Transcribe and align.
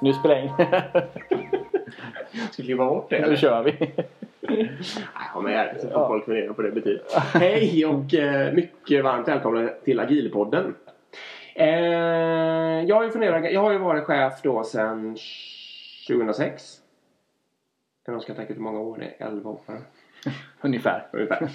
Nu 0.00 0.12
spelar 0.12 0.34
jag 0.34 0.44
in. 0.44 0.50
Ska 2.52 2.62
klippa 2.62 2.86
bort 2.86 3.10
det? 3.10 3.26
nu 3.30 3.36
kör 3.36 3.62
vi. 3.62 3.90
Ha 5.34 5.40
med 5.40 5.70
det 5.74 5.80
så 5.80 5.88
får 5.88 6.00
Ja. 6.00 6.08
folk 6.08 6.24
fundera 6.24 6.52
på 6.54 6.62
det 6.62 6.70
betyder. 6.70 7.02
Hej 7.38 7.86
och 7.86 8.14
eh, 8.14 8.52
mycket 8.52 9.04
varmt 9.04 9.28
välkomna 9.28 9.68
till 9.84 10.00
Agilpodden. 10.00 10.74
Eh, 11.54 11.68
jag, 12.84 12.96
har 12.96 13.04
ju 13.04 13.10
funderat, 13.10 13.52
jag 13.52 13.60
har 13.60 13.72
ju 13.72 13.78
varit 13.78 14.04
chef 14.04 14.32
då 14.42 14.64
sedan 14.64 15.16
2006. 16.06 16.80
Jag 18.06 18.22
ska 18.22 18.34
tänka 18.34 18.54
hur 18.54 18.60
många 18.60 18.80
år 18.80 18.98
det 18.98 19.24
är. 19.24 19.26
11 19.26 19.50
år. 19.50 19.60
Ungefär. 20.60 21.06
ungefär. 21.12 21.48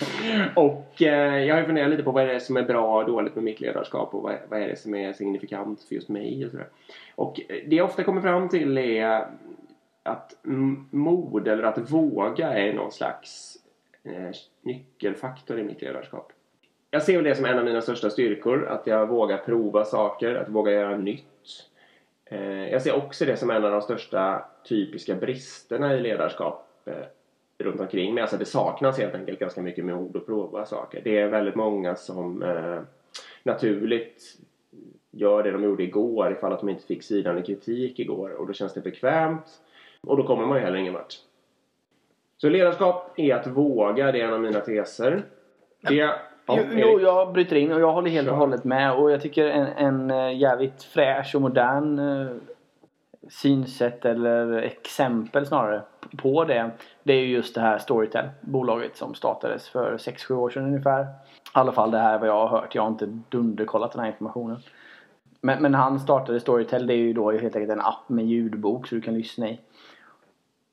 Och 0.55 1.01
eh, 1.01 1.43
jag 1.43 1.55
har 1.55 1.59
ju 1.59 1.65
funderat 1.65 1.89
lite 1.89 2.03
på 2.03 2.11
vad 2.11 2.23
är 2.23 2.33
det 2.33 2.39
som 2.39 2.57
är 2.57 2.63
bra 2.63 3.01
och 3.01 3.05
dåligt 3.05 3.35
med 3.35 3.43
mitt 3.43 3.59
ledarskap 3.59 4.13
och 4.13 4.23
vad, 4.23 4.35
vad 4.49 4.61
är 4.61 4.67
det 4.67 4.75
som 4.75 4.95
är 4.95 5.13
signifikant 5.13 5.81
för 5.81 5.95
just 5.95 6.09
mig 6.09 6.45
och 6.45 6.51
sådär. 6.51 6.67
Och 7.15 7.41
eh, 7.49 7.55
det 7.67 7.75
jag 7.75 7.85
ofta 7.85 8.03
kommer 8.03 8.21
fram 8.21 8.49
till 8.49 8.77
är 8.77 9.27
att 10.03 10.35
mod 10.89 11.47
eller 11.47 11.63
att 11.63 11.91
våga 11.91 12.53
är 12.53 12.73
någon 12.73 12.91
slags 12.91 13.57
eh, 14.03 14.31
nyckelfaktor 14.61 15.59
i 15.59 15.63
mitt 15.63 15.81
ledarskap. 15.81 16.31
Jag 16.91 17.03
ser 17.03 17.15
väl 17.15 17.23
det 17.23 17.35
som 17.35 17.45
en 17.45 17.59
av 17.59 17.65
mina 17.65 17.81
största 17.81 18.09
styrkor, 18.09 18.67
att 18.67 18.87
jag 18.87 19.07
vågar 19.07 19.37
prova 19.37 19.85
saker, 19.85 20.35
att 20.35 20.49
våga 20.49 20.71
göra 20.71 20.97
nytt. 20.97 21.25
Eh, 22.31 22.70
jag 22.70 22.81
ser 22.81 22.95
också 22.95 23.26
det 23.26 23.38
som 23.38 23.49
en 23.49 23.66
av 23.66 23.71
de 23.71 23.81
största 23.81 24.45
typiska 24.63 25.16
bristerna 25.16 25.95
i 25.95 25.99
ledarskap 25.99 26.67
eh, 26.85 26.94
runt 27.57 27.80
omkring 27.80 28.13
mig. 28.13 28.21
Alltså 28.21 28.38
det 28.38 28.46
saknas 28.46 28.98
helt 28.98 29.15
enkelt 29.15 29.40
ganska 29.40 29.62
mycket 29.62 29.85
mod 29.85 30.15
att 30.15 30.26
prova 30.26 30.65
saker. 30.65 31.01
Det 31.04 31.18
är 31.18 31.27
väldigt 31.27 31.55
många 31.55 31.96
som 31.96 32.43
eh, 32.43 32.79
naturligt 33.43 34.38
gör 35.12 35.43
det 35.43 35.51
de 35.51 35.63
gjorde 35.63 35.84
igår 35.84 36.32
ifall 36.32 36.54
att 36.54 36.60
de 36.60 36.70
inte 36.70 36.85
fick 36.85 37.04
svidande 37.04 37.41
kritik 37.41 37.99
igår 37.99 38.29
och 38.29 38.48
då 38.48 38.54
känns 38.54 38.73
det 38.73 38.82
bekvämt 38.82 39.62
och 40.01 40.18
då 40.18 40.27
kommer 40.27 40.45
man 40.45 40.57
ju 40.57 40.63
heller 40.63 40.77
ingen 40.77 40.93
vart. 40.93 41.16
Så 42.38 42.49
ledarskap 42.49 43.20
är 43.20 43.35
att 43.35 43.48
våga, 43.48 44.12
det 44.12 44.21
är 44.21 44.27
en 44.27 44.34
av 44.34 44.41
mina 44.41 44.60
teser. 44.60 45.23
Det... 45.82 46.16
Ja, 46.45 46.57
Jo, 46.57 46.65
jo, 46.71 46.99
jag 46.99 47.34
bryter 47.34 47.55
in 47.55 47.71
och 47.71 47.81
jag 47.81 47.91
håller 47.91 48.09
helt 48.09 48.29
och 48.29 48.37
hållet 48.37 48.63
med. 48.63 48.93
Och 48.93 49.11
jag 49.11 49.21
tycker 49.21 49.45
en, 49.45 49.67
en 49.67 50.11
eh, 50.11 50.37
jävligt 50.37 50.83
fräsch 50.83 51.35
och 51.35 51.41
modern 51.41 51.99
eh, 51.99 52.31
synsätt 53.29 54.05
eller 54.05 54.53
exempel 54.53 55.45
snarare 55.45 55.81
på 56.17 56.43
det. 56.43 56.71
Det 57.03 57.13
är 57.13 57.20
ju 57.20 57.27
just 57.27 57.55
det 57.55 57.61
här 57.61 57.77
Storytel, 57.77 58.29
bolaget 58.41 58.98
som 58.98 59.13
startades 59.13 59.70
för 59.70 59.98
6-7 59.98 60.33
år 60.33 60.49
sedan 60.49 60.65
ungefär. 60.65 61.03
I 61.03 61.07
alla 61.51 61.71
fall 61.71 61.91
det 61.91 61.98
här 61.98 62.13
är 62.13 62.20
vad 62.20 62.29
jag 62.29 62.48
har 62.48 62.48
hört. 62.48 62.76
Jag 62.76 62.81
har 62.81 62.89
inte 62.89 63.20
dunderkollat 63.29 63.91
den 63.91 64.01
här 64.01 64.07
informationen. 64.07 64.59
Men, 65.41 65.61
men 65.61 65.73
han 65.73 66.00
startade 66.00 66.39
Storytel, 66.39 66.88
det 66.88 66.94
är 66.94 66.97
ju 66.97 67.13
då 67.13 67.31
helt 67.31 67.55
enkelt 67.55 67.72
en 67.72 67.81
app 67.81 68.09
med 68.09 68.25
ljudbok 68.25 68.88
så 68.88 68.95
du 68.95 69.01
kan 69.01 69.13
lyssna 69.13 69.50
i. 69.50 69.59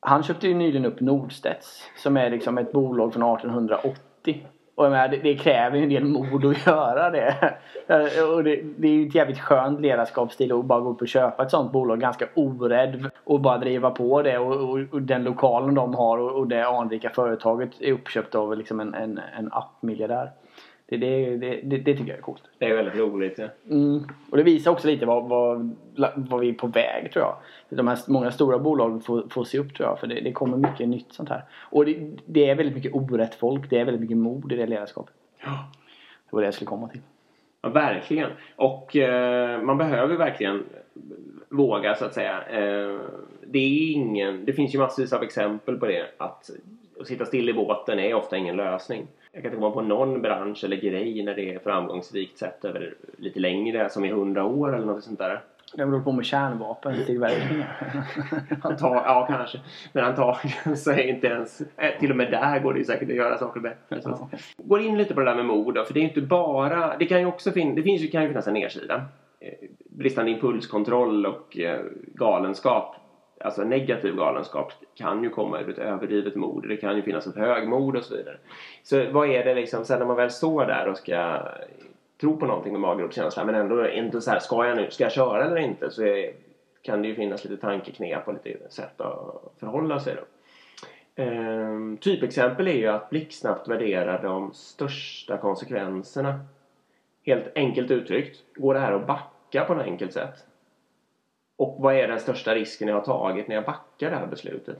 Han 0.01 0.23
köpte 0.23 0.49
ju 0.49 0.55
nyligen 0.55 0.87
upp 0.87 1.01
Nordstedts 1.01 1.83
som 1.97 2.17
är 2.17 2.31
liksom 2.31 2.59
ett 2.59 2.73
bolag 2.73 3.13
från 3.13 3.23
1880. 3.23 4.47
Och 4.79 4.85
jag 4.85 4.91
menar, 4.91 5.09
det, 5.09 5.17
det 5.17 5.35
kräver 5.35 5.77
ju 5.77 5.83
en 5.83 5.89
del 5.89 6.05
mod 6.05 6.45
att 6.45 6.67
göra 6.67 7.11
det. 7.11 7.35
Eh, 7.87 8.31
och 8.35 8.45
det, 8.45 8.61
det 8.77 8.89
är 8.89 8.93
ju 8.93 9.07
ett 9.07 9.15
jävligt 9.15 9.39
skönt 9.39 9.81
ledarskapsstil 9.81 10.53
att 10.53 10.65
bara 10.65 10.81
gå 10.81 10.91
upp 10.91 11.01
och 11.01 11.09
köpa 11.09 11.43
ett 11.43 11.51
sånt 11.51 11.73
bolag 11.73 12.01
ganska 12.01 12.29
orädd 12.35 13.11
och 13.25 13.41
bara 13.41 13.59
driva 13.59 13.91
på 13.91 14.23
det 14.23 14.39
och, 14.39 14.71
och, 14.71 14.79
och 14.91 15.03
den 15.03 15.25
lokalen 15.25 15.75
de 15.75 15.95
har 15.95 16.19
och, 16.19 16.31
och 16.31 16.47
det 16.47 16.67
anrika 16.67 17.11
företaget 17.11 17.71
är 17.81 17.93
uppköpt 17.93 18.35
av 18.35 18.57
liksom 18.57 18.81
en, 18.81 18.95
en, 18.95 19.21
en 19.39 19.53
appmiljardär. 19.53 20.31
Det, 20.91 20.97
det, 20.97 21.37
det, 21.37 21.79
det, 21.79 21.97
tycker 21.97 22.09
jag 22.09 22.19
är 22.19 22.23
coolt. 22.23 22.43
Det 22.59 22.65
är 22.65 22.77
väldigt 22.77 22.97
roligt. 22.97 23.39
Ja. 23.39 23.49
Mm. 23.71 24.05
Och 24.31 24.37
det 24.37 24.43
visar 24.43 24.71
också 24.71 24.89
lite 24.89 25.07
vad, 25.07 25.29
vad, 25.29 25.77
vad 26.15 26.41
vi 26.41 26.49
är 26.49 26.53
på 26.53 26.67
väg 26.67 27.13
tror 27.13 27.25
jag. 27.25 27.37
De 27.79 27.89
här 27.89 27.99
många 28.07 28.31
stora 28.31 28.59
bolag 28.59 29.05
får, 29.05 29.25
får 29.31 29.45
se 29.45 29.59
upp 29.59 29.75
tror 29.75 29.89
jag. 29.89 30.01
För 30.01 30.07
det, 30.07 30.21
det 30.21 30.33
kommer 30.33 30.57
mycket 30.57 30.89
nytt 30.89 31.13
sånt 31.13 31.29
här. 31.29 31.43
Och 31.53 31.85
det, 31.85 32.11
det 32.27 32.51
är 32.51 32.55
väldigt 32.55 32.75
mycket 32.75 32.95
orätt 32.95 33.35
folk. 33.35 33.71
Det 33.71 33.79
är 33.79 33.85
väldigt 33.85 34.01
mycket 34.01 34.17
mod 34.17 34.53
i 34.53 34.57
det 34.57 34.67
ledarskapet. 34.67 35.15
Ja. 35.45 35.71
Det 36.31 36.37
var 36.37 36.41
det 36.41 36.47
jag 36.47 36.55
skulle 36.55 36.69
komma 36.69 36.89
till. 36.89 37.01
Ja, 37.63 37.69
verkligen. 37.69 38.31
Och 38.57 38.97
eh, 38.97 39.63
man 39.63 39.79
behöver 39.79 40.17
verkligen 40.17 40.65
våga 41.49 41.95
så 41.95 42.05
att 42.05 42.15
säga. 42.15 42.43
Eh, 42.51 43.01
det 43.47 43.59
är 43.59 43.93
ingen, 43.93 44.45
det 44.45 44.53
finns 44.53 44.75
ju 44.75 44.79
massvis 44.79 45.13
av 45.13 45.23
exempel 45.23 45.77
på 45.79 45.87
det. 45.87 46.07
Att, 46.19 46.51
att 47.01 47.07
sitta 47.07 47.25
still 47.25 47.49
i 47.49 47.53
båten 47.53 47.99
är 47.99 48.15
ofta 48.15 48.37
ingen 48.37 48.57
lösning. 48.57 49.07
Jag 49.33 49.43
kan 49.43 49.51
inte 49.53 49.61
komma 49.61 49.71
på 49.75 49.81
någon 49.83 50.23
bransch 50.23 50.65
eller 50.65 50.77
grej 50.77 51.23
när 51.23 51.35
det 51.35 51.55
är 51.55 51.59
framgångsrikt 51.59 52.39
sett 52.39 52.65
över 52.65 52.95
lite 53.19 53.41
längre, 53.41 53.89
som 53.91 54.05
i 54.05 54.09
hundra 54.11 54.45
år 54.45 54.77
eller 54.77 54.87
något 54.87 55.05
sånt 55.05 55.19
där. 55.19 55.41
Jag 55.75 55.87
håller 55.87 56.01
på 56.05 56.13
med 56.13 56.25
kärnvapentillverkningar. 56.25 57.77
Antar, 58.63 58.95
ja, 58.95 59.27
kanske. 59.31 59.61
Men 59.93 60.05
antagligen 60.05 60.77
så 60.77 60.91
är 60.91 61.07
inte 61.09 61.27
ens... 61.27 61.61
eh, 61.77 61.99
Till 62.01 62.11
och 62.11 62.17
med 62.17 62.31
där 62.31 62.59
går 62.61 62.73
det 62.73 62.79
ju 62.79 62.85
säkert 62.85 63.09
att 63.11 63.17
göra 63.17 63.39
saker 63.39 63.61
bättre. 63.61 64.11
Att- 64.11 64.31
Går 64.57 64.81
in 64.81 64.99
lite 64.99 65.15
på 65.15 65.21
det 65.21 65.27
där 65.27 65.35
med 65.35 65.45
mod 65.45 65.75
då, 65.75 65.85
för 65.85 65.95
det 65.95 66.01
är 66.01 66.05
inte 66.05 66.21
bara... 66.21 66.97
Det 66.97 67.07
kan 67.07 67.21
ju 67.21 67.27
också 67.27 67.51
fin, 67.51 67.75
det 67.75 67.83
finns 67.83 68.03
ju, 68.03 68.09
kan 68.09 68.23
ju 68.23 68.29
finnas 68.29 68.47
en 68.47 68.55
nedsida. 68.55 69.05
Eh, 69.41 69.53
Bristande 69.91 70.31
impulskontroll 70.31 71.27
och 71.27 71.59
eh, 71.59 71.81
galenskap, 72.15 72.97
alltså 73.41 73.65
negativ 73.65 74.17
galenskap, 74.17 74.73
kan 74.95 75.25
ju 75.25 75.31
komma 75.31 75.61
ur 75.61 75.71
ett 75.71 75.79
överdrivet 75.79 76.35
mod. 76.35 76.69
Det 76.69 76.77
kan 76.77 76.97
ju 76.97 77.03
finnas 77.03 77.27
ett 77.27 77.37
högmod 77.37 77.97
och 77.97 78.05
så 78.05 78.17
vidare. 78.17 78.37
Så 78.83 79.11
vad 79.11 79.29
är 79.29 79.45
det 79.45 79.55
liksom, 79.55 79.85
sen 79.85 79.99
när 79.99 80.07
man 80.07 80.17
väl 80.17 80.31
står 80.31 80.67
där 80.67 80.89
och 80.89 80.97
ska 80.97 81.49
tro 82.21 82.37
på 82.37 82.47
någonting 82.47 82.73
med 82.73 82.81
maggropskänsla 82.81 83.45
men 83.45 83.55
ändå 83.55 83.89
inte 83.89 84.21
så 84.21 84.31
här, 84.31 84.39
ska 84.39 84.67
jag 84.67 84.77
nu, 84.77 84.91
ska 84.91 85.05
jag 85.05 85.13
köra 85.13 85.45
eller 85.45 85.57
inte? 85.57 85.91
Så 85.91 86.03
är, 86.05 86.33
kan 86.83 87.03
det 87.03 87.09
ju 87.09 87.15
finnas 87.15 87.45
lite 87.45 87.57
tankeknep 87.57 88.29
och 88.29 88.33
lite 88.33 88.71
sätt 88.71 89.01
att 89.01 89.43
förhålla 89.61 90.01
sig 90.01 90.15
då. 90.15 90.25
Ehm, 91.23 91.97
typexempel 91.97 92.69
är 92.69 92.73
ju 92.73 92.87
att 92.87 93.11
blixtsnabbt 93.11 93.69
värdera 93.69 94.23
de 94.23 94.53
största 94.53 95.39
konsekvenserna. 95.39 96.41
Helt 97.27 97.53
enkelt 97.55 97.91
uttryckt, 97.91 98.37
går 98.55 98.75
det 98.75 98.81
här 98.81 98.93
att 98.93 99.07
backa 99.07 99.65
på 99.65 99.75
något 99.75 99.85
enkelt 99.85 100.13
sätt? 100.13 100.48
Och 101.59 101.77
vad 101.79 101.95
är 101.95 102.09
den 102.09 102.21
största 102.21 102.55
risken 102.55 102.89
jag 102.89 102.95
har 102.95 103.05
tagit 103.05 103.49
när 103.49 103.55
jag 103.55 103.65
backar 103.65 104.11
det 104.11 104.17
här 104.17 104.27
beslutet? 104.27 104.79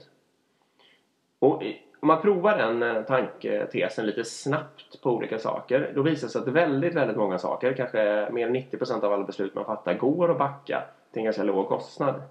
Och 1.39 1.63
om 1.99 2.07
man 2.07 2.21
provar 2.21 2.57
den 2.57 2.83
eh, 2.83 3.03
tanketesen 3.03 4.05
lite 4.05 4.23
snabbt 4.23 5.01
på 5.01 5.11
olika 5.11 5.39
saker 5.39 5.91
då 5.95 6.01
visar 6.01 6.27
det 6.27 6.31
sig 6.31 6.41
att 6.41 6.47
väldigt, 6.47 6.95
väldigt 6.95 7.17
många 7.17 7.37
saker, 7.37 7.73
kanske 7.73 8.29
mer 8.31 8.47
än 8.47 8.55
90% 8.55 9.03
av 9.03 9.13
alla 9.13 9.23
beslut 9.23 9.55
man 9.55 9.65
fattar 9.65 9.93
går 9.93 10.31
att 10.31 10.37
backa 10.37 10.83
till 11.11 11.19
en 11.19 11.25
ganska 11.25 11.43
låg 11.43 11.67
kostnad. 11.67 12.21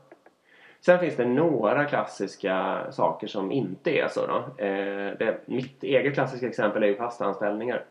Sen 0.81 0.99
finns 0.99 1.17
det 1.17 1.25
några 1.25 1.85
klassiska 1.85 2.87
saker 2.91 3.27
som 3.27 3.53
inte 3.53 3.91
är 3.91 4.09
så. 4.09 4.27
Då. 4.27 4.65
Eh, 4.65 5.13
det, 5.19 5.39
mitt 5.47 5.83
eget 5.85 6.15
klassiska 6.15 6.49
exempel 6.49 6.83
är 6.83 6.87
ju 6.87 6.97
fasta 6.97 7.25
anställningar. 7.25 7.85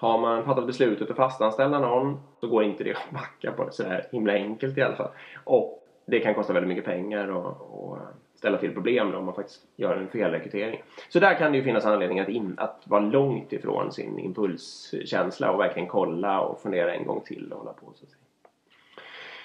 Har 0.00 0.18
man 0.18 0.44
fattat 0.44 0.66
beslutet 0.66 1.10
att 1.10 1.16
fastanställa 1.16 1.78
någon 1.78 2.20
så 2.40 2.48
går 2.48 2.64
inte 2.64 2.84
det 2.84 2.90
att 2.90 3.10
backa 3.10 3.52
på 3.52 3.64
det 3.64 3.72
sådär 3.72 4.06
himla 4.12 4.32
enkelt 4.32 4.78
i 4.78 4.82
alla 4.82 4.96
fall. 4.96 5.10
Och 5.44 5.84
det 6.06 6.20
kan 6.20 6.34
kosta 6.34 6.52
väldigt 6.52 6.68
mycket 6.68 6.84
pengar 6.84 7.28
och, 7.28 7.46
och 7.46 7.98
ställa 8.34 8.58
till 8.58 8.74
problem 8.74 9.10
då 9.10 9.18
om 9.18 9.24
man 9.24 9.34
faktiskt 9.34 9.62
gör 9.76 9.96
en 9.96 10.08
felrekrytering. 10.08 10.82
Så 11.08 11.18
där 11.18 11.34
kan 11.34 11.52
det 11.52 11.58
ju 11.58 11.64
finnas 11.64 11.84
anledning 11.84 12.20
att, 12.20 12.28
in, 12.28 12.54
att 12.58 12.82
vara 12.84 13.00
långt 13.00 13.52
ifrån 13.52 13.92
sin 13.92 14.18
impulskänsla 14.18 15.50
och 15.50 15.60
verkligen 15.60 15.88
kolla 15.88 16.40
och 16.40 16.60
fundera 16.60 16.94
en 16.94 17.06
gång 17.06 17.20
till 17.20 17.52
och 17.52 17.58
hålla 17.58 17.72
på. 17.72 17.86
Så 17.94 18.04
att 18.04 18.10
säga. 18.10 18.22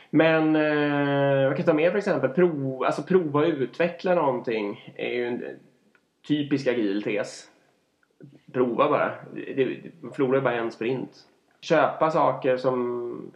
Men 0.10 0.56
eh, 0.56 1.42
jag 1.42 1.58
kan 1.58 1.66
ta 1.66 1.74
med 1.74 1.92
för 1.92 1.98
exempel 1.98 2.30
prov, 2.30 2.84
alltså 2.84 3.04
prova 3.04 3.40
och 3.40 3.46
utveckla 3.46 4.16
någonting 4.16 4.94
är 4.96 5.10
ju 5.10 5.28
en 5.28 5.44
typisk 6.28 6.68
agil 6.68 7.04
tes. 7.04 7.50
Prova 8.54 8.90
bara. 8.90 9.12
Det, 9.34 9.54
det, 9.54 9.92
man 10.02 10.14
förlorar 10.14 10.36
ju 10.36 10.42
bara 10.42 10.54
en 10.54 10.72
sprint. 10.72 11.28
Köpa 11.62 12.12
saker 12.12 12.58
som 12.58 13.32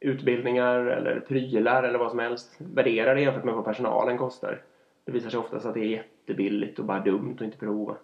utbildningar 0.00 0.78
eller 0.78 1.20
prylar 1.20 1.82
eller 1.82 1.98
vad 1.98 2.10
som 2.10 2.18
helst. 2.18 2.54
Värdera 2.58 3.14
det 3.14 3.20
jämfört 3.20 3.44
med 3.44 3.54
vad 3.54 3.64
personalen 3.64 4.18
kostar. 4.18 4.60
Det 5.04 5.12
visar 5.12 5.30
sig 5.30 5.40
oftast 5.40 5.66
att 5.66 5.74
det 5.74 5.80
är 5.80 5.88
jättebilligt 5.88 6.78
och 6.78 6.84
bara 6.84 7.00
dumt 7.00 7.34
att 7.34 7.44
inte 7.44 7.58
prova. 7.58 7.96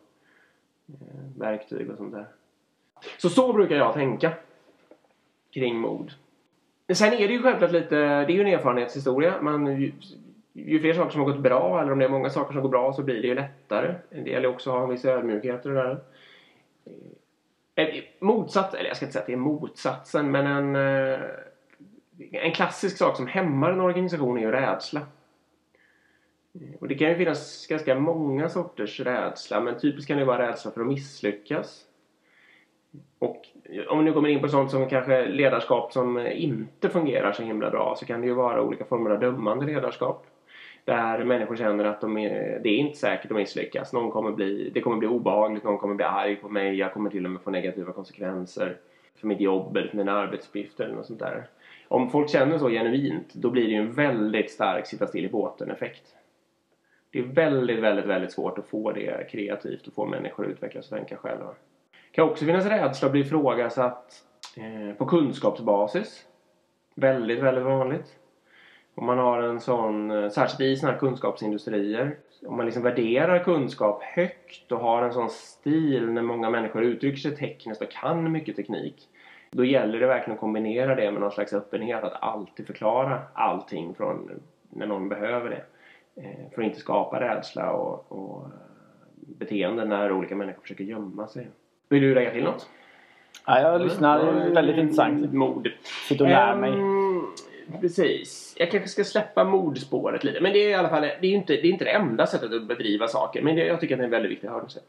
Eh, 0.88 1.38
verktyg 1.38 1.90
och 1.90 1.96
sånt 1.96 2.12
där. 2.12 2.26
Så 3.18 3.28
så 3.28 3.52
brukar 3.52 3.76
jag 3.76 3.94
tänka 3.94 4.32
kring 5.50 5.78
mod. 5.78 6.12
Men 6.86 6.96
Sen 6.96 7.12
är 7.12 7.28
det 7.28 7.34
ju 7.34 7.42
självklart 7.42 7.72
lite, 7.72 7.96
det 7.96 8.32
är 8.32 8.36
ju 8.36 8.40
en 8.40 8.46
erfarenhetshistoria. 8.46 9.34
Man, 9.42 9.80
ju, 9.80 9.92
ju 10.52 10.80
fler 10.80 10.94
saker 10.94 11.10
som 11.10 11.20
har 11.20 11.28
gått 11.32 11.42
bra 11.42 11.80
eller 11.80 11.92
om 11.92 11.98
det 11.98 12.04
är 12.04 12.08
många 12.08 12.30
saker 12.30 12.52
som 12.52 12.62
går 12.62 12.68
bra 12.68 12.92
så 12.92 13.02
blir 13.02 13.22
det 13.22 13.28
ju 13.28 13.34
lättare. 13.34 13.94
Det 14.10 14.30
gäller 14.30 14.48
också 14.48 14.70
att 14.70 14.76
ha 14.76 14.82
en 14.82 14.90
viss 14.90 15.04
ödmjukhet 15.04 15.66
och 15.66 15.72
det 15.72 15.82
där. 15.82 15.98
Eh, 17.74 18.04
Motsats, 18.20 18.74
eller 18.74 18.88
jag 18.88 18.96
ska 18.96 19.06
inte 19.06 19.12
säga 19.12 19.20
att 19.20 19.26
det 19.26 19.32
är 19.32 19.36
motsatsen 19.36 20.30
men 20.30 20.46
en, 20.46 20.76
eh, 20.76 21.20
en 22.32 22.52
klassisk 22.52 22.96
sak 22.96 23.16
som 23.16 23.26
hämmar 23.26 23.72
en 23.72 23.80
organisation 23.80 24.38
är 24.38 24.42
ju 24.42 24.50
rädsla. 24.50 25.00
Och 26.80 26.88
det 26.88 26.94
kan 26.94 27.08
ju 27.08 27.16
finnas 27.16 27.66
ganska 27.66 27.94
många 27.94 28.48
sorters 28.48 29.00
rädsla 29.00 29.60
men 29.60 29.80
typiskt 29.80 30.08
kan 30.08 30.18
det 30.18 30.24
vara 30.24 30.48
rädsla 30.48 30.70
för 30.70 30.80
att 30.80 30.86
misslyckas. 30.86 31.84
Och 33.18 33.46
om 33.88 33.98
vi 33.98 34.04
nu 34.04 34.12
kommer 34.12 34.28
in 34.28 34.40
på 34.40 34.48
sånt 34.48 34.70
som 34.70 34.88
kanske 34.88 35.26
ledarskap 35.26 35.92
som 35.92 36.26
inte 36.26 36.88
fungerar 36.88 37.32
så 37.32 37.42
himla 37.42 37.70
bra 37.70 37.96
så 37.98 38.06
kan 38.06 38.20
det 38.20 38.26
ju 38.26 38.34
vara 38.34 38.62
olika 38.62 38.84
former 38.84 39.10
av 39.10 39.20
dömande 39.20 39.66
ledarskap. 39.66 40.26
Där 40.88 41.24
människor 41.24 41.56
känner 41.56 41.84
att 41.84 42.00
de 42.00 42.18
är, 42.18 42.60
det 42.62 42.68
är 42.68 42.76
inte 42.76 42.98
säkert 42.98 43.30
att 43.30 43.36
misslyckas. 43.36 43.92
Någon 43.92 44.10
kommer 44.10 44.32
bli, 44.32 44.70
det 44.74 44.80
kommer 44.80 44.96
bli 44.96 45.08
obehagligt, 45.08 45.64
någon 45.64 45.78
kommer 45.78 45.94
bli 45.94 46.04
arg 46.04 46.36
på 46.36 46.48
mig, 46.48 46.74
jag 46.74 46.92
kommer 46.92 47.10
till 47.10 47.24
och 47.24 47.30
med 47.30 47.42
få 47.42 47.50
negativa 47.50 47.92
konsekvenser 47.92 48.76
för 49.14 49.26
mitt 49.26 49.40
jobb 49.40 49.76
eller 49.76 49.88
för 49.88 49.96
mina 49.96 50.12
arbetsuppgifter 50.12 50.84
eller 50.84 50.94
något 50.94 51.06
sånt 51.06 51.18
där. 51.18 51.46
Om 51.88 52.10
folk 52.10 52.30
känner 52.30 52.58
så 52.58 52.68
genuint 52.68 53.34
då 53.34 53.50
blir 53.50 53.62
det 53.62 53.70
ju 53.70 53.76
en 53.76 53.92
väldigt 53.92 54.50
stark 54.50 54.86
sitta 54.86 55.06
still 55.06 55.24
i 55.24 55.28
båten-effekt. 55.28 56.14
Det 57.10 57.18
är 57.18 57.22
väldigt, 57.22 57.78
väldigt, 57.78 58.06
väldigt 58.06 58.32
svårt 58.32 58.58
att 58.58 58.66
få 58.66 58.92
det 58.92 59.30
kreativt 59.30 59.86
och 59.86 59.94
få 59.94 60.06
människor 60.06 60.44
att 60.44 60.50
utvecklas 60.50 60.92
och 60.92 60.98
tänka 60.98 61.16
själva. 61.16 61.46
Det 61.46 62.14
kan 62.14 62.30
också 62.30 62.44
finnas 62.44 62.66
rädsla 62.66 63.06
att 63.06 63.12
bli 63.12 63.20
ifrågasatt 63.20 64.24
eh, 64.56 64.96
på 64.96 65.06
kunskapsbasis. 65.06 66.26
Väldigt, 66.94 67.38
väldigt 67.38 67.64
vanligt. 67.64 68.18
Om 68.98 69.06
man 69.06 69.18
har 69.18 69.42
en 69.42 69.60
sån, 69.60 70.10
eh, 70.10 70.28
särskilt 70.28 70.60
i 70.60 70.76
sådana 70.76 70.92
här 70.92 71.00
kunskapsindustrier, 71.00 72.16
om 72.46 72.56
man 72.56 72.66
liksom 72.66 72.82
värderar 72.82 73.38
kunskap 73.38 74.02
högt 74.02 74.72
och 74.72 74.80
har 74.80 75.02
en 75.02 75.12
sån 75.12 75.30
stil 75.30 76.10
när 76.10 76.22
många 76.22 76.50
människor 76.50 76.82
uttrycker 76.82 77.18
sig 77.18 77.36
tekniskt 77.36 77.82
och 77.82 77.90
kan 77.90 78.32
mycket 78.32 78.56
teknik. 78.56 79.08
Då 79.50 79.64
gäller 79.64 80.00
det 80.00 80.06
verkligen 80.06 80.34
att 80.34 80.40
kombinera 80.40 80.94
det 80.94 81.10
med 81.10 81.20
någon 81.20 81.30
slags 81.30 81.52
öppenhet, 81.52 82.04
att 82.04 82.22
alltid 82.22 82.66
förklara 82.66 83.22
allting 83.32 83.94
från 83.94 84.30
när 84.70 84.86
någon 84.86 85.08
behöver 85.08 85.50
det. 85.50 85.64
Eh, 86.22 86.50
för 86.54 86.62
att 86.62 86.66
inte 86.66 86.80
skapa 86.80 87.20
rädsla 87.20 87.72
och, 87.72 88.12
och 88.12 88.44
eh, 88.44 88.50
beteenden 89.38 89.88
när 89.88 90.12
olika 90.12 90.36
människor 90.36 90.62
försöker 90.62 90.84
gömma 90.84 91.28
sig. 91.28 91.48
Vill 91.88 92.02
du 92.02 92.14
lägga 92.14 92.30
till 92.30 92.44
något? 92.44 92.68
Ja, 93.46 93.60
jag 93.60 93.80
lyssnar. 93.80 94.18
Är 94.18 94.54
väldigt 94.54 94.76
intressant. 94.76 95.32
Mod. 95.32 95.68
Sitter 96.08 96.24
och 96.24 96.30
lär 96.30 96.56
mig. 96.56 96.97
Precis. 97.80 98.54
Jag 98.58 98.70
kanske 98.70 98.88
ska 98.88 99.04
släppa 99.04 99.44
mordspåret 99.44 100.24
lite. 100.24 100.40
Men 100.40 100.52
det 100.52 100.58
är 100.58 100.68
i 100.68 100.74
alla 100.74 100.88
fall 100.88 101.02
det 101.02 101.26
är 101.26 101.32
inte 101.32 101.52
det, 101.52 101.68
är 101.68 101.70
inte 101.70 101.84
det 101.84 101.90
enda 101.90 102.26
sättet 102.26 102.52
att 102.52 102.68
bedriva 102.68 103.08
saker. 103.08 103.42
Men 103.42 103.56
det, 103.56 103.66
jag 103.66 103.80
tycker 103.80 103.94
att 103.94 103.98
det 103.98 104.02
är 104.02 104.04
en 104.04 104.10
väldigt 104.10 104.32
viktig 104.32 104.48
hörnsten. 104.48 104.82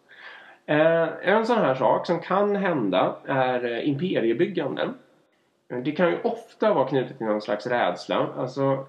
Eh, 0.65 1.07
en 1.21 1.45
sån 1.45 1.57
här 1.57 1.75
sak 1.75 2.05
som 2.07 2.19
kan 2.19 2.55
hända 2.55 3.15
är 3.25 3.65
eh, 3.65 3.89
imperiebyggande. 3.89 4.89
Det 5.83 5.91
kan 5.91 6.09
ju 6.09 6.17
ofta 6.23 6.73
vara 6.73 6.87
knutet 6.87 7.17
till 7.17 7.27
någon 7.27 7.41
slags 7.41 7.67
rädsla. 7.67 8.27
Alltså 8.37 8.85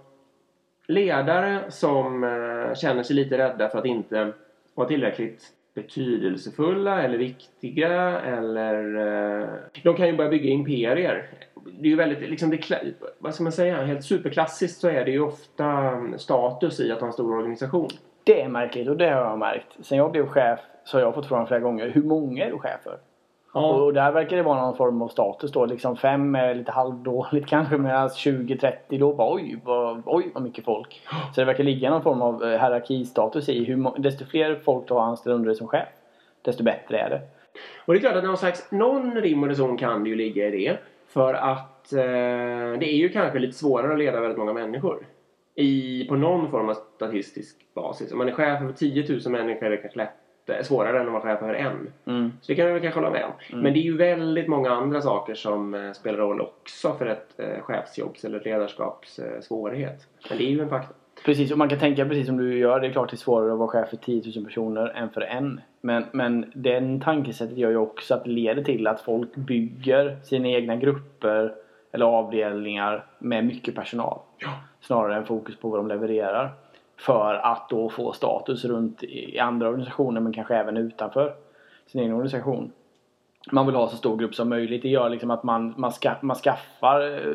ledare 0.87 1.71
som 1.71 2.25
eh, 2.25 2.75
känner 2.75 3.03
sig 3.03 3.17
lite 3.17 3.39
rädda 3.39 3.69
för 3.69 3.79
att 3.79 3.85
inte 3.85 4.33
vara 4.75 4.89
tillräckligt 4.89 5.53
betydelsefulla 5.83 7.03
eller 7.03 7.19
viktiga 7.19 8.21
eller 8.21 8.97
eh, 9.43 9.49
de 9.83 9.97
kan 9.97 10.07
ju 10.07 10.17
börja 10.17 10.31
bygga 10.31 10.51
imperier. 10.51 11.29
Det 11.65 11.87
är 11.87 11.91
ju 11.91 11.97
väldigt, 11.97 12.31
liksom 12.31 12.51
det, 12.51 12.71
vad 13.19 13.35
ska 13.35 13.43
man 13.43 13.53
säga, 13.53 13.85
helt 13.85 14.05
superklassiskt 14.05 14.81
så 14.81 14.89
är 14.89 15.05
det 15.05 15.11
ju 15.11 15.21
ofta 15.21 15.67
mm, 15.67 16.19
status 16.19 16.81
i 16.81 16.93
att 16.93 17.01
ha 17.01 17.07
en 17.07 17.13
stor 17.13 17.37
organisation. 17.39 17.89
Det 18.25 18.43
är 18.43 18.49
märkligt 18.49 18.89
och 18.89 18.97
det 18.97 19.11
har 19.11 19.21
jag 19.21 19.39
märkt. 19.39 19.67
Sen 19.81 19.99
jag 19.99 20.13
blev 20.13 20.27
chef 20.27 20.61
så 20.85 20.97
har 20.97 21.03
jag 21.03 21.15
fått 21.15 21.27
frågan 21.27 21.47
flera 21.47 21.61
gånger. 21.61 21.89
Hur 21.89 22.03
många 22.03 22.45
är 22.45 22.51
du 22.51 22.59
chef 22.59 22.81
för? 22.85 22.99
Och 23.53 23.93
där 23.93 24.13
verkar 24.13 24.37
det 24.37 24.43
vara 24.43 24.61
någon 24.61 24.77
form 24.77 25.03
av 25.03 25.09
status 25.09 25.53
då. 25.53 25.67
Liksom 25.67 25.97
fem 25.97 26.35
är 26.35 26.55
lite 26.55 26.73
halvdåligt 26.73 27.47
kanske 27.49 27.77
medan 27.77 28.09
20-30 28.09 28.73
då 28.91 29.13
bara 29.15 29.35
oj 29.35 29.61
vad, 29.65 30.03
oj 30.07 30.31
vad 30.35 30.43
mycket 30.43 30.65
folk. 30.65 31.03
Så 31.35 31.41
det 31.41 31.45
verkar 31.45 31.65
ligga 31.65 31.91
någon 31.91 32.03
form 32.03 32.23
av 32.23 32.43
eh, 32.43 32.49
hierarkistatus 32.49 33.49
i 33.49 33.65
hur 33.65 34.01
desto 34.01 34.25
fler 34.25 34.55
folk 34.65 34.89
du 34.89 34.95
har 34.95 35.01
anställd 35.01 35.35
under 35.35 35.47
dig 35.47 35.57
som 35.57 35.67
chef. 35.67 35.89
Desto 36.43 36.65
bättre 36.65 36.99
är 36.99 37.11
det. 37.11 37.21
Och 37.85 37.93
det 37.95 37.99
är 37.99 38.01
klart 38.01 38.17
att 38.17 38.25
någon 38.25 38.37
slags, 38.37 38.73
någon 38.73 39.15
rim 39.15 39.43
och 39.43 39.49
reson 39.49 39.77
kan 39.77 40.05
det 40.05 40.11
ju 40.11 40.17
ligga 40.17 40.49
i 40.49 40.51
det. 40.51 40.79
För 41.09 41.35
att 41.35 41.93
eh, 41.93 41.99
det 42.79 42.87
är 42.87 42.97
ju 42.97 43.09
kanske 43.09 43.39
lite 43.39 43.59
svårare 43.59 43.93
att 43.93 43.99
leda 43.99 44.21
väldigt 44.21 44.39
många 44.39 44.53
människor. 44.53 45.07
I, 45.55 46.05
på 46.09 46.17
någon 46.17 46.51
form 46.51 46.69
av 46.69 46.75
statistisk 46.75 47.57
basis. 47.75 48.13
Om 48.13 48.19
man 48.19 48.29
är 48.29 48.33
chef 48.33 48.59
för 48.59 48.73
10 48.73 49.21
000 49.25 49.33
människor 49.33 49.67
är 49.67 49.71
det 49.71 49.77
kanske 49.77 49.99
lätt, 49.99 50.15
eh, 50.51 50.63
svårare 50.63 51.01
än 51.01 51.07
att 51.07 51.13
vara 51.13 51.23
chef 51.23 51.39
för 51.39 51.55
en. 51.55 51.93
Mm. 52.07 52.33
Så 52.41 52.53
det 52.53 52.57
kan 52.57 52.67
vi 52.67 52.73
väl 52.73 52.83
kanske 52.83 53.01
hålla 53.01 53.11
med 53.11 53.25
om. 53.25 53.63
Men 53.63 53.73
det 53.73 53.79
är 53.79 53.83
ju 53.83 53.97
väldigt 53.97 54.49
många 54.49 54.71
andra 54.71 55.01
saker 55.01 55.35
som 55.35 55.75
eh, 55.75 55.93
spelar 55.93 56.19
roll 56.19 56.41
också 56.41 56.93
för 56.93 57.07
ett 57.07 57.41
eh, 57.41 57.63
chefsjobbs 57.63 58.25
eller 58.25 58.39
ett 58.39 58.45
ledarskaps 58.45 59.19
eh, 59.19 59.41
svårighet. 59.41 60.09
Men 60.29 60.39
det 60.39 60.45
är 60.45 60.51
ju 60.51 60.61
en 60.61 60.69
faktor. 60.69 60.97
Precis, 61.25 61.53
och 61.53 61.59
man 61.59 61.69
kan 61.69 61.79
tänka 61.79 62.05
precis 62.05 62.27
som 62.27 62.37
du 62.37 62.59
gör. 62.59 62.81
Det 62.81 62.87
är 62.87 62.93
klart 62.93 63.11
det 63.11 63.15
är 63.15 63.19
svårare 63.19 63.53
att 63.53 63.59
vara 63.59 63.69
chef 63.69 63.89
för 63.89 63.97
10 63.97 64.23
000 64.37 64.45
personer 64.45 64.89
än 64.89 65.11
för 65.11 65.21
en. 65.21 65.61
Men, 65.81 66.05
men 66.13 66.53
den 66.55 67.01
tankesättet 67.01 67.59
gör 67.59 67.71
ju 67.71 67.77
också 67.77 68.15
att 68.15 68.25
det 68.25 68.31
leder 68.31 68.63
till 68.63 68.87
att 68.87 69.01
folk 69.01 69.37
bygger 69.37 70.19
sina 70.23 70.49
egna 70.49 70.77
grupper 70.77 71.55
eller 71.93 72.07
avdelningar 72.07 73.07
med 73.19 73.45
mycket 73.45 73.75
personal. 73.75 74.19
Snarare 74.81 75.17
än 75.17 75.27
fokus 75.27 75.57
på 75.57 75.69
vad 75.69 75.79
de 75.79 75.89
levererar. 75.89 76.51
För 77.01 77.35
att 77.35 77.69
då 77.69 77.89
få 77.89 78.13
status 78.13 78.65
runt 78.65 79.03
i 79.03 79.39
andra 79.39 79.69
organisationer 79.69 80.21
men 80.21 80.33
kanske 80.33 80.57
även 80.57 80.77
utanför 80.77 81.35
sin 81.87 82.01
egen 82.01 82.13
organisation. 82.13 82.73
Man 83.51 83.67
vill 83.67 83.75
ha 83.75 83.89
så 83.89 83.97
stor 83.97 84.17
grupp 84.17 84.35
som 84.35 84.49
möjligt. 84.49 84.83
Det 84.83 84.89
gör 84.89 85.09
liksom 85.09 85.31
att 85.31 85.43
man, 85.43 85.75
man, 85.77 85.93
ska, 85.93 86.15
man 86.21 86.37
skaffar 86.37 87.01
eh, 87.01 87.35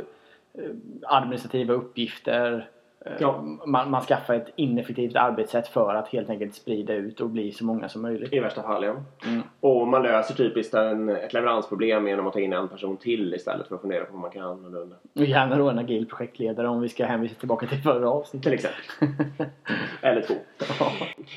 eh, 0.54 0.72
administrativa 1.02 1.74
uppgifter. 1.74 2.70
Eh, 3.06 3.12
Ja. 3.20 3.44
Man, 3.66 3.92
man 3.92 4.02
skaffar 4.02 4.34
ett 4.34 4.54
ineffektivt 4.56 5.16
arbetssätt 5.16 5.68
för 5.68 5.96
att 5.96 6.08
helt 6.08 6.30
enkelt 6.30 6.56
sprida 6.56 6.94
ut 6.94 7.22
och 7.22 7.30
bli 7.30 7.52
så 7.52 7.66
många 7.66 7.90
som 7.90 8.02
möjligt. 8.02 8.34
I 8.34 8.40
värsta 8.40 8.64
fall, 8.64 8.84
ja. 8.84 8.96
Mm. 9.26 9.42
Och 9.60 9.88
man 9.88 10.04
löser 10.04 10.36
typiskt 10.36 10.74
en, 10.74 11.10
ett 11.10 11.34
leveransproblem 11.34 12.08
genom 12.08 12.28
att 12.28 12.34
ta 12.34 12.40
in 12.40 12.54
en 12.54 12.68
person 12.68 12.98
till 12.98 13.34
istället 13.34 13.68
för 13.68 13.76
att 13.76 13.82
fundera 13.82 14.06
på 14.06 14.12
vad 14.14 14.22
man 14.22 14.32
kan 14.32 14.42
annorlunda. 14.44 14.96
Och 15.16 15.26
gärna 15.26 15.58
då 15.58 15.70
en 15.70 15.80
agil 15.80 16.06
projektledare 16.06 16.68
om 16.68 16.82
vi 16.82 16.90
ska 16.90 17.06
hänvisa 17.06 17.36
tillbaka 17.36 17.68
till 17.68 17.82
förra 17.82 18.10
avsnittet. 18.10 18.44
Till 18.44 18.54
exempel. 18.54 19.26
Eller 20.02 20.22
två. 20.22 20.34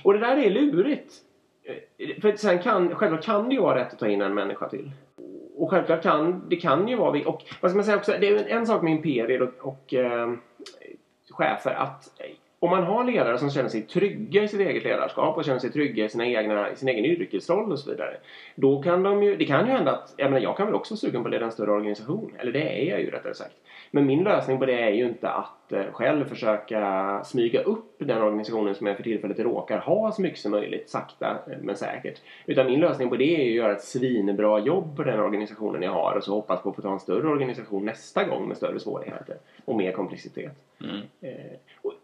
Och 0.04 0.12
det 0.12 0.18
där 0.18 0.36
är 0.36 0.50
lurigt. 0.50 1.14
För 2.20 2.36
sen 2.36 2.58
kan, 2.58 2.94
självklart 2.94 3.24
kan 3.24 3.48
det 3.48 3.54
ju 3.54 3.60
vara 3.60 3.78
rätt 3.78 3.92
att 3.92 3.98
ta 3.98 4.08
in 4.08 4.22
en 4.22 4.34
människa 4.34 4.68
till. 4.68 4.90
Och 5.56 5.70
självklart 5.70 6.02
kan 6.02 6.48
det 6.48 6.56
kan 6.56 6.88
ju 6.88 6.96
vara 6.96 7.12
vi 7.12 7.24
och 7.24 7.44
vad 7.60 7.70
ska 7.70 7.76
man 7.76 7.84
säga 7.84 7.96
också, 7.96 8.12
det 8.20 8.28
är 8.28 8.48
en 8.48 8.66
sak 8.66 8.82
med 8.82 8.92
imperier 8.92 9.42
och, 9.42 9.68
och 9.68 9.94
eh, 9.94 10.32
chefer 11.38 11.74
att 11.74 12.10
eh, 12.18 12.30
om 12.60 12.70
man 12.70 12.84
har 12.84 13.04
ledare 13.04 13.38
som 13.38 13.50
känner 13.50 13.68
sig 13.68 13.82
trygga 13.82 14.42
i 14.42 14.48
sitt 14.48 14.60
eget 14.60 14.84
ledarskap 14.84 15.36
och 15.36 15.44
känner 15.44 15.58
sig 15.58 15.72
trygga 15.72 16.04
i, 16.04 16.08
sina 16.08 16.26
egna, 16.26 16.70
i 16.70 16.76
sin 16.76 16.88
egen 16.88 17.04
yrkesroll 17.04 17.72
och 17.72 17.78
så 17.78 17.90
vidare. 17.90 18.16
Då 18.54 18.82
kan 18.82 19.02
de 19.02 19.22
ju, 19.22 19.36
det 19.36 19.44
kan 19.44 19.66
ju 19.66 19.72
hända 19.72 19.92
att, 19.92 20.14
jag 20.16 20.30
menar 20.30 20.42
jag 20.42 20.56
kan 20.56 20.66
väl 20.66 20.74
också 20.74 20.94
vara 20.94 20.98
sugen 20.98 21.22
på 21.22 21.28
att 21.28 21.32
leda 21.32 21.44
en 21.44 21.52
större 21.52 21.70
organisation. 21.70 22.32
Eller 22.38 22.52
det 22.52 22.82
är 22.82 22.90
jag 22.90 23.00
ju 23.00 23.10
rättare 23.10 23.34
sagt. 23.34 23.54
Men 23.90 24.06
min 24.06 24.24
lösning 24.24 24.58
på 24.58 24.66
det 24.66 24.82
är 24.82 24.90
ju 24.90 25.08
inte 25.08 25.28
att 25.28 25.72
eh, 25.72 25.84
själv 25.92 26.28
försöka 26.28 27.20
smyga 27.24 27.62
upp 27.62 27.94
den 27.98 28.22
organisationen 28.22 28.74
som 28.74 28.86
jag 28.86 28.96
för 28.96 29.02
tillfället 29.02 29.38
råkar 29.38 29.78
ha 29.78 30.12
så 30.12 30.22
mycket 30.22 30.38
som 30.38 30.50
möjligt, 30.50 30.90
sakta 30.90 31.38
eh, 31.50 31.58
men 31.62 31.76
säkert. 31.76 32.20
Utan 32.46 32.66
min 32.66 32.80
lösning 32.80 33.08
på 33.08 33.16
det 33.16 33.40
är 33.40 33.44
ju 33.44 33.50
att 33.50 33.64
göra 33.64 33.72
ett 33.72 33.84
svinbra 33.84 34.58
jobb 34.58 34.96
på 34.96 35.02
den 35.02 35.20
organisationen 35.20 35.82
jag 35.82 35.92
har 35.92 36.16
och 36.16 36.24
så 36.24 36.34
hoppas 36.34 36.62
på 36.62 36.70
att 36.70 36.76
få 36.76 36.82
ta 36.82 36.92
en 36.92 37.00
större 37.00 37.28
organisation 37.28 37.84
nästa 37.84 38.24
gång 38.24 38.48
med 38.48 38.56
större 38.56 38.80
svårigheter 38.80 39.36
och 39.64 39.76
mer 39.76 39.92
komplexitet. 39.92 40.52
Mm. 40.80 41.00
Eh, 41.20 41.58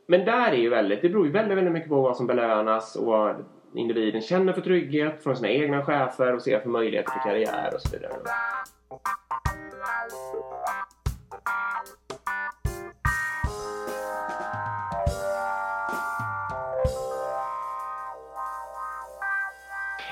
men 0.07 0.25
där 0.25 0.53
är 0.53 0.57
ju 0.57 0.69
väldigt, 0.69 1.03
det 1.03 1.09
beror 1.09 1.27
ju 1.27 1.33
väldigt, 1.33 1.59
väldigt 1.59 1.73
mycket 1.73 1.89
på 1.89 2.01
vad 2.01 2.17
som 2.17 2.27
belönas 2.27 2.97
och 2.97 3.07
vad 3.07 3.45
individen 3.75 4.21
känner 4.21 4.53
för 4.53 4.61
trygghet 4.61 5.23
från 5.23 5.37
sina 5.37 5.49
egna 5.49 5.85
chefer 5.85 6.35
och 6.35 6.43
ser 6.43 6.61
för 6.61 6.69
möjligheter 6.69 7.13
för 7.13 7.31
karriär 7.31 7.71
och 7.75 7.81
så 7.81 7.97
vidare. 7.97 8.13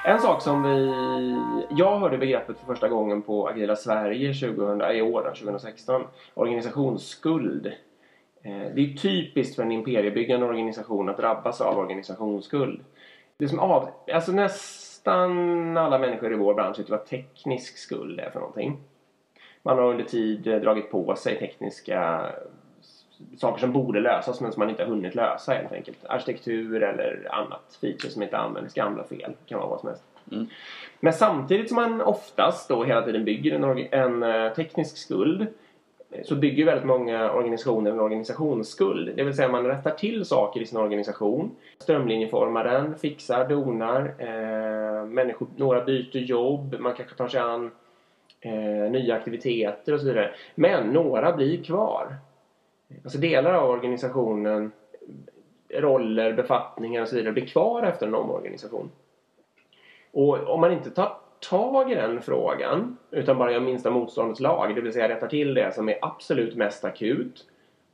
En 0.04 0.20
sak 0.20 0.42
som 0.42 0.62
vi... 0.62 0.92
Jag 1.70 1.98
hörde 1.98 2.18
begreppet 2.18 2.58
för 2.58 2.66
första 2.66 2.88
gången 2.88 3.22
på 3.22 3.48
Agila 3.48 3.76
Sverige 3.76 4.34
2000, 4.34 4.82
i 4.82 5.02
år, 5.02 5.34
2016. 5.38 6.02
Organisationsskuld. 6.34 7.72
Eh, 8.42 8.74
Det 8.74 8.80
är 8.82 8.96
typiskt 8.96 9.56
för 9.56 9.62
en 9.62 9.72
imperiebyggande 9.72 10.46
organisation 10.46 11.08
att 11.08 11.16
drabbas 11.16 11.60
av 11.60 11.78
organisationsskuld. 11.78 12.84
Det 13.36 13.48
som 13.48 13.58
av, 13.58 13.88
alltså 14.12 14.32
nästan 14.32 15.76
alla 15.76 15.98
människor 15.98 16.32
i 16.32 16.36
vår 16.36 16.54
bransch 16.54 16.78
vet 16.78 16.90
vad 16.90 17.06
teknisk 17.06 17.78
skuld 17.78 18.20
är 18.20 18.30
för 18.30 18.40
någonting. 18.40 18.76
Man 19.62 19.78
har 19.78 19.84
under 19.84 20.04
tid 20.04 20.46
eh, 20.46 20.60
dragit 20.60 20.90
på 20.90 21.16
sig 21.16 21.38
tekniska 21.38 22.30
saker 23.36 23.60
som 23.60 23.72
borde 23.72 24.00
lösas 24.00 24.40
men 24.40 24.52
som 24.52 24.60
man 24.60 24.70
inte 24.70 24.82
har 24.82 24.90
hunnit 24.90 25.14
lösa 25.14 25.52
helt 25.52 25.72
enkelt. 25.72 26.04
Arkitektur 26.04 26.82
eller 26.82 27.28
annat 27.30 27.78
feature 27.80 28.10
som 28.10 28.22
inte 28.22 28.38
används, 28.38 28.74
gamla 28.74 29.04
fel, 29.04 29.32
kan 29.46 29.58
vara 29.58 29.68
vad 29.68 29.80
som 29.80 29.88
helst. 29.88 30.04
Mm. 30.32 30.46
Men 31.00 31.12
samtidigt 31.12 31.68
som 31.68 31.76
man 31.76 32.00
oftast 32.00 32.68
då 32.68 32.84
hela 32.84 33.02
tiden 33.02 33.24
bygger 33.24 33.54
en, 33.54 33.86
en 33.90 34.22
eh, 34.22 34.52
teknisk 34.52 34.96
skuld 34.96 35.46
så 36.24 36.34
bygger 36.34 36.64
väldigt 36.64 36.86
många 36.86 37.32
organisationer 37.32 37.90
en 37.90 38.00
organisationsskuld. 38.00 39.16
Det 39.16 39.24
vill 39.24 39.34
säga 39.36 39.48
man 39.48 39.66
rättar 39.66 39.90
till 39.90 40.24
saker 40.24 40.60
i 40.60 40.66
sin 40.66 40.78
organisation, 40.78 41.56
strömlinjeformar 41.78 42.64
den, 42.64 42.98
fixar, 42.98 43.48
donar, 43.48 44.14
eh, 44.18 45.06
människor, 45.06 45.46
några 45.56 45.84
byter 45.84 46.16
jobb, 46.16 46.76
man 46.80 46.94
kanske 46.94 47.16
tar 47.16 47.28
sig 47.28 47.40
an 47.40 47.70
eh, 48.40 48.90
nya 48.90 49.14
aktiviteter 49.14 49.92
och 49.92 50.00
så 50.00 50.06
vidare. 50.06 50.30
Men 50.54 50.90
några 50.90 51.32
blir 51.32 51.64
kvar. 51.64 52.16
Alltså 53.04 53.18
delar 53.18 53.54
av 53.54 53.70
organisationen, 53.70 54.72
roller, 55.74 56.32
befattningar 56.32 57.02
och 57.02 57.08
så 57.08 57.16
vidare 57.16 57.32
blir 57.32 57.46
kvar 57.46 57.82
efter 57.82 58.06
en 58.06 58.14
omorganisation. 58.14 58.90
Och 60.12 60.48
om 60.48 60.60
man 60.60 60.72
inte 60.72 60.90
tar 60.90 61.16
tag 61.50 61.92
i 61.92 61.94
den 61.94 62.22
frågan 62.22 62.96
utan 63.10 63.38
bara 63.38 63.52
gör 63.52 63.60
minsta 63.60 63.90
motståndets 63.90 64.40
lag, 64.40 64.74
det 64.74 64.80
vill 64.80 64.92
säga 64.92 65.08
rättar 65.08 65.28
till 65.28 65.54
det 65.54 65.74
som 65.74 65.88
är 65.88 65.98
absolut 66.02 66.56
mest 66.56 66.84
akut 66.84 67.46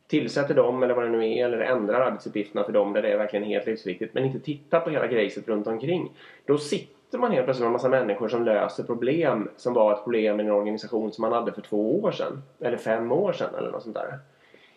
tillsätter 0.09 0.55
dem 0.55 0.83
eller 0.83 0.95
vad 0.95 1.05
det 1.05 1.11
nu 1.11 1.33
är 1.33 1.45
eller 1.45 1.61
ändrar 1.61 2.01
arbetsuppgifterna 2.01 2.65
för 2.65 2.73
dem 2.73 2.93
där 2.93 3.03
det 3.03 3.13
är 3.13 3.19
verkligen 3.19 3.45
helt 3.45 3.67
livsviktigt 3.67 4.15
men 4.15 4.25
inte 4.25 4.41
tittar 4.41 4.81
på 4.81 4.91
hela 4.91 5.07
grejset 5.07 5.49
runt 5.49 5.67
omkring. 5.67 6.13
Då 6.47 6.59
sitter 6.59 7.19
man 7.19 7.33
helt 7.33 7.45
plötsligt 7.45 7.63
med 7.63 7.67
en 7.67 7.73
massa 7.73 7.89
människor 7.89 8.29
som 8.29 8.45
löser 8.45 8.85
problem 8.85 9.51
som 9.57 9.73
var 9.75 9.93
ett 9.93 10.05
problem 10.05 10.41
i 10.41 10.43
en 10.43 10.51
organisation 10.51 11.13
som 11.13 11.23
man 11.23 11.33
hade 11.33 11.53
för 11.53 11.63
två 11.63 12.03
år 12.03 12.11
sedan 12.11 12.43
eller 12.61 12.77
fem 12.77 13.13
år 13.13 13.33
sedan 13.33 13.55
eller 13.59 13.71
något 13.71 13.83
sånt 13.83 13.97
där. 13.97 14.19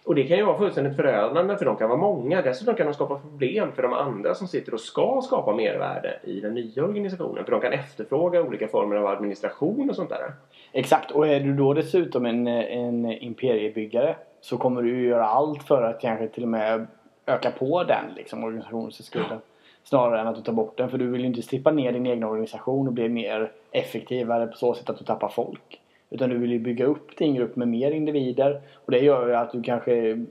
Och 0.03 0.15
det 0.15 0.24
kan 0.24 0.38
ju 0.38 0.43
vara 0.43 0.58
fullständigt 0.58 0.96
förödande 0.96 1.58
för 1.58 1.65
de 1.65 1.77
kan 1.77 1.89
vara 1.89 2.00
många. 2.00 2.41
Dessutom 2.41 2.75
kan 2.75 2.86
de 2.86 2.93
skapa 2.93 3.20
problem 3.20 3.72
för 3.72 3.81
de 3.81 3.93
andra 3.93 4.36
som 4.36 4.48
sitter 4.48 4.74
och 4.74 4.79
ska 4.79 5.22
skapa 5.24 5.55
mervärde 5.55 6.20
i 6.24 6.39
den 6.39 6.53
nya 6.53 6.84
organisationen. 6.84 7.46
För 7.46 7.51
de 7.51 7.62
kan 7.62 7.74
efterfråga 7.74 8.41
olika 8.41 8.67
former 8.67 8.96
av 8.96 9.05
administration 9.05 9.89
och 9.89 9.96
sånt 9.96 10.10
där. 10.10 10.34
Exakt, 10.72 11.12
och 11.12 11.27
är 11.27 11.39
du 11.39 11.53
då 11.53 11.74
dessutom 11.74 12.25
en, 12.25 12.48
en 12.48 13.05
imperiebyggare 13.05 14.15
så 14.41 14.58
kommer 14.58 14.81
du 14.81 15.08
göra 15.08 15.25
allt 15.25 15.63
för 15.63 15.84
att 15.84 16.01
kanske 16.01 16.27
till 16.27 16.43
och 16.43 16.50
med 16.50 16.88
öka 17.25 17.51
på 17.51 17.84
den 17.84 18.05
liksom, 18.15 18.43
organisationsskulden. 18.43 19.39
Snarare 19.84 20.22
än 20.22 20.27
att 20.27 20.36
du 20.36 20.41
tar 20.41 20.53
bort 20.53 20.77
den. 20.77 20.89
För 20.89 20.98
du 20.98 21.08
vill 21.08 21.22
ju 21.22 21.27
inte 21.27 21.41
strippa 21.41 21.72
ner 21.72 21.91
din 21.91 22.05
egen 22.05 22.24
organisation 22.24 22.88
och 22.88 22.93
bli 22.93 23.10
mer 23.10 23.51
effektivare 23.72 24.48
på 24.48 24.58
så 24.58 24.74
sätt 24.74 24.89
att 24.89 24.98
du 24.98 25.05
tappar 25.05 25.29
folk. 25.29 25.80
Utan 26.12 26.30
du 26.30 26.38
vill 26.38 26.51
ju 26.51 26.60
bygga 26.60 26.86
upp 26.86 27.18
din 27.18 27.36
grupp 27.36 27.56
med 27.56 27.68
mer 27.68 27.91
individer. 27.91 28.62
Och 28.75 28.91
det 28.91 29.00
gör 29.00 29.27
ju 29.27 29.36
att 29.36 29.51
du 29.51 29.62
kanske 29.62 30.25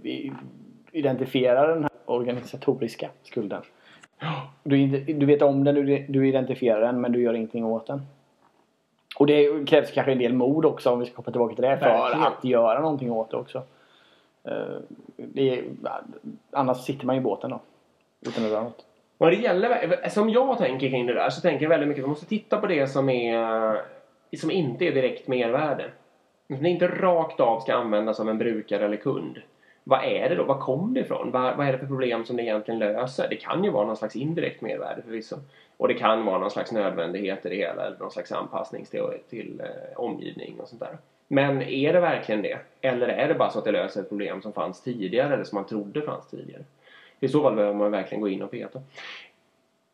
identifierar 0.92 1.68
den 1.68 1.82
här 1.82 1.92
organisatoriska 2.04 3.10
skulden. 3.22 3.62
Du, 4.62 4.86
du 4.98 5.26
vet 5.26 5.42
om 5.42 5.64
den, 5.64 5.74
du, 5.74 6.06
du 6.08 6.28
identifierar 6.28 6.80
den 6.80 7.00
men 7.00 7.12
du 7.12 7.22
gör 7.22 7.34
ingenting 7.34 7.64
åt 7.64 7.86
den. 7.86 8.02
Och 9.16 9.26
det 9.26 9.68
krävs 9.68 9.90
kanske 9.90 10.12
en 10.12 10.18
del 10.18 10.32
mod 10.32 10.64
också 10.64 10.90
om 10.90 11.00
vi 11.00 11.06
ska 11.06 11.14
komma 11.14 11.32
tillbaka 11.32 11.54
till 11.54 11.64
det. 11.64 11.78
För 11.78 11.86
Verkligen. 11.86 12.26
att 12.26 12.44
göra 12.44 12.80
någonting 12.80 13.12
åt 13.12 13.30
det 13.30 13.36
också. 13.36 13.62
Eh, 14.44 14.76
det 15.16 15.58
är, 15.58 15.64
annars 16.50 16.84
sitter 16.84 17.06
man 17.06 17.16
i 17.16 17.20
båten 17.20 17.50
då. 17.50 17.60
Utan 18.20 18.44
att 18.44 18.50
göra 18.50 18.62
något. 18.62 18.86
Vad 19.18 19.32
det 19.32 19.36
gäller, 19.36 20.08
som 20.08 20.30
jag 20.30 20.58
tänker 20.58 20.88
kring 20.88 21.06
det 21.06 21.14
där 21.14 21.30
så 21.30 21.40
tänker 21.40 21.62
jag 21.64 21.70
väldigt 21.70 21.88
mycket 21.88 22.02
att 22.02 22.06
vi 22.06 22.10
måste 22.10 22.26
titta 22.26 22.56
på 22.56 22.66
det 22.66 22.86
som 22.86 23.08
är 23.08 23.76
som 24.36 24.50
inte 24.50 24.84
är 24.84 24.92
direkt 24.92 25.28
mervärde. 25.28 25.90
Som 26.56 26.66
inte 26.66 26.88
rakt 26.88 27.40
av 27.40 27.60
ska 27.60 27.74
användas 27.74 28.20
av 28.20 28.28
en 28.28 28.38
brukare 28.38 28.84
eller 28.84 28.96
kund. 28.96 29.38
Vad 29.84 30.04
är 30.04 30.28
det 30.28 30.34
då? 30.34 30.44
Var 30.44 30.58
kom 30.58 30.94
det 30.94 31.00
ifrån? 31.00 31.30
Vad, 31.30 31.56
vad 31.56 31.66
är 31.66 31.72
det 31.72 31.78
för 31.78 31.86
problem 31.86 32.24
som 32.24 32.36
det 32.36 32.42
egentligen 32.42 32.78
löser? 32.78 33.26
Det 33.30 33.36
kan 33.36 33.64
ju 33.64 33.70
vara 33.70 33.86
någon 33.86 33.96
slags 33.96 34.16
indirekt 34.16 34.60
mervärde 34.60 35.02
förvisso. 35.02 35.36
Och 35.76 35.88
det 35.88 35.94
kan 35.94 36.24
vara 36.24 36.38
någon 36.38 36.50
slags 36.50 36.72
nödvändighet 36.72 37.46
i 37.46 37.48
det 37.48 37.56
hela 37.56 37.86
eller 37.86 37.98
någon 37.98 38.10
slags 38.10 38.32
anpassning 38.32 38.84
till, 38.84 39.02
till 39.30 39.60
eh, 39.60 40.00
omgivning 40.00 40.60
och 40.60 40.68
sånt 40.68 40.80
där. 40.80 40.98
Men 41.28 41.62
är 41.62 41.92
det 41.92 42.00
verkligen 42.00 42.42
det? 42.42 42.58
Eller 42.80 43.08
är 43.08 43.28
det 43.28 43.34
bara 43.34 43.50
så 43.50 43.58
att 43.58 43.64
det 43.64 43.72
löser 43.72 44.00
ett 44.00 44.08
problem 44.08 44.42
som 44.42 44.52
fanns 44.52 44.82
tidigare 44.82 45.34
eller 45.34 45.44
som 45.44 45.56
man 45.56 45.66
trodde 45.66 46.02
fanns 46.02 46.30
tidigare? 46.30 46.62
I 47.20 47.28
så 47.28 47.42
fall 47.42 47.54
behöver 47.54 47.74
man 47.74 47.90
verkligen 47.90 48.20
gå 48.20 48.28
in 48.28 48.42
och 48.42 48.50
peta. 48.50 48.80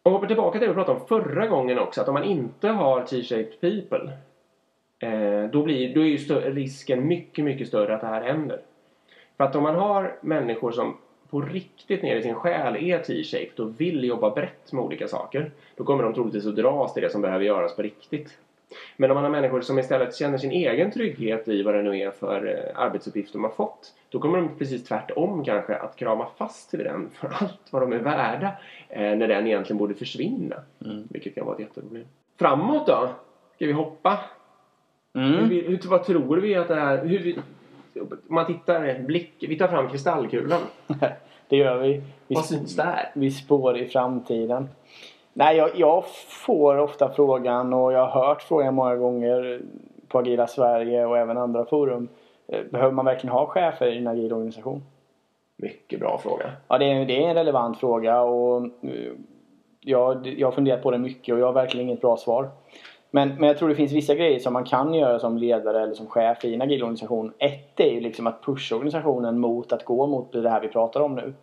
Om 0.06 0.12
vi 0.12 0.16
hoppar 0.16 0.26
tillbaka 0.26 0.58
till 0.58 0.68
det 0.68 0.74
vi 0.74 0.74
pratade 0.74 1.00
om 1.00 1.06
förra 1.06 1.46
gången 1.46 1.78
också, 1.78 2.00
att 2.00 2.08
om 2.08 2.14
man 2.14 2.24
inte 2.24 2.68
har 2.68 3.02
T-shaped 3.02 3.60
people 3.60 4.12
eh, 4.98 5.50
då, 5.50 5.62
blir, 5.62 5.94
då 5.94 6.00
är 6.00 6.04
ju 6.04 6.16
risken 6.54 7.08
mycket, 7.08 7.44
mycket 7.44 7.68
större 7.68 7.94
att 7.94 8.00
det 8.00 8.06
här 8.06 8.20
händer. 8.20 8.60
För 9.36 9.44
att 9.44 9.56
om 9.56 9.62
man 9.62 9.74
har 9.74 10.18
människor 10.20 10.72
som 10.72 10.96
på 11.30 11.40
riktigt 11.40 12.02
ner 12.02 12.16
i 12.16 12.22
sin 12.22 12.34
själ 12.34 12.76
är 12.76 12.98
T-shaped 12.98 13.60
och 13.60 13.80
vill 13.80 14.04
jobba 14.04 14.30
brett 14.30 14.72
med 14.72 14.84
olika 14.84 15.08
saker 15.08 15.50
då 15.76 15.84
kommer 15.84 16.02
de 16.02 16.14
troligtvis 16.14 16.46
att 16.46 16.56
dras 16.56 16.94
till 16.94 17.02
det 17.02 17.10
som 17.10 17.22
behöver 17.22 17.44
göras 17.44 17.76
på 17.76 17.82
riktigt. 17.82 18.38
Men 18.96 19.10
om 19.10 19.14
man 19.14 19.24
har 19.24 19.30
människor 19.30 19.60
som 19.60 19.78
istället 19.78 20.16
känner 20.16 20.38
sin 20.38 20.50
egen 20.50 20.90
trygghet 20.90 21.48
i 21.48 21.62
vad 21.62 21.74
det 21.74 21.82
nu 21.82 21.98
är 21.98 22.10
för 22.10 22.46
eh, 22.46 22.80
arbetsuppgift 22.80 23.32
de 23.32 23.44
har 23.44 23.50
fått 23.50 23.92
då 24.08 24.20
kommer 24.20 24.38
de 24.38 24.58
precis 24.58 24.84
tvärtom 24.84 25.44
kanske 25.44 25.76
att 25.76 25.96
krama 25.96 26.26
fast 26.38 26.70
till 26.70 26.78
den 26.78 27.10
för 27.12 27.28
allt 27.40 27.60
vad 27.70 27.82
de 27.82 27.92
är 27.92 27.98
värda 27.98 28.52
eh, 28.88 29.16
när 29.16 29.28
den 29.28 29.46
egentligen 29.46 29.78
borde 29.78 29.94
försvinna. 29.94 30.56
Mm. 30.84 31.08
Vilket 31.10 31.34
kan 31.34 31.46
vara 31.46 31.54
ett 31.54 31.60
jätteproblem. 31.60 32.04
Framåt 32.38 32.86
då? 32.86 33.10
Ska 33.54 33.66
vi 33.66 33.72
hoppa? 33.72 34.18
Mm. 35.14 35.32
Hur, 35.32 35.68
hur, 35.68 35.80
vad 35.88 36.04
tror 36.04 36.36
vi 36.36 36.54
att 36.54 36.68
det 36.68 36.74
är? 36.74 37.04
Hur, 37.04 37.38
om 38.00 38.18
man 38.26 38.46
tittar, 38.46 39.02
blick, 39.02 39.34
vi 39.40 39.58
tar 39.58 39.68
fram 39.68 39.88
kristallkulan. 39.88 40.60
det 41.48 41.56
gör 41.56 41.78
vi. 41.78 42.02
vi 42.26 42.34
vad 42.34 42.44
syns 42.44 42.76
där? 42.76 43.10
Vi 43.14 43.30
spår 43.30 43.78
i 43.78 43.88
framtiden. 43.88 44.68
Nej, 45.38 45.56
jag, 45.56 45.70
jag, 45.74 46.04
får 46.46 46.78
ofta 46.78 47.10
frågan 47.10 47.72
och 47.72 47.92
jag 47.92 48.06
har 48.06 48.26
hört 48.26 48.42
frågan 48.42 48.74
många 48.74 48.96
gånger 48.96 49.60
på 50.08 50.18
Agila 50.18 50.46
Sverige 50.46 51.06
och 51.06 51.18
även 51.18 51.38
andra 51.38 51.64
forum. 51.64 52.08
Eh, 52.48 52.64
behöver 52.70 52.92
man 52.92 53.04
verkligen 53.04 53.32
ha 53.32 53.46
chefer 53.46 53.86
i 53.86 53.98
en 53.98 54.06
agil 54.06 54.32
organisation? 54.32 54.82
Mycket 55.56 56.00
bra 56.00 56.18
fråga. 56.22 56.52
Ja, 56.68 56.78
det 56.78 56.84
är, 56.84 57.06
det 57.06 57.24
är 57.24 57.28
en 57.28 57.34
relevant 57.34 57.78
fråga 57.78 58.20
och 58.20 58.64
eh, 58.64 59.12
jag, 59.80 60.26
jag 60.26 60.46
har 60.46 60.52
funderat 60.52 60.82
på 60.82 60.90
det 60.90 60.98
mycket 60.98 61.34
och 61.34 61.40
jag 61.40 61.46
har 61.46 61.52
verkligen 61.52 61.88
inget 61.88 62.00
bra 62.00 62.16
svar. 62.16 62.48
Men, 63.10 63.28
men 63.28 63.48
jag 63.48 63.58
tror 63.58 63.68
det 63.68 63.74
finns 63.74 63.92
vissa 63.92 64.14
grejer 64.14 64.38
som 64.38 64.52
man 64.52 64.64
kan 64.64 64.94
göra 64.94 65.18
som 65.18 65.38
ledare 65.38 65.82
eller 65.82 65.94
som 65.94 66.06
chef 66.06 66.44
i 66.44 66.54
en 66.54 66.62
agil 66.62 66.82
organisation. 66.82 67.32
Ett 67.38 67.80
är 67.80 67.90
ju 67.90 68.00
liksom 68.00 68.26
att 68.26 68.42
pusha 68.42 68.76
organisationen 68.76 69.38
mot 69.38 69.72
att 69.72 69.84
gå 69.84 70.06
mot 70.06 70.32
det 70.32 70.50
här 70.50 70.60
vi 70.60 70.68
pratar 70.68 71.00
om 71.00 71.14
nu. 71.14 71.34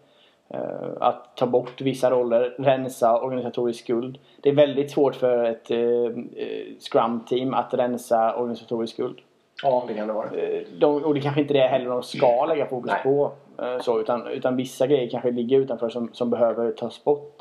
Eh, 0.54 0.90
att 1.00 1.36
ta 1.36 1.46
bort 1.46 1.82
vissa 1.82 2.12
roller, 2.12 2.56
rensa 2.58 3.22
organisatorisk 3.22 3.84
skuld. 3.84 4.18
Det 4.42 4.50
är 4.50 4.54
väldigt 4.54 4.92
svårt 4.92 5.16
för 5.16 5.44
ett 5.44 5.72
eh, 5.72 5.78
eh, 5.80 6.66
Scrum-team 6.80 7.54
att 7.54 7.74
rensa 7.74 8.36
organisatorisk 8.36 8.94
skuld. 8.94 9.20
Ja, 9.64 9.84
det 9.88 9.94
kan 9.94 10.08
det 10.08 10.14
vara. 10.14 10.30
De, 10.80 11.04
och 11.04 11.14
det 11.14 11.22
kanske 11.22 11.42
inte 11.42 11.54
är 11.54 11.62
det 11.62 11.68
heller 11.68 11.90
de 11.90 12.04
ska 12.04 12.46
lägga 12.46 12.66
fokus 12.66 12.92
Nej. 12.92 13.04
på. 13.04 13.32
Så, 13.82 14.00
utan, 14.00 14.28
utan 14.28 14.56
vissa 14.56 14.88
grejer 14.88 15.10
kanske 15.10 15.32
ligger 15.32 15.60
utanför 15.60 15.90
som, 15.90 16.10
som 16.14 16.30
behöver 16.30 16.72
tas 16.72 17.04
bort. 17.04 17.38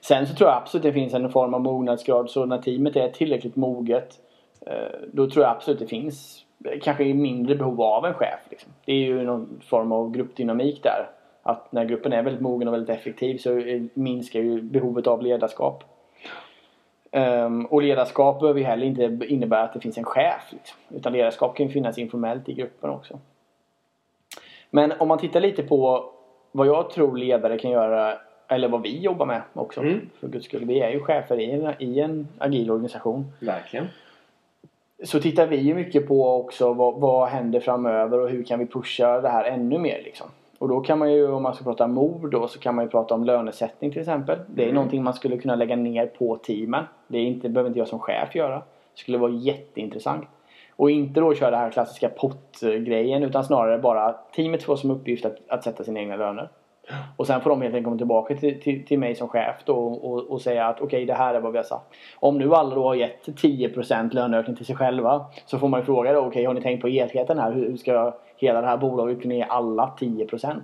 Sen 0.00 0.26
så 0.26 0.34
tror 0.34 0.50
jag 0.50 0.56
absolut 0.56 0.82
det 0.82 0.92
finns 0.92 1.14
en 1.14 1.30
form 1.30 1.54
av 1.54 1.60
mognadsgrad 1.60 2.30
så 2.30 2.46
när 2.46 2.58
teamet 2.58 2.96
är 2.96 3.08
tillräckligt 3.08 3.56
moget 3.56 4.14
då 5.12 5.30
tror 5.30 5.44
jag 5.44 5.56
absolut 5.56 5.80
det 5.80 5.86
finns 5.86 6.44
kanske 6.82 7.04
mindre 7.04 7.54
behov 7.54 7.82
av 7.82 8.06
en 8.06 8.14
chef. 8.14 8.40
Liksom. 8.50 8.72
Det 8.84 8.92
är 8.92 8.96
ju 8.96 9.22
någon 9.22 9.60
form 9.68 9.92
av 9.92 10.10
gruppdynamik 10.10 10.82
där 10.82 11.08
att 11.42 11.72
när 11.72 11.84
gruppen 11.84 12.12
är 12.12 12.22
väldigt 12.22 12.42
mogen 12.42 12.68
och 12.68 12.74
väldigt 12.74 12.96
effektiv 12.96 13.38
så 13.38 13.62
minskar 13.94 14.40
ju 14.40 14.62
behovet 14.62 15.06
av 15.06 15.22
ledarskap. 15.22 15.84
Um, 17.12 17.66
och 17.66 17.82
ledarskap 17.82 18.40
behöver 18.40 18.60
ju 18.60 18.66
heller 18.66 18.86
inte 18.86 19.26
innebära 19.26 19.62
att 19.62 19.72
det 19.72 19.80
finns 19.80 19.98
en 19.98 20.04
chef. 20.04 20.48
Liksom. 20.50 20.78
Utan 20.88 21.12
ledarskap 21.12 21.56
kan 21.56 21.66
ju 21.66 21.72
finnas 21.72 21.98
informellt 21.98 22.48
i 22.48 22.54
gruppen 22.54 22.90
också. 22.90 23.18
Men 24.70 24.92
om 24.98 25.08
man 25.08 25.18
tittar 25.18 25.40
lite 25.40 25.62
på 25.62 26.10
vad 26.52 26.66
jag 26.66 26.90
tror 26.90 27.16
ledare 27.16 27.58
kan 27.58 27.70
göra 27.70 28.18
eller 28.48 28.68
vad 28.68 28.82
vi 28.82 28.98
jobbar 28.98 29.26
med 29.26 29.42
också. 29.52 29.80
Mm. 29.80 30.10
För 30.20 30.28
guds 30.28 30.46
skull. 30.46 30.64
Vi 30.64 30.80
är 30.80 30.90
ju 30.90 31.00
chefer 31.00 31.40
i 31.40 31.50
en, 31.50 31.74
i 31.78 32.00
en 32.00 32.28
agil 32.38 32.70
organisation. 32.70 33.32
Verkligen. 33.40 33.86
Så 35.04 35.20
tittar 35.20 35.46
vi 35.46 35.56
ju 35.56 35.74
mycket 35.74 36.08
på 36.08 36.36
också 36.36 36.72
vad, 36.72 37.00
vad 37.00 37.28
händer 37.28 37.60
framöver 37.60 38.18
och 38.18 38.28
hur 38.28 38.42
kan 38.42 38.58
vi 38.58 38.66
pusha 38.66 39.20
det 39.20 39.28
här 39.28 39.44
ännu 39.44 39.78
mer 39.78 40.02
liksom. 40.04 40.26
Och 40.58 40.68
då 40.68 40.80
kan 40.80 40.98
man 40.98 41.12
ju, 41.12 41.32
om 41.32 41.42
man 41.42 41.54
ska 41.54 41.64
prata 41.64 41.86
mord 41.86 42.30
då, 42.30 42.48
så 42.48 42.58
kan 42.58 42.74
man 42.74 42.84
ju 42.84 42.90
prata 42.90 43.14
om 43.14 43.24
lönesättning 43.24 43.90
till 43.90 44.00
exempel. 44.00 44.38
Det 44.46 44.62
är 44.62 44.66
mm. 44.66 44.74
någonting 44.74 45.02
man 45.02 45.14
skulle 45.14 45.38
kunna 45.38 45.54
lägga 45.54 45.76
ner 45.76 46.06
på 46.06 46.36
teamen. 46.36 46.84
Det 47.08 47.18
är 47.18 47.22
inte, 47.22 47.48
behöver 47.48 47.70
inte 47.70 47.78
jag 47.78 47.88
som 47.88 47.98
chef 47.98 48.34
göra. 48.34 48.56
Det 48.58 49.00
skulle 49.00 49.18
vara 49.18 49.32
jätteintressant. 49.32 50.28
Och 50.76 50.90
inte 50.90 51.20
då 51.20 51.34
köra 51.34 51.50
den 51.50 51.60
här 51.60 51.70
klassiska 51.70 52.08
pottgrejen 52.08 53.22
utan 53.22 53.44
snarare 53.44 53.78
bara 53.78 54.12
teamet 54.12 54.62
får 54.62 54.76
som 54.76 54.90
uppgift 54.90 55.24
att, 55.24 55.36
att 55.48 55.64
sätta 55.64 55.84
sina 55.84 56.00
egna 56.00 56.16
löner. 56.16 56.50
Och 57.16 57.26
sen 57.26 57.40
får 57.40 57.50
de 57.50 57.62
helt 57.62 57.74
enkelt 57.74 57.84
komma 57.84 57.98
tillbaka 57.98 58.34
till, 58.34 58.60
till, 58.60 58.86
till 58.86 58.98
mig 58.98 59.14
som 59.14 59.28
chef 59.28 59.56
då 59.64 59.76
och, 59.76 60.30
och 60.30 60.40
säga 60.40 60.66
att 60.66 60.76
okej 60.76 60.86
okay, 60.86 61.04
det 61.04 61.14
här 61.14 61.34
är 61.34 61.40
vad 61.40 61.52
vi 61.52 61.58
har 61.58 61.64
sagt. 61.64 61.86
Om 62.20 62.38
nu 62.38 62.54
alla 62.54 62.74
då 62.74 62.82
har 62.82 62.94
gett 62.94 63.26
10% 63.26 64.14
löneökning 64.14 64.56
till 64.56 64.66
sig 64.66 64.76
själva 64.76 65.26
så 65.46 65.58
får 65.58 65.68
man 65.68 65.80
ju 65.80 65.86
fråga 65.86 66.12
då 66.12 66.18
okej 66.18 66.28
okay, 66.28 66.46
har 66.46 66.54
ni 66.54 66.60
tänkt 66.60 66.80
på 66.80 66.88
helheten 66.88 67.38
här? 67.38 67.52
Hur 67.52 67.76
ska 67.76 68.14
hela 68.38 68.60
det 68.60 68.66
här 68.66 68.76
bolaget 68.76 69.22
kunna 69.22 69.34
ge 69.34 69.42
alla 69.42 69.92
10%? 69.98 70.60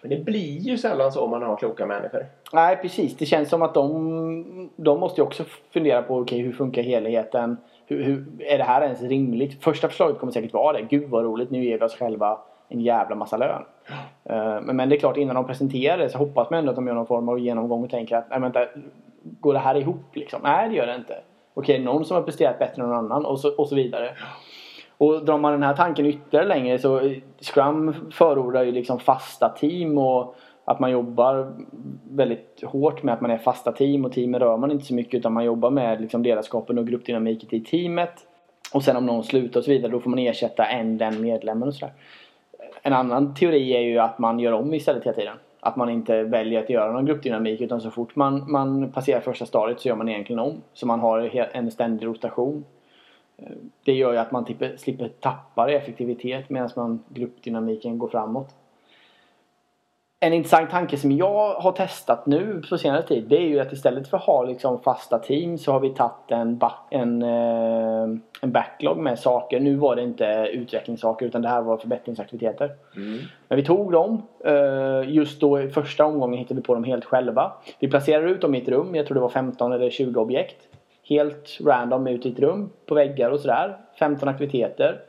Men 0.00 0.10
det 0.10 0.24
blir 0.24 0.58
ju 0.58 0.78
sällan 0.78 1.12
så 1.12 1.24
om 1.24 1.30
man 1.30 1.42
har 1.42 1.56
kloka 1.56 1.86
människor. 1.86 2.26
Nej 2.52 2.76
precis, 2.76 3.16
det 3.16 3.26
känns 3.26 3.48
som 3.48 3.62
att 3.62 3.74
de, 3.74 4.70
de 4.76 5.00
måste 5.00 5.20
ju 5.20 5.26
också 5.26 5.44
fundera 5.72 6.02
på 6.02 6.16
okay, 6.16 6.42
hur 6.42 6.52
funkar 6.52 6.82
helheten? 6.82 7.56
Hur, 7.86 8.02
hur, 8.02 8.26
är 8.38 8.58
det 8.58 8.64
här 8.64 8.82
ens 8.82 9.02
rimligt? 9.02 9.64
Första 9.64 9.88
förslaget 9.88 10.18
kommer 10.18 10.32
säkert 10.32 10.52
vara 10.52 10.72
det. 10.72 10.82
Gud 10.82 11.10
vad 11.10 11.24
roligt, 11.24 11.50
nu 11.50 11.64
ger 11.64 11.78
vi 11.78 11.84
oss 11.84 11.94
själva 11.94 12.38
en 12.68 12.80
jävla 12.80 13.16
massa 13.16 13.36
lön. 13.36 13.62
Uh, 14.30 14.60
men, 14.60 14.88
det 14.88 14.96
är 14.96 15.00
klart 15.00 15.16
innan 15.16 15.34
de 15.34 15.46
presenterar 15.46 15.98
det 15.98 16.08
så 16.08 16.18
hoppas 16.18 16.50
man 16.50 16.58
ändå 16.58 16.70
att 16.70 16.76
de 16.76 16.86
gör 16.86 16.94
någon 16.94 17.06
form 17.06 17.28
av 17.28 17.38
genomgång 17.38 17.84
och 17.84 17.90
tänker 17.90 18.16
att 18.16 18.30
nej 18.30 18.40
vänta, 18.40 18.60
går 19.22 19.52
det 19.52 19.58
här 19.58 19.74
ihop 19.74 20.16
liksom? 20.16 20.40
Nej 20.42 20.68
det 20.68 20.74
gör 20.74 20.86
det 20.86 20.94
inte. 20.94 21.18
Okej, 21.54 21.78
någon 21.78 22.04
som 22.04 22.14
har 22.14 22.22
presterat 22.22 22.58
bättre 22.58 22.82
än 22.82 22.88
någon 22.88 22.98
annan 22.98 23.24
och 23.24 23.40
så, 23.40 23.54
och 23.56 23.68
så 23.68 23.74
vidare. 23.74 24.10
Och 24.98 25.24
drar 25.24 25.38
man 25.38 25.52
den 25.52 25.62
här 25.62 25.76
tanken 25.76 26.06
ytterligare 26.06 26.46
längre 26.46 26.78
så 26.78 27.00
eh, 27.00 27.12
Scrum 27.40 27.94
förordar 28.12 28.62
ju 28.62 28.72
liksom 28.72 29.00
fasta 29.00 29.48
team 29.48 29.98
och 29.98 30.34
att 30.64 30.80
man 30.80 30.90
jobbar 30.90 31.52
väldigt 32.10 32.62
hårt 32.62 33.02
med 33.02 33.14
att 33.14 33.20
man 33.20 33.30
är 33.30 33.38
fasta 33.38 33.72
team 33.72 34.04
och 34.04 34.12
teamen 34.12 34.40
rör 34.40 34.56
man 34.56 34.70
inte 34.70 34.84
så 34.84 34.94
mycket 34.94 35.14
utan 35.14 35.32
man 35.32 35.44
jobbar 35.44 35.70
med 35.70 36.00
liksom 36.00 36.22
ledarskapen 36.22 36.78
och 36.78 36.86
gruppdynamiken 36.86 37.54
i 37.54 37.60
teamet. 37.60 38.12
Och 38.74 38.82
sen 38.82 38.96
om 38.96 39.06
någon 39.06 39.24
slutar 39.24 39.60
och 39.60 39.64
så 39.64 39.70
vidare 39.70 39.92
då 39.92 40.00
får 40.00 40.10
man 40.10 40.18
ersätta 40.18 40.64
en 40.64 40.98
den 40.98 41.20
medlemmen 41.20 41.68
och 41.68 41.74
sådär. 41.74 41.94
En 42.82 42.92
annan 42.92 43.34
teori 43.34 43.72
är 43.76 43.80
ju 43.80 43.98
att 43.98 44.18
man 44.18 44.38
gör 44.38 44.52
om 44.52 44.74
istället 44.74 45.04
hela 45.04 45.16
tiden. 45.16 45.36
Att 45.60 45.76
man 45.76 45.88
inte 45.88 46.22
väljer 46.22 46.62
att 46.62 46.70
göra 46.70 46.92
någon 46.92 47.06
gruppdynamik 47.06 47.60
utan 47.60 47.80
så 47.80 47.90
fort 47.90 48.16
man, 48.16 48.50
man 48.50 48.92
passerar 48.92 49.20
första 49.20 49.46
stadiet 49.46 49.80
så 49.80 49.88
gör 49.88 49.96
man 49.96 50.08
egentligen 50.08 50.40
om. 50.40 50.62
Så 50.72 50.86
man 50.86 51.00
har 51.00 51.46
en 51.52 51.70
ständig 51.70 52.06
rotation. 52.06 52.64
Det 53.84 53.92
gör 53.92 54.12
ju 54.12 54.18
att 54.18 54.32
man 54.32 54.44
typ 54.44 54.80
slipper 54.80 55.08
tappa 55.08 55.70
i 55.70 55.74
effektivitet 55.74 56.50
medan 56.50 56.70
man 56.76 57.04
gruppdynamiken 57.08 57.98
går 57.98 58.08
framåt. 58.08 58.54
En 60.20 60.32
intressant 60.32 60.70
tanke 60.70 60.96
som 60.96 61.12
jag 61.12 61.54
har 61.54 61.72
testat 61.72 62.26
nu 62.26 62.62
på 62.70 62.78
senare 62.78 63.02
tid 63.02 63.24
det 63.28 63.36
är 63.36 63.48
ju 63.48 63.60
att 63.60 63.72
istället 63.72 64.08
för 64.08 64.16
att 64.16 64.22
ha 64.22 64.42
liksom 64.42 64.80
fasta 64.82 65.18
team 65.18 65.58
så 65.58 65.72
har 65.72 65.80
vi 65.80 65.90
tagit 65.90 66.12
en, 66.28 66.60
en, 66.90 67.22
eh, 67.22 68.18
en 68.40 68.52
backlog 68.52 68.98
med 68.98 69.18
saker. 69.18 69.60
Nu 69.60 69.76
var 69.76 69.96
det 69.96 70.02
inte 70.02 70.50
utvecklingssaker 70.52 71.26
utan 71.26 71.42
det 71.42 71.48
här 71.48 71.62
var 71.62 71.76
förbättringsaktiviteter. 71.76 72.70
Mm. 72.96 73.18
Men 73.48 73.56
vi 73.56 73.64
tog 73.64 73.92
dem. 73.92 74.22
Eh, 74.44 75.10
just 75.10 75.40
då 75.40 75.60
i 75.60 75.68
första 75.68 76.04
omgången 76.04 76.38
hittade 76.38 76.60
vi 76.60 76.66
på 76.66 76.74
dem 76.74 76.84
helt 76.84 77.04
själva. 77.04 77.52
Vi 77.78 77.88
placerade 77.88 78.30
ut 78.30 78.40
dem 78.40 78.54
i 78.54 78.62
ett 78.62 78.68
rum. 78.68 78.94
Jag 78.94 79.06
tror 79.06 79.14
det 79.14 79.20
var 79.20 79.28
15 79.28 79.72
eller 79.72 79.90
20 79.90 80.20
objekt 80.20 80.68
helt 81.08 81.58
random 81.60 82.06
ut 82.06 82.26
i 82.26 82.28
ett 82.28 82.38
rum 82.38 82.70
på 82.86 82.94
väggar 82.94 83.30
och 83.30 83.40
sådär. 83.40 83.76
15 83.98 84.28
aktiviteter. 84.28 85.00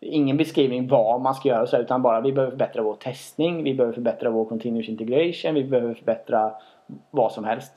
Ingen 0.00 0.36
beskrivning 0.36 0.88
vad 0.88 1.20
man 1.20 1.34
ska 1.34 1.48
göra 1.48 1.66
så 1.66 1.78
utan 1.78 2.02
bara 2.02 2.20
vi 2.20 2.32
behöver 2.32 2.50
förbättra 2.50 2.82
vår 2.82 2.94
testning, 2.94 3.64
vi 3.64 3.74
behöver 3.74 3.94
förbättra 3.94 4.30
vår 4.30 4.44
continuous 4.44 4.88
integration, 4.88 5.54
vi 5.54 5.64
behöver 5.64 5.94
förbättra 5.94 6.52
vad 7.10 7.32
som 7.32 7.44
helst. 7.44 7.72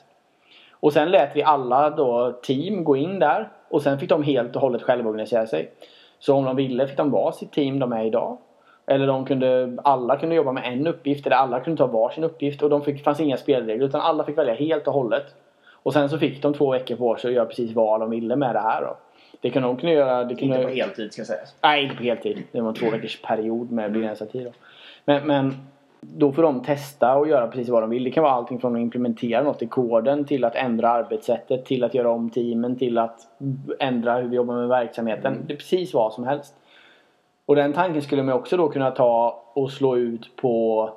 Och 0.72 0.94
sen 0.94 1.12
lät 1.12 1.36
vi 1.36 1.44
alla 1.44 1.90
då 1.90 2.32
team 2.32 2.84
gå 2.84 2.96
in 2.96 3.20
där 3.20 3.50
och 3.70 3.82
sen 3.82 4.00
fick 4.00 4.10
de 4.10 4.24
helt 4.24 4.56
och 4.56 4.62
hållet 4.62 4.82
självorganisera 4.82 5.48
sig. 5.48 5.72
Så 6.20 6.36
om 6.36 6.46
de 6.46 6.56
ville 6.56 6.88
fick 6.88 6.98
de 6.98 7.12
vara 7.12 7.32
sitt 7.32 7.52
team 7.52 7.80
de 7.80 7.94
är 7.94 8.06
idag. 8.06 8.38
Eller 8.86 9.08
de 9.08 9.26
kunde, 9.26 9.78
alla 9.84 10.18
kunde 10.18 10.36
jobba 10.36 10.52
med 10.52 10.74
en 10.74 10.88
uppgift 10.88 11.26
eller 11.26 11.36
alla 11.36 11.60
kunde 11.60 11.78
ta 11.78 11.88
varsin 11.88 12.24
uppgift 12.24 12.64
och 12.64 12.70
de 12.70 12.82
fick, 12.82 13.04
fanns 13.04 13.20
inga 13.20 13.38
spelregler 13.38 13.86
utan 13.86 14.02
alla 14.02 14.24
fick 14.24 14.38
välja 14.38 14.54
helt 14.54 14.88
och 14.88 14.94
hållet. 14.94 15.36
Och 15.84 15.94
sen 15.94 16.10
så 16.10 16.18
fick 16.18 16.42
de 16.42 16.54
två 16.54 16.72
veckor 16.72 16.96
på 16.96 17.16
sig 17.16 17.28
att 17.28 17.36
göra 17.36 17.46
precis 17.46 17.72
vad 17.72 18.00
de 18.00 18.10
ville 18.10 18.36
med 18.36 18.56
det 18.56 18.60
här 18.60 18.82
då. 18.82 18.98
Det 19.42 19.50
kan 19.50 19.64
de 19.64 19.78
kunna 19.78 19.92
göra... 19.92 20.24
Det 20.24 20.36
kunde... 20.36 20.56
Inte 20.56 20.68
på 20.68 20.74
heltid 20.74 21.14
ska 21.14 21.26
sägas. 21.26 21.56
Nej, 21.62 21.84
inte 21.84 21.96
på 21.96 22.04
heltid. 22.04 22.44
Det 22.52 22.62
var 22.62 22.70
en 22.70 22.76
två 22.76 22.90
veckors 22.90 23.22
period 23.22 23.72
med 23.72 23.92
begränsad 23.92 24.32
tid. 24.32 24.46
Då. 24.46 24.52
Men, 25.06 25.28
men 25.28 25.56
då 26.02 26.32
får 26.32 26.44
de 26.44 26.64
testa 26.64 27.16
och 27.16 27.28
göra 27.28 27.48
precis 27.48 27.70
vad 27.70 27.84
de 27.84 27.90
vill. 27.90 28.04
Det 28.04 28.12
kan 28.12 28.24
vara 28.24 28.34
allting 28.34 28.60
från 28.60 28.76
att 28.76 28.82
implementera 28.82 29.44
något 29.44 29.62
i 29.62 29.68
koden 29.68 30.26
till 30.26 30.44
att 30.44 30.56
ändra 30.56 30.90
arbetssättet, 30.90 31.66
till 31.66 31.84
att 31.84 31.94
göra 31.94 32.10
om 32.10 32.30
teamen, 32.30 32.76
till 32.76 32.98
att 32.98 33.20
ändra 33.80 34.16
hur 34.16 34.28
vi 34.30 34.36
jobbar 34.36 34.56
med 34.56 34.68
verksamheten. 34.68 35.34
Mm. 35.34 35.48
Det 35.48 35.54
är 35.54 35.58
precis 35.58 35.94
vad 35.94 36.14
som 36.14 36.24
helst. 36.24 36.56
Och 37.46 37.56
den 37.56 37.74
tanken 37.74 38.02
skulle 38.02 38.24
man 38.24 38.36
också 38.36 38.58
då 38.58 38.70
kunna 38.70 38.92
ta 38.92 39.44
och 39.54 39.72
slå 39.72 39.98
ut 39.98 40.36
på 40.36 40.90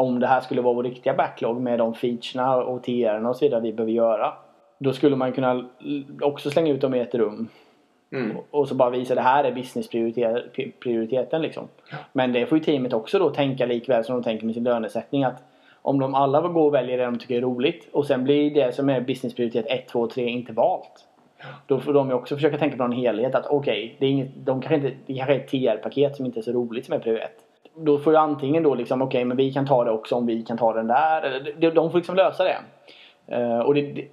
om 0.00 0.20
det 0.20 0.26
här 0.26 0.40
skulle 0.40 0.60
vara 0.60 0.74
vår 0.74 0.82
riktiga 0.82 1.14
backlog 1.14 1.60
med 1.60 1.78
de 1.78 1.94
featurerna 1.94 2.56
och 2.56 2.82
TR 2.82 3.26
och 3.26 3.36
så 3.36 3.44
vidare 3.44 3.60
vi 3.60 3.72
behöver 3.72 3.92
göra. 3.92 4.32
Då 4.78 4.92
skulle 4.92 5.16
man 5.16 5.32
kunna 5.32 5.68
också 6.20 6.50
slänga 6.50 6.72
ut 6.72 6.80
dem 6.80 6.94
i 6.94 7.00
ett 7.00 7.14
rum. 7.14 7.48
Mm. 8.12 8.36
Och 8.50 8.68
så 8.68 8.74
bara 8.74 8.90
visa 8.90 9.14
det 9.14 9.20
här 9.20 9.44
är 9.44 9.52
businessprioriteten 9.52 11.42
liksom. 11.42 11.68
Ja. 11.90 11.96
Men 12.12 12.32
det 12.32 12.46
får 12.46 12.58
ju 12.58 12.64
teamet 12.64 12.92
också 12.92 13.18
då 13.18 13.30
tänka 13.30 13.66
likväl 13.66 14.04
som 14.04 14.14
de 14.14 14.22
tänker 14.22 14.46
med 14.46 14.54
sin 14.54 14.64
lönesättning 14.64 15.24
att 15.24 15.42
om 15.82 16.00
de 16.00 16.14
alla 16.14 16.40
går 16.40 16.66
och 16.66 16.74
väljer 16.74 16.98
det 16.98 17.04
de 17.04 17.18
tycker 17.18 17.36
är 17.36 17.40
roligt 17.40 17.88
och 17.92 18.06
sen 18.06 18.24
blir 18.24 18.54
det 18.54 18.74
som 18.74 18.88
är 18.88 19.00
businessprioritet 19.00 19.66
1, 19.68 19.88
2, 19.88 20.06
3 20.06 20.24
inte 20.24 20.52
valt. 20.52 21.06
Då 21.66 21.80
får 21.80 21.92
de 21.92 22.08
ju 22.08 22.14
också 22.14 22.34
försöka 22.34 22.58
tänka 22.58 22.76
på 22.76 22.82
en 22.82 22.92
helhet 22.92 23.34
att 23.34 23.46
okej, 23.46 23.94
okay, 23.96 24.14
det, 24.22 24.28
de 24.36 24.60
kanske 24.60 24.92
det 25.06 25.14
kanske 25.14 25.34
är 25.34 25.38
ett 25.38 25.50
TR-paket 25.50 26.16
som 26.16 26.26
inte 26.26 26.40
är 26.40 26.42
så 26.42 26.52
roligt 26.52 26.86
som 26.86 26.94
är 26.94 26.98
prio 26.98 27.16
1 27.16 27.30
då 27.74 27.98
får 27.98 28.12
ju 28.12 28.18
antingen 28.18 28.62
då 28.62 28.74
liksom, 28.74 29.02
okej 29.02 29.18
okay, 29.18 29.24
men 29.24 29.36
vi 29.36 29.52
kan 29.52 29.66
ta 29.66 29.84
det 29.84 29.90
också 29.90 30.14
om 30.14 30.26
vi 30.26 30.42
kan 30.42 30.58
ta 30.58 30.72
den 30.72 30.86
där. 30.86 31.70
De 31.74 31.90
får 31.90 31.98
liksom 31.98 32.16
lösa 32.16 32.44
det. 32.44 32.58
Uh, 33.36 33.58
och 33.58 33.74
det, 33.74 33.82
det, 33.82 34.08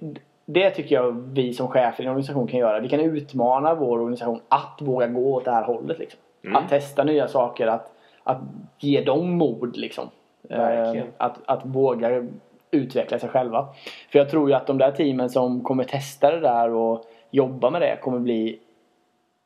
det, 0.46 0.70
tycker 0.70 0.94
jag 0.94 1.24
vi 1.32 1.52
som 1.52 1.68
chefer 1.68 2.02
i 2.02 2.06
en 2.06 2.10
organisation 2.10 2.46
kan 2.46 2.60
göra. 2.60 2.80
Vi 2.80 2.88
kan 2.88 3.00
utmana 3.00 3.74
vår 3.74 3.98
organisation 3.98 4.40
att 4.48 4.78
våga 4.80 5.06
gå 5.06 5.34
åt 5.34 5.44
det 5.44 5.50
här 5.50 5.64
hållet. 5.64 5.98
Liksom. 5.98 6.20
Mm. 6.44 6.56
Att 6.56 6.68
testa 6.68 7.04
nya 7.04 7.28
saker, 7.28 7.66
att, 7.66 7.92
att 8.22 8.38
ge 8.78 9.00
dem 9.00 9.30
mod 9.30 9.76
liksom. 9.76 10.10
Uh, 10.50 11.02
att, 11.16 11.38
att 11.46 11.66
våga 11.66 12.26
utveckla 12.70 13.18
sig 13.18 13.28
själva. 13.28 13.68
För 14.12 14.18
jag 14.18 14.30
tror 14.30 14.48
ju 14.48 14.54
att 14.54 14.66
de 14.66 14.78
där 14.78 14.90
teamen 14.90 15.30
som 15.30 15.60
kommer 15.64 15.84
testa 15.84 16.30
det 16.30 16.40
där 16.40 16.70
och 16.70 17.04
jobba 17.30 17.70
med 17.70 17.80
det 17.80 17.98
kommer 18.02 18.18
bli 18.18 18.58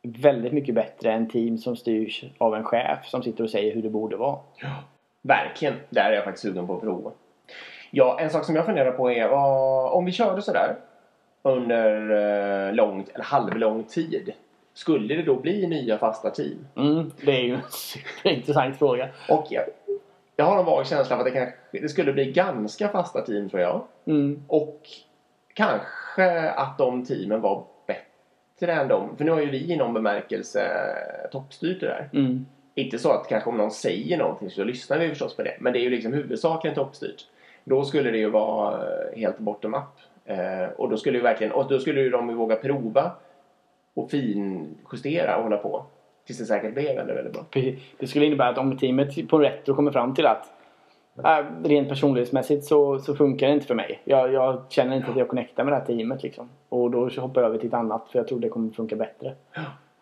väldigt 0.02 0.52
mycket 0.52 0.74
bättre 0.74 1.12
än 1.12 1.28
team 1.28 1.58
som 1.58 1.76
styrs 1.76 2.24
av 2.38 2.54
en 2.54 2.64
chef 2.64 3.06
som 3.06 3.22
sitter 3.22 3.44
och 3.44 3.50
säger 3.50 3.74
hur 3.74 3.82
det 3.82 3.90
borde 3.90 4.16
vara. 4.16 4.38
Ja, 4.56 4.84
verkligen. 5.22 5.74
Där 5.90 6.10
är 6.10 6.14
jag 6.14 6.24
faktiskt 6.24 6.42
sugen 6.42 6.66
på 6.66 6.74
att 6.74 6.80
prova. 6.80 7.10
Ja, 7.90 8.20
en 8.20 8.30
sak 8.30 8.44
som 8.44 8.56
jag 8.56 8.66
funderar 8.66 8.92
på 8.92 9.10
är 9.10 9.28
vad, 9.28 9.92
om 9.92 10.04
vi 10.04 10.12
körde 10.12 10.42
sådär 10.42 10.76
under 11.42 12.10
eh, 12.68 12.74
lång, 12.74 13.06
eller 13.14 13.24
halvlång 13.24 13.84
tid. 13.84 14.32
Skulle 14.74 15.14
det 15.14 15.22
då 15.22 15.36
bli 15.36 15.66
nya 15.66 15.98
fasta 15.98 16.30
team? 16.30 16.66
Mm, 16.76 17.10
det 17.24 17.32
är 17.32 17.42
ju 17.42 17.54
en 17.54 17.60
superintressant 17.70 18.78
fråga. 18.78 19.08
Och 19.28 19.46
jag, 19.50 19.64
jag 20.36 20.44
har 20.44 20.58
en 20.58 20.64
vag 20.64 20.86
känsla 20.86 21.16
av 21.16 21.20
att 21.20 21.26
det, 21.26 21.30
kanske, 21.30 21.54
det 21.72 21.88
skulle 21.88 22.12
bli 22.12 22.32
ganska 22.32 22.88
fasta 22.88 23.20
team 23.20 23.48
tror 23.48 23.62
jag. 23.62 23.82
Mm. 24.04 24.42
Och 24.46 24.80
kanske 25.54 26.50
att 26.50 26.78
de 26.78 27.04
teamen 27.04 27.40
var 27.40 27.64
än 28.60 28.88
dem. 28.88 29.16
För 29.16 29.24
nu 29.24 29.30
har 29.30 29.40
ju 29.40 29.50
vi 29.50 29.72
i 29.72 29.76
någon 29.76 29.94
bemärkelse 29.94 30.60
toppstyrt 31.32 31.80
det 31.80 31.86
där. 31.86 32.08
Mm. 32.12 32.46
Inte 32.74 32.98
så 32.98 33.10
att 33.12 33.28
kanske 33.28 33.50
om 33.50 33.56
någon 33.56 33.70
säger 33.70 34.18
någonting 34.18 34.50
så 34.50 34.64
lyssnar 34.64 34.98
vi 34.98 35.08
förstås 35.08 35.36
på 35.36 35.42
det. 35.42 35.56
Men 35.60 35.72
det 35.72 35.78
är 35.78 35.82
ju 35.82 35.90
liksom 35.90 36.12
huvudsakligen 36.12 36.74
toppstyrt. 36.74 37.26
Då 37.64 37.84
skulle 37.84 38.10
det 38.10 38.18
ju 38.18 38.30
vara 38.30 38.74
eh, 38.74 39.18
helt 39.18 39.38
bottom 39.38 39.74
up. 39.74 39.82
Eh, 40.24 40.64
och 40.76 40.90
då 40.90 40.96
skulle 40.96 41.18
ju 41.18 41.22
verkligen, 41.22 41.52
och 41.52 41.68
då 41.68 41.78
skulle 41.78 42.00
ju 42.00 42.10
de 42.10 42.36
våga 42.36 42.56
prova 42.56 43.10
och 43.94 44.10
finjustera 44.10 45.36
och 45.36 45.42
hålla 45.42 45.56
på. 45.56 45.84
Tills 46.26 46.38
det 46.38 46.44
säkert 46.44 46.74
blev 46.74 46.96
väldigt, 46.96 47.16
väldigt 47.16 47.32
bra. 47.32 47.44
Det 47.98 48.06
skulle 48.06 48.26
innebära 48.26 48.48
att 48.48 48.58
om 48.58 48.78
teamet 48.78 49.28
på 49.28 49.38
Retro 49.38 49.74
kommer 49.74 49.92
fram 49.92 50.14
till 50.14 50.26
att 50.26 50.46
rent 51.64 51.88
personlighetsmässigt 51.88 52.64
så, 52.64 52.98
så 52.98 53.14
funkar 53.14 53.46
det 53.46 53.52
inte 53.52 53.66
för 53.66 53.74
mig. 53.74 54.00
Jag, 54.04 54.32
jag, 54.32 54.62
känner 54.68 54.96
inte 54.96 55.10
att 55.10 55.16
jag 55.16 55.28
connectar 55.28 55.64
med 55.64 55.72
det 55.72 55.76
här 55.76 55.86
teamet 55.86 56.22
liksom. 56.22 56.48
Och 56.68 56.90
då 56.90 57.08
hoppar 57.08 57.40
jag 57.40 57.48
över 57.48 57.58
till 57.58 57.68
ett 57.68 57.74
annat 57.74 58.08
för 58.08 58.18
jag 58.18 58.28
tror 58.28 58.40
det 58.40 58.48
kommer 58.48 58.70
funka 58.70 58.96
bättre. 58.96 59.28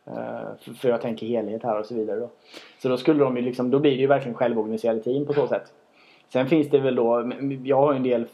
Uh, 0.08 0.14
för, 0.60 0.74
för, 0.74 0.88
jag 0.88 1.00
tänker 1.00 1.26
helhet 1.26 1.62
här 1.62 1.78
och 1.78 1.86
så 1.86 1.94
vidare 1.94 2.20
då. 2.20 2.30
Så 2.78 2.88
då 2.88 2.96
skulle 2.96 3.24
de 3.24 3.36
ju 3.36 3.42
liksom, 3.42 3.70
då 3.70 3.78
blir 3.78 3.90
det 3.90 3.96
ju 3.96 4.06
verkligen 4.06 4.34
självorganiserade 4.34 5.00
team 5.00 5.26
på 5.26 5.32
så 5.32 5.46
sätt. 5.46 5.72
Sen 6.28 6.46
finns 6.46 6.70
det 6.70 6.78
väl 6.78 6.94
då, 6.94 7.32
jag 7.64 7.76
har 7.76 7.92
ju 7.92 7.96
en 7.96 8.02
del 8.02 8.26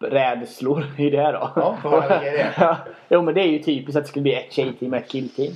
rädslor 0.00 0.84
i 0.98 1.10
det 1.10 1.32
då. 1.32 1.50
Ja, 1.56 1.78
vad 1.84 2.04
är 2.04 2.20
det? 2.20 2.76
jo 3.08 3.22
men 3.22 3.34
det 3.34 3.40
är 3.40 3.48
ju 3.48 3.58
typiskt 3.58 3.96
att 3.96 4.04
det 4.04 4.08
skulle 4.08 4.22
bli 4.22 4.34
ett 4.34 4.52
tjejteam 4.52 4.92
och 4.92 4.98
ett 4.98 5.08
killteam. 5.08 5.52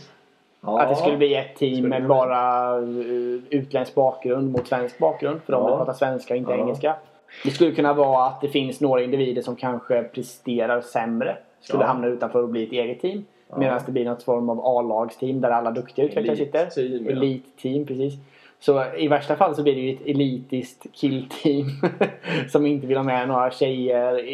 Ja. 0.67 0.81
Att 0.81 0.89
det 0.89 0.97
skulle 0.97 1.17
bli 1.17 1.35
ett 1.35 1.57
team 1.57 1.89
med 1.89 2.07
bara 2.07 2.79
uh, 2.81 3.41
utländsk 3.51 3.95
bakgrund 3.95 4.53
mot 4.53 4.69
svensk 4.69 4.99
bakgrund. 4.99 5.41
För 5.43 5.53
de 5.53 5.63
ja. 5.63 5.77
pratar 5.77 5.93
svenska 5.93 6.35
och 6.35 6.39
inte 6.39 6.53
ja. 6.53 6.59
engelska. 6.59 6.97
Det 7.45 7.51
skulle 7.51 7.73
kunna 7.73 7.95
vara 7.95 8.27
att 8.27 8.41
det 8.41 8.49
finns 8.49 8.81
några 8.81 9.03
individer 9.03 9.43
som 9.43 9.57
kanske 9.57 10.03
presterar 10.03 10.81
sämre. 10.81 11.37
Skulle 11.61 11.83
ja. 11.83 11.87
hamna 11.87 12.07
utanför 12.07 12.43
och 12.43 12.49
bli 12.49 12.65
ett 12.65 12.73
eget 12.73 13.01
team. 13.01 13.25
Ja. 13.49 13.59
Medan 13.59 13.81
det 13.87 13.93
blir 13.93 14.05
något 14.05 14.23
form 14.23 14.51
av 14.51 14.61
A-lagsteam 14.67 15.41
där 15.41 15.51
alla 15.51 15.71
duktiga 15.71 16.05
utvecklare 16.05 16.37
sitter. 16.37 16.67
Team, 16.67 17.09
Elite-team, 17.09 17.87
precis. 17.87 18.15
Så 18.61 18.85
i 18.99 19.09
värsta 19.09 19.37
fall 19.37 19.55
så 19.55 19.63
blir 19.63 19.75
det 19.75 19.81
ju 19.81 19.95
ett 19.95 20.07
elitiskt 20.07 20.87
killteam 20.93 21.67
som 22.49 22.67
inte 22.67 22.87
vill 22.87 22.97
ha 22.97 23.05
med 23.05 23.29
några 23.29 23.51
tjejer, 23.51 24.25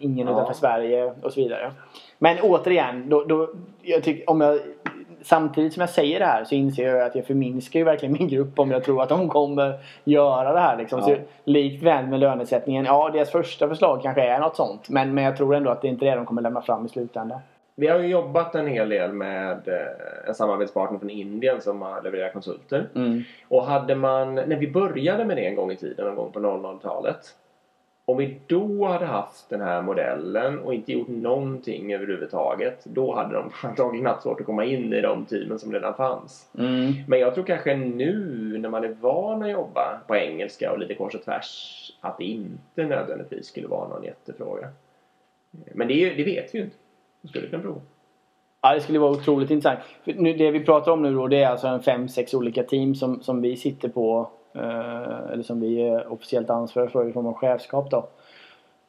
ingen 0.00 0.26
ja. 0.26 0.32
utanför 0.32 0.54
Sverige 0.54 1.12
och 1.22 1.32
så 1.32 1.40
vidare. 1.40 1.72
Men 2.18 2.36
återigen, 2.42 3.08
då, 3.08 3.24
då, 3.24 3.48
jag 3.82 4.02
tycker, 4.02 4.30
om 4.30 4.40
jag 4.40 4.58
samtidigt 5.26 5.72
som 5.72 5.80
jag 5.80 5.90
säger 5.90 6.18
det 6.18 6.26
här 6.26 6.44
så 6.44 6.54
inser 6.54 6.88
jag 6.88 7.06
att 7.06 7.14
jag 7.14 7.26
förminskar 7.26 7.80
ju 7.80 7.84
verkligen 7.84 8.12
min 8.12 8.28
grupp 8.28 8.58
om 8.58 8.70
jag 8.70 8.84
tror 8.84 9.02
att 9.02 9.08
de 9.08 9.28
kommer 9.28 9.78
göra 10.04 10.52
det 10.52 10.60
här. 10.60 10.76
Liksom. 10.76 10.98
Ja. 10.98 11.06
Så, 11.06 11.16
likt 11.44 11.82
väl 11.82 12.06
med 12.06 12.20
lönesättningen. 12.20 12.84
Ja, 12.84 13.10
deras 13.12 13.30
första 13.30 13.68
förslag 13.68 14.02
kanske 14.02 14.22
är 14.22 14.40
något 14.40 14.56
sånt. 14.56 14.88
Men, 14.88 15.14
men 15.14 15.24
jag 15.24 15.36
tror 15.36 15.54
ändå 15.54 15.70
att 15.70 15.82
det 15.82 15.88
inte 15.88 16.06
är 16.06 16.10
det 16.10 16.16
de 16.16 16.26
kommer 16.26 16.42
lämna 16.42 16.62
fram 16.62 16.86
i 16.86 16.88
slutändan. 16.88 17.40
Vi 17.74 17.86
har 17.86 17.98
ju 17.98 18.06
jobbat 18.06 18.54
en 18.54 18.66
hel 18.66 18.88
del 18.88 19.12
med 19.12 19.68
eh, 19.68 20.28
en 20.28 20.34
samarbetspartner 20.34 20.98
från 20.98 21.10
Indien 21.10 21.60
som 21.60 21.82
har 21.82 22.02
levererat 22.02 22.32
konsulter. 22.32 22.88
Mm. 22.94 23.22
Och 23.48 23.66
hade 23.66 23.94
man, 23.94 24.34
när 24.34 24.56
vi 24.56 24.70
började 24.70 25.24
med 25.24 25.36
det 25.36 25.46
en 25.46 25.56
gång 25.56 25.70
i 25.70 25.76
tiden, 25.76 26.06
någon 26.06 26.16
gång 26.16 26.32
på 26.32 26.40
00-talet. 26.40 27.34
Om 28.08 28.16
vi 28.16 28.40
då 28.46 28.86
hade 28.86 29.06
haft 29.06 29.48
den 29.48 29.60
här 29.60 29.82
modellen 29.82 30.58
och 30.58 30.74
inte 30.74 30.92
gjort 30.92 31.08
någonting 31.08 31.94
överhuvudtaget. 31.94 32.84
Då 32.84 33.14
hade 33.14 33.34
de 33.34 33.50
antagligen 33.68 34.06
haft 34.06 34.22
svårt 34.22 34.40
att 34.40 34.46
komma 34.46 34.64
in 34.64 34.92
i 34.92 35.00
de 35.00 35.24
teamen 35.24 35.58
som 35.58 35.72
redan 35.72 35.94
fanns. 35.94 36.50
Mm. 36.58 36.92
Men 37.08 37.18
jag 37.18 37.34
tror 37.34 37.44
kanske 37.44 37.76
nu 37.76 38.58
när 38.58 38.68
man 38.68 38.84
är 38.84 38.96
van 39.00 39.42
att 39.42 39.50
jobba 39.50 40.00
på 40.06 40.16
engelska 40.16 40.72
och 40.72 40.78
lite 40.78 40.94
kors 40.94 41.14
och 41.14 41.24
tvärs 41.24 41.92
att 42.00 42.18
det 42.18 42.24
inte 42.24 42.86
nödvändigtvis 42.86 43.46
skulle 43.46 43.66
vara 43.66 43.88
någon 43.88 44.04
jättefråga. 44.04 44.68
Men 45.50 45.88
det, 45.88 46.14
det 46.14 46.24
vet 46.24 46.54
vi 46.54 46.58
ju 46.58 46.64
inte. 46.64 46.76
Vi 47.20 47.28
skulle 47.28 47.48
kunna 47.48 47.62
prova. 47.62 47.80
Ja, 48.60 48.74
det 48.74 48.80
skulle 48.80 48.98
vara 48.98 49.10
otroligt 49.10 49.50
intressant. 49.50 49.80
Nu, 50.04 50.32
det 50.32 50.50
vi 50.50 50.64
pratar 50.64 50.92
om 50.92 51.02
nu 51.02 51.14
då 51.14 51.28
det 51.28 51.42
är 51.42 51.48
alltså 51.48 51.66
en 51.66 51.82
fem, 51.82 52.08
sex 52.08 52.34
olika 52.34 52.62
team 52.62 52.94
som, 52.94 53.22
som 53.22 53.42
vi 53.42 53.56
sitter 53.56 53.88
på. 53.88 54.30
Eh, 54.56 55.32
eller 55.32 55.42
som 55.42 55.60
vi 55.60 55.88
är 55.88 56.12
officiellt 56.12 56.50
ansvariga 56.50 56.90
för 56.90 57.08
i 57.08 57.12
form 57.12 57.26
av 57.26 57.34
chefskap 57.34 57.90
då. 57.90 58.06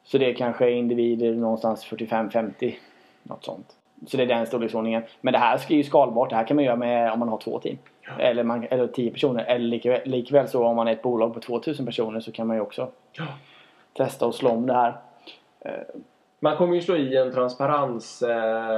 Så 0.04 0.18
det 0.18 0.30
är 0.30 0.34
kanske 0.34 0.70
individer 0.70 1.34
någonstans 1.34 1.86
45-50. 1.86 2.74
Något 3.22 3.44
sånt. 3.44 3.76
Så 4.06 4.16
det 4.16 4.22
är 4.22 4.26
den 4.26 4.46
storleksordningen. 4.46 5.02
Men 5.20 5.32
det 5.32 5.38
här 5.38 5.60
är 5.68 5.74
ju 5.74 5.84
skalbart. 5.84 6.30
Det 6.30 6.36
här 6.36 6.44
kan 6.46 6.54
man 6.54 6.64
göra 6.64 6.76
med 6.76 7.12
om 7.12 7.18
man 7.18 7.28
har 7.28 7.38
två 7.38 7.58
team. 7.58 7.78
Eller, 8.18 8.42
man, 8.44 8.66
eller 8.70 8.86
10 8.86 9.10
personer. 9.10 9.44
Eller 9.44 9.64
likväl, 9.66 10.00
likväl 10.04 10.48
så 10.48 10.64
om 10.66 10.76
man 10.76 10.88
är 10.88 10.92
ett 10.92 11.02
bolag 11.02 11.34
på 11.34 11.40
2000 11.40 11.86
personer 11.86 12.20
så 12.20 12.32
kan 12.32 12.46
man 12.46 12.56
ju 12.56 12.62
också 12.62 12.88
Ja. 13.12 13.24
testa 13.92 14.26
och 14.26 14.34
slå 14.34 14.50
om 14.50 14.66
det 14.66 14.72
här. 14.74 14.94
Man 16.40 16.56
kommer 16.56 16.74
ju 16.74 16.80
slå 16.80 16.96
i 16.96 17.16
en 17.16 17.32
transparens 17.32 18.22
eh, 18.22 18.28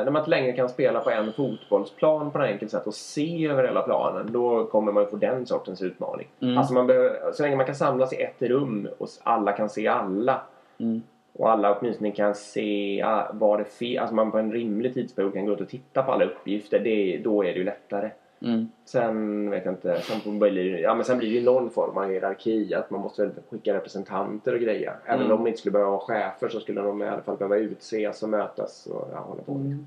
när 0.04 0.10
man 0.10 0.20
inte 0.20 0.30
längre 0.30 0.52
kan 0.52 0.68
spela 0.68 1.00
på 1.00 1.10
en 1.10 1.32
fotbollsplan 1.32 2.30
på 2.30 2.38
ett 2.38 2.52
enkelt 2.52 2.70
sätt 2.70 2.86
och 2.86 2.94
se 2.94 3.46
över 3.46 3.64
hela 3.64 3.82
planen. 3.82 4.32
Då 4.32 4.64
kommer 4.64 4.92
man 4.92 5.02
ju 5.02 5.10
få 5.10 5.16
den 5.16 5.46
sortens 5.46 5.82
utmaning. 5.82 6.28
Mm. 6.40 6.58
Alltså 6.58 6.74
man 6.74 6.86
behöver, 6.86 7.32
så 7.32 7.42
länge 7.42 7.56
man 7.56 7.66
kan 7.66 7.74
samlas 7.74 8.12
i 8.12 8.22
ett 8.22 8.42
rum 8.42 8.88
och 8.98 9.08
alla 9.22 9.52
kan 9.52 9.68
se 9.68 9.88
alla. 9.88 10.40
Mm. 10.78 11.02
Och 11.32 11.50
alla 11.50 11.78
åtminstone 11.78 12.10
kan 12.10 12.34
se 12.34 13.02
ah, 13.02 13.30
vad 13.32 13.58
det 13.58 13.64
fel, 13.64 13.98
alltså 13.98 14.14
man 14.14 14.30
på 14.30 14.38
en 14.38 14.52
rimlig 14.52 14.94
tidsperiod 14.94 15.34
kan 15.34 15.46
gå 15.46 15.52
ut 15.52 15.60
och 15.60 15.68
titta 15.68 16.02
på 16.02 16.12
alla 16.12 16.24
uppgifter. 16.24 16.78
Det, 16.78 17.20
då 17.24 17.44
är 17.44 17.52
det 17.52 17.58
ju 17.58 17.64
lättare. 17.64 18.10
Mm. 18.42 18.68
Sen 18.84 19.50
vet 19.50 19.64
jag 19.64 19.74
inte, 19.74 20.00
sen, 20.00 20.38
blir 20.38 20.72
det, 20.72 20.80
ja, 20.80 20.94
men 20.94 21.04
sen 21.04 21.18
blir 21.18 21.28
det 21.28 21.34
ju 21.34 21.44
någon 21.44 21.70
form 21.70 21.98
av 21.98 22.10
hierarki. 22.10 22.74
Att 22.74 22.90
man 22.90 23.00
måste 23.00 23.22
väl 23.22 23.32
skicka 23.50 23.74
representanter 23.74 24.54
och 24.54 24.60
grejer. 24.60 24.96
Även 25.06 25.20
Mm. 25.20 25.32
om 25.32 25.44
de 25.44 25.48
inte 25.48 25.58
skulle 25.60 25.72
behöva 25.72 25.90
ha 25.90 26.00
chefer 26.00 26.48
så 26.48 26.60
skulle 26.60 26.80
de 26.80 27.02
i 27.02 27.08
alla 27.08 27.22
fall 27.22 27.36
behöva 27.36 27.56
utses 27.56 28.22
och 28.22 28.28
mötas 28.28 28.86
och 28.86 29.08
ja, 29.12 29.18
hålla 29.18 29.42
på. 29.42 29.52
Mm. 29.52 29.86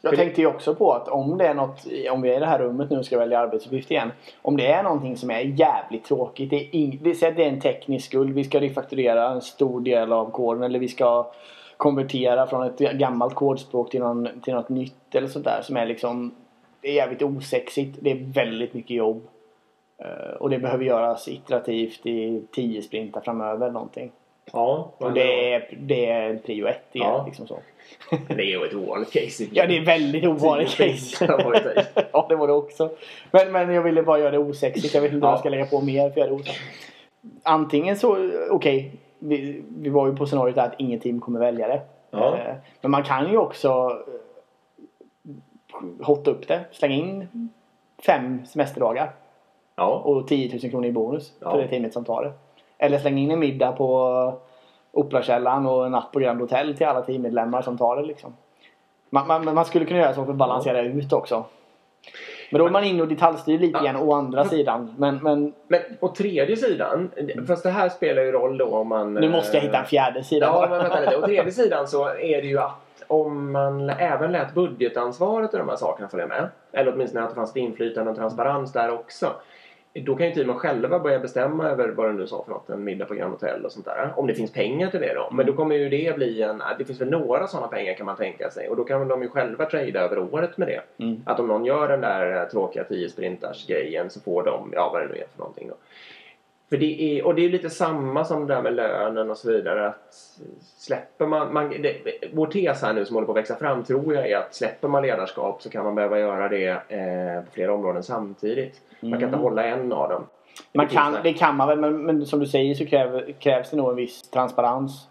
Jag 0.00 0.16
tänkte 0.16 0.40
ju 0.40 0.46
också 0.46 0.74
på 0.74 0.92
att 0.92 1.08
om 1.08 1.38
det 1.38 1.46
är 1.46 1.54
något, 1.54 1.86
om 2.10 2.22
vi 2.22 2.30
är 2.30 2.36
i 2.36 2.40
det 2.40 2.46
här 2.46 2.58
rummet 2.58 2.90
nu 2.90 2.98
och 2.98 3.06
ska 3.06 3.18
välja 3.18 3.38
arbetsuppgift 3.38 3.90
igen. 3.90 4.12
Om 4.42 4.56
det 4.56 4.66
är 4.66 4.82
någonting 4.82 5.16
som 5.16 5.30
är 5.30 5.40
jävligt 5.40 6.04
tråkigt. 6.04 6.50
Det 6.50 6.56
är, 6.56 6.74
ing, 6.74 7.00
det, 7.02 7.14
säg 7.14 7.28
att 7.28 7.36
det 7.36 7.44
är 7.44 7.48
en 7.48 7.60
teknisk 7.60 8.06
skuld. 8.06 8.34
Vi 8.34 8.44
ska 8.44 8.60
refakturera 8.60 9.28
en 9.30 9.40
stor 9.40 9.80
del 9.80 10.12
av 10.12 10.30
koden 10.30 10.62
eller 10.62 10.78
vi 10.78 10.88
ska 10.88 11.32
konvertera 11.76 12.46
från 12.46 12.62
ett 12.62 12.78
gammalt 12.78 13.34
kodspråk 13.34 13.90
till, 13.90 14.00
någon, 14.00 14.40
till 14.40 14.54
något 14.54 14.68
nytt 14.68 15.14
eller 15.14 15.28
sånt 15.28 15.44
där 15.44 15.60
som 15.62 15.76
är 15.76 15.86
liksom 15.86 16.34
det 16.84 16.90
är 16.90 16.94
jävligt 16.94 17.22
osexigt. 17.22 17.98
Det 18.00 18.10
är 18.10 18.18
väldigt 18.34 18.74
mycket 18.74 18.96
jobb. 18.96 19.22
Eh, 19.98 20.34
och 20.38 20.50
det 20.50 20.58
behöver 20.58 20.84
göras 20.84 21.28
iterativt 21.28 22.06
i 22.06 22.42
10 22.52 22.82
sprintar 22.82 23.20
framöver 23.20 23.66
eller 23.66 23.72
någonting. 23.72 24.10
Ja, 24.52 24.92
Och 24.98 25.12
det 25.12 25.52
är, 25.54 25.68
det 25.80 26.10
är 26.10 26.36
prio 26.36 26.66
ett 26.66 26.82
igen. 26.92 27.08
Ja. 27.08 27.24
Liksom 27.26 27.46
så. 27.46 27.58
det 28.28 28.42
är 28.42 28.46
ju 28.60 28.64
ett 28.64 28.74
ovanligt 28.74 29.12
case. 29.12 29.44
Ja, 29.52 29.66
det 29.66 29.76
är 29.76 29.84
väldigt 29.84 30.24
ovanligt 30.24 30.70
case. 30.76 31.26
det 31.26 31.86
ja, 32.12 32.26
det 32.28 32.36
var 32.36 32.46
det 32.46 32.52
också. 32.52 32.90
Men, 33.30 33.52
men 33.52 33.72
jag 33.74 33.82
ville 33.82 34.02
bara 34.02 34.18
göra 34.18 34.30
det 34.30 34.38
osexigt. 34.38 34.94
Jag 34.94 35.02
vet 35.02 35.12
inte 35.12 35.26
om 35.26 35.28
Ja. 35.28 35.32
jag 35.32 35.40
ska 35.40 35.48
lägga 35.48 35.66
på 35.66 35.80
mer 35.80 36.10
för 36.10 36.20
det 36.20 36.30
osexigt. 36.30 36.60
Antingen 37.42 37.96
så, 37.96 38.30
okej. 38.50 38.92
vi, 39.18 39.62
vi 39.78 39.88
var 39.88 40.06
ju 40.06 40.16
på 40.16 40.26
scenariot 40.26 40.54
där 40.54 40.64
att 40.64 40.74
ingen 40.78 41.00
team 41.00 41.20
kommer 41.20 41.40
välja 41.40 41.68
det. 41.68 41.80
Ja. 42.10 42.36
Eh, 42.38 42.54
Men 42.80 42.90
man 42.90 43.02
kan 43.02 43.30
ju 43.30 43.36
också 43.38 43.98
hotta 46.02 46.30
upp 46.30 46.48
det. 46.48 46.60
Slänga 46.72 46.94
in 46.94 47.28
fem 48.06 48.46
semesterdagar 48.46 49.10
Ja. 49.76 50.02
och 50.04 50.28
10 50.28 50.58
000 50.62 50.70
kronor 50.70 50.86
i 50.86 50.92
bonus 50.92 51.32
Ja. 51.40 51.50
för 51.50 51.58
det 51.58 51.68
teamet 51.68 51.92
som 51.92 52.04
tar 52.04 52.22
det. 52.24 52.32
Eller 52.78 52.98
slänga 52.98 53.18
in 53.22 53.30
en 53.30 53.38
middag 53.38 53.72
på 53.72 54.34
Operakällaren 54.92 55.66
och 55.66 55.86
en 55.86 55.92
natt 55.92 56.12
på 56.12 56.18
Grand 56.18 56.40
Hotel 56.40 56.76
till 56.76 56.86
alla 56.86 57.02
teammedlemmar 57.02 57.62
som 57.62 57.78
tar 57.78 57.96
det 57.96 58.02
liksom. 58.02 58.36
Man, 59.10 59.26
man, 59.26 59.54
man 59.54 59.64
skulle 59.64 59.84
kunna 59.84 60.00
göra 60.00 60.14
så 60.14 60.24
för 60.24 60.32
att 60.32 60.38
balansera 60.38 60.82
ut 60.82 61.12
också. 61.12 61.44
Men 62.50 62.58
då 62.58 62.66
är 62.66 62.70
man 62.70 62.84
inne 62.84 63.02
och 63.02 63.08
detaljstyr 63.08 63.58
lite 63.58 63.78
Ja. 63.78 63.82
igen 63.82 63.96
å 63.96 64.12
andra 64.12 64.44
sidan. 64.44 64.94
Men, 64.98 65.16
men 65.22 65.52
Men 65.68 65.80
å 66.00 66.08
tredje 66.08 66.56
sidan, 66.56 67.10
fast 67.48 67.62
det 67.62 67.70
här 67.70 67.88
spelar 67.88 68.22
ju 68.22 68.32
roll 68.32 68.58
då 68.58 68.66
om 68.66 68.88
man... 68.88 69.14
nu 69.14 69.28
måste 69.28 69.56
jag 69.56 69.62
hitta 69.62 69.78
en 69.78 69.86
fjärde 69.86 70.24
sida 70.24 70.46
Ja, 70.46 70.66
men 70.70 70.78
vänta 70.78 71.00
lite. 71.00 71.16
Å 71.16 71.22
tredje 71.26 71.52
sidan 71.52 71.88
så 71.88 72.04
är 72.08 72.42
det 72.42 72.46
ju 72.48 72.58
att 72.58 72.83
om 73.06 73.52
man 73.52 73.90
även 73.90 74.32
lät 74.32 74.54
budgetansvaret 74.54 75.52
och 75.52 75.58
de 75.58 75.68
här 75.68 75.76
sakerna 75.76 76.08
följa 76.08 76.26
med, 76.26 76.48
eller 76.72 76.94
åtminstone 76.94 77.24
att 77.24 77.30
det 77.30 77.34
fanns 77.34 77.50
ett 77.50 77.56
inflytande 77.56 78.10
och 78.10 78.16
transparens 78.16 78.72
där 78.72 78.90
också, 78.90 79.34
då 80.02 80.16
kan 80.16 80.26
ju 80.26 80.32
teamen 80.32 80.58
själva 80.58 80.98
börja 80.98 81.18
bestämma 81.18 81.68
över 81.68 81.88
vad 81.88 82.06
det 82.06 82.12
nu 82.12 82.26
sa 82.26 82.44
för 82.44 82.52
något, 82.52 82.70
en 82.70 82.84
middag 82.84 83.04
på 83.04 83.14
Grand 83.14 83.32
Hotel 83.32 83.64
och 83.64 83.72
sånt 83.72 83.86
där. 83.86 84.12
Om 84.16 84.26
det 84.26 84.34
finns 84.34 84.52
pengar 84.52 84.90
till 84.90 85.00
det 85.00 85.14
då. 85.14 85.28
Men 85.32 85.46
då 85.46 85.52
kommer 85.52 85.74
ju 85.74 85.88
det 85.88 86.16
bli 86.16 86.42
en, 86.42 86.62
det 86.78 86.84
finns 86.84 87.00
väl 87.00 87.10
några 87.10 87.46
sådana 87.46 87.68
pengar 87.68 87.94
kan 87.94 88.06
man 88.06 88.16
tänka 88.16 88.50
sig 88.50 88.68
och 88.68 88.76
då 88.76 88.84
kan 88.84 89.08
de 89.08 89.22
ju 89.22 89.28
själva 89.28 89.66
trada 89.66 90.00
över 90.00 90.18
året 90.18 90.58
med 90.58 90.68
det. 90.68 91.04
Mm. 91.04 91.22
Att 91.26 91.40
om 91.40 91.46
någon 91.46 91.64
gör 91.64 91.88
den 91.88 92.00
där 92.00 92.42
eh, 92.42 92.48
tråkiga 92.48 92.84
10 92.84 93.08
sprintars 93.08 93.66
grejen 93.66 94.10
så 94.10 94.20
får 94.20 94.42
de, 94.42 94.70
ja 94.72 94.90
vad 94.92 95.02
det 95.02 95.08
nu 95.08 95.14
är 95.14 95.26
för 95.32 95.38
någonting 95.38 95.68
då. 95.68 95.74
För 96.74 96.78
det 96.78 97.02
är, 97.02 97.26
och 97.26 97.34
det 97.34 97.44
är 97.44 97.48
lite 97.48 97.70
samma 97.70 98.24
som 98.24 98.46
det 98.46 98.54
där 98.54 98.62
med 98.62 98.74
lönen 98.74 99.30
och 99.30 99.36
så 99.36 99.48
vidare. 99.48 99.86
Att 99.88 100.14
släpper 100.76 101.26
man, 101.26 101.52
man 101.52 101.70
det, 101.70 101.96
vår 102.32 102.46
tes 102.46 102.82
här 102.82 102.92
nu 102.92 103.04
som 103.04 103.16
håller 103.16 103.26
på 103.26 103.32
att 103.32 103.38
växa 103.38 103.56
fram 103.56 103.84
tror 103.84 104.14
jag 104.14 104.30
är 104.30 104.36
att 104.36 104.54
släpper 104.54 104.88
man 104.88 105.02
ledarskap 105.02 105.62
så 105.62 105.70
kan 105.70 105.84
man 105.84 105.94
behöva 105.94 106.18
göra 106.18 106.48
det 106.48 106.68
eh, 106.68 107.44
på 107.44 107.50
flera 107.52 107.74
områden 107.74 108.02
samtidigt. 108.02 108.80
Man 109.00 109.10
kan 109.10 109.22
inte 109.22 109.26
Mm. 109.26 109.40
hålla 109.40 109.64
en 109.64 109.92
av 109.92 110.08
dem. 110.08 110.22
Man 110.72 110.86
Det 110.86 110.94
kan, 110.94 111.16
det 111.22 111.32
kan 111.32 111.56
man 111.56 111.68
väl 111.68 111.78
men, 111.78 112.02
men 112.02 112.26
som 112.26 112.40
du 112.40 112.46
säger 112.46 112.74
så 112.74 112.86
kräver, 112.86 113.32
krävs 113.38 113.70
det 113.70 113.76
nog 113.76 113.90
en 113.90 113.96
viss 113.96 114.30
transparens. 114.30 115.08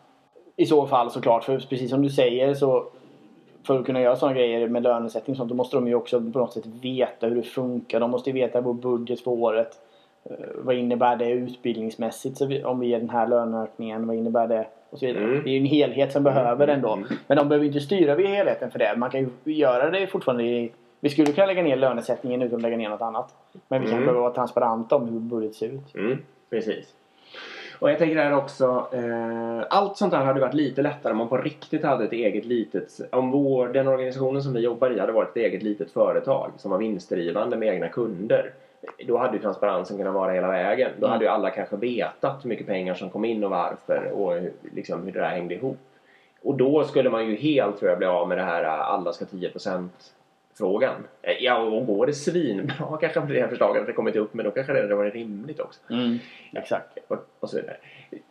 I 0.55 0.65
så 0.65 0.87
fall 0.87 1.11
såklart. 1.11 1.43
För 1.43 1.59
precis 1.69 1.89
som 1.89 2.01
du 2.01 2.09
säger 2.09 2.53
så 2.53 2.87
för 3.67 3.79
att 3.79 3.85
kunna 3.85 4.01
göra 4.01 4.15
sådana 4.15 4.35
grejer 4.35 4.67
med 4.67 4.83
lönesättning 4.83 5.33
och 5.33 5.37
sånt 5.37 5.49
då 5.49 5.55
måste 5.55 5.77
de 5.77 5.87
ju 5.87 5.95
också 5.95 6.31
på 6.31 6.39
något 6.39 6.53
sätt 6.53 6.65
veta 6.65 7.27
hur 7.27 7.35
det 7.35 7.43
funkar. 7.43 7.99
De 7.99 8.11
måste 8.11 8.29
ju 8.29 8.33
veta 8.33 8.61
vår 8.61 8.73
budget 8.73 9.21
för 9.21 9.31
året. 9.31 9.79
Eh, 10.29 10.35
vad 10.55 10.75
innebär 10.75 11.15
det 11.15 11.29
utbildningsmässigt 11.31 12.37
så 12.37 12.45
vi, 12.45 12.63
om 12.63 12.79
vi 12.79 12.87
ger 12.87 12.99
den 12.99 13.09
här 13.09 13.27
löneökningen? 13.27 14.07
Vad 14.07 14.15
innebär 14.15 14.47
det? 14.47 14.67
Och 14.89 14.99
så 14.99 15.05
vidare. 15.05 15.23
Mm. 15.23 15.43
Det 15.43 15.49
är 15.49 15.53
ju 15.53 15.59
en 15.59 15.65
helhet 15.65 16.11
som 16.11 16.23
behöver 16.23 16.67
den 16.67 16.81
då. 16.81 16.93
Mm. 16.93 17.07
Men 17.27 17.37
de 17.37 17.49
behöver 17.49 17.65
inte 17.67 17.79
styra 17.79 18.15
vid 18.15 18.27
helheten 18.27 18.71
för 18.71 18.79
det. 18.79 18.93
Man 18.97 19.09
kan 19.09 19.31
ju 19.43 19.53
göra 19.53 19.89
det 19.89 20.07
fortfarande 20.07 20.43
i 20.43 20.71
vi 20.99 21.09
skulle 21.09 21.31
kunna 21.31 21.47
lägga 21.47 21.63
ner 21.63 21.75
lönesättningen 21.75 22.41
utan 22.41 22.55
att 22.55 22.61
lägga 22.61 22.77
ner 22.77 22.89
något 22.89 23.01
annat. 23.01 23.33
Men 23.67 23.81
vi 23.81 23.87
kan 23.87 23.95
Mm. 23.95 24.05
behöva 24.05 24.21
vara 24.21 24.33
transparenta 24.33 24.95
om 24.95 25.07
hur 25.09 25.19
budget 25.19 25.55
ser 25.55 25.67
ut. 25.67 25.95
Mm, 25.95 26.17
precis. 26.49 26.93
Och 27.79 27.89
jag 27.91 27.97
tänker 27.97 28.15
här 28.15 28.35
också, 28.35 28.87
eh, 28.93 29.65
allt 29.69 29.97
sånt 29.97 30.13
här 30.13 30.25
hade 30.25 30.39
varit 30.41 30.53
lite 30.53 30.81
lättare 30.81 31.11
om 31.11 31.17
man 31.17 31.27
på 31.27 31.37
riktigt 31.37 31.83
hade 31.83 32.05
ett 32.05 32.13
eget 32.13 32.45
litet, 32.45 32.99
om 33.11 33.31
vår, 33.31 33.67
den 33.67 33.87
organisationen 33.87 34.41
som 34.43 34.53
vi 34.53 34.59
jobbar 34.59 34.89
i 34.89 34.99
hade 34.99 35.11
varit 35.11 35.29
ett 35.29 35.37
eget 35.37 35.63
litet 35.63 35.91
företag 35.91 36.51
som 36.57 36.71
var 36.71 36.77
vinstdrivande 36.77 37.57
med 37.57 37.67
egna 37.73 37.87
kunder. 37.87 38.51
Då 39.07 39.17
hade 39.17 39.33
ju 39.37 39.41
transparensen 39.41 39.97
kunnat 39.97 40.13
vara 40.13 40.31
hela 40.31 40.47
vägen. 40.47 40.91
Då 40.99 41.05
Mm. 41.05 41.11
hade 41.11 41.25
ju 41.25 41.31
alla 41.31 41.49
kanske 41.49 41.75
vetat 41.75 42.45
hur 42.45 42.49
mycket 42.49 42.67
pengar 42.67 42.93
som 42.93 43.09
kom 43.09 43.25
in 43.25 43.43
och 43.43 43.49
varför 43.49 44.11
och 44.13 44.33
hur, 44.33 44.53
liksom, 44.75 45.03
hur 45.03 45.11
det 45.11 45.19
där 45.19 45.29
hängde 45.29 45.55
ihop. 45.55 45.77
Och 46.41 46.55
då 46.57 46.83
skulle 46.83 47.09
man 47.09 47.27
ju 47.29 47.35
helt 47.35 47.77
tror 47.79 47.89
jag 47.89 47.97
bli 47.97 48.07
av 48.07 48.27
med 48.27 48.37
det 48.37 48.43
här 48.43 48.63
eh, 48.63 48.89
alla 48.89 49.13
ska 49.13 49.25
10% 49.25 49.87
frågan. 50.57 50.95
Eh, 51.21 51.33
Ja, 51.43 51.57
och 51.57 51.85
går 51.85 52.05
det 52.05 52.13
svinbra 52.13 52.97
kanske 53.01 53.33
det 53.33 53.41
här 53.41 53.47
förslaget 53.47 53.85
det 53.85 53.93
kommit 53.93 54.15
upp 54.15 54.33
men 54.33 54.45
då 54.45 54.51
kanske 54.51 54.73
det 54.73 54.81
hade 54.81 54.95
varit 54.95 55.13
rimligt 55.13 55.59
också. 55.59 55.79
Exakt. 56.53 56.97
Och, 57.07 57.17
och 57.39 57.49
så 57.49 57.55
vidare. 57.57 57.77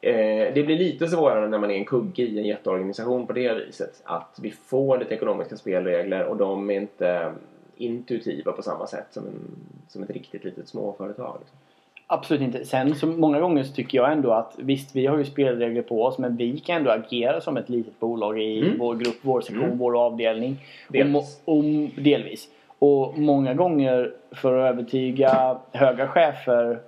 Eh, 0.01 0.55
det 0.55 0.63
blir 0.63 0.79
lite 0.79 1.09
svårare 1.09 1.49
när 1.49 1.59
man 1.59 1.71
är 1.71 1.75
en 1.75 1.85
kugge 1.85 2.23
i 2.23 2.39
en 2.39 2.45
jätteorganisation 2.45 3.27
på 3.27 3.33
det 3.33 3.55
viset. 3.55 4.03
Att 4.05 4.39
vi 4.43 4.51
får 4.51 4.99
lite 4.99 5.15
ekonomiska 5.15 5.57
spelregler 5.57 6.25
och 6.25 6.37
de 6.37 6.71
är 6.71 6.75
inte 6.75 7.33
intuitiva 7.77 8.53
på 8.53 8.63
samma 8.63 8.87
sätt 8.87 9.07
som, 9.11 9.27
en, 9.27 9.57
som 9.89 10.03
ett 10.03 10.11
riktigt 10.11 10.45
litet 10.45 10.69
småföretag. 10.69 11.37
Liksom. 11.41 11.59
Absolut 12.07 12.43
inte. 12.43 12.65
Sen 12.65 12.95
så 12.95 13.07
många 13.07 13.41
gånger 13.41 13.63
så 13.65 13.73
tycker 13.75 13.99
jag 13.99 14.13
ändå 14.13 14.33
att 14.33 14.55
visst 14.59 14.97
vi 14.97 15.07
har 15.07 15.19
ju 15.19 15.25
spelregler 15.25 15.83
på 15.83 16.05
oss 16.05 16.19
men 16.19 16.37
vi 16.37 16.59
kan 16.59 16.77
ändå 16.77 16.91
agera 16.91 17.41
som 17.41 17.57
ett 17.57 17.69
litet 17.69 18.01
bolag 18.01 18.43
i 18.43 18.61
Mm. 18.61 18.79
vår 18.79 18.95
grupp, 18.95 19.19
vår 19.23 19.41
sektion, 19.41 19.65
Mm. 19.65 19.79
vår 19.79 20.07
avdelning. 20.07 20.57
Delvis. 20.89 21.41
Och, 21.45 21.57
och, 21.59 21.65
delvis. 21.97 22.49
Och 22.79 23.19
många 23.19 23.55
gånger 23.55 24.13
för 24.33 24.59
att 24.59 24.73
övertyga 24.75 25.59
höga 25.73 26.09
chefer 26.09 26.79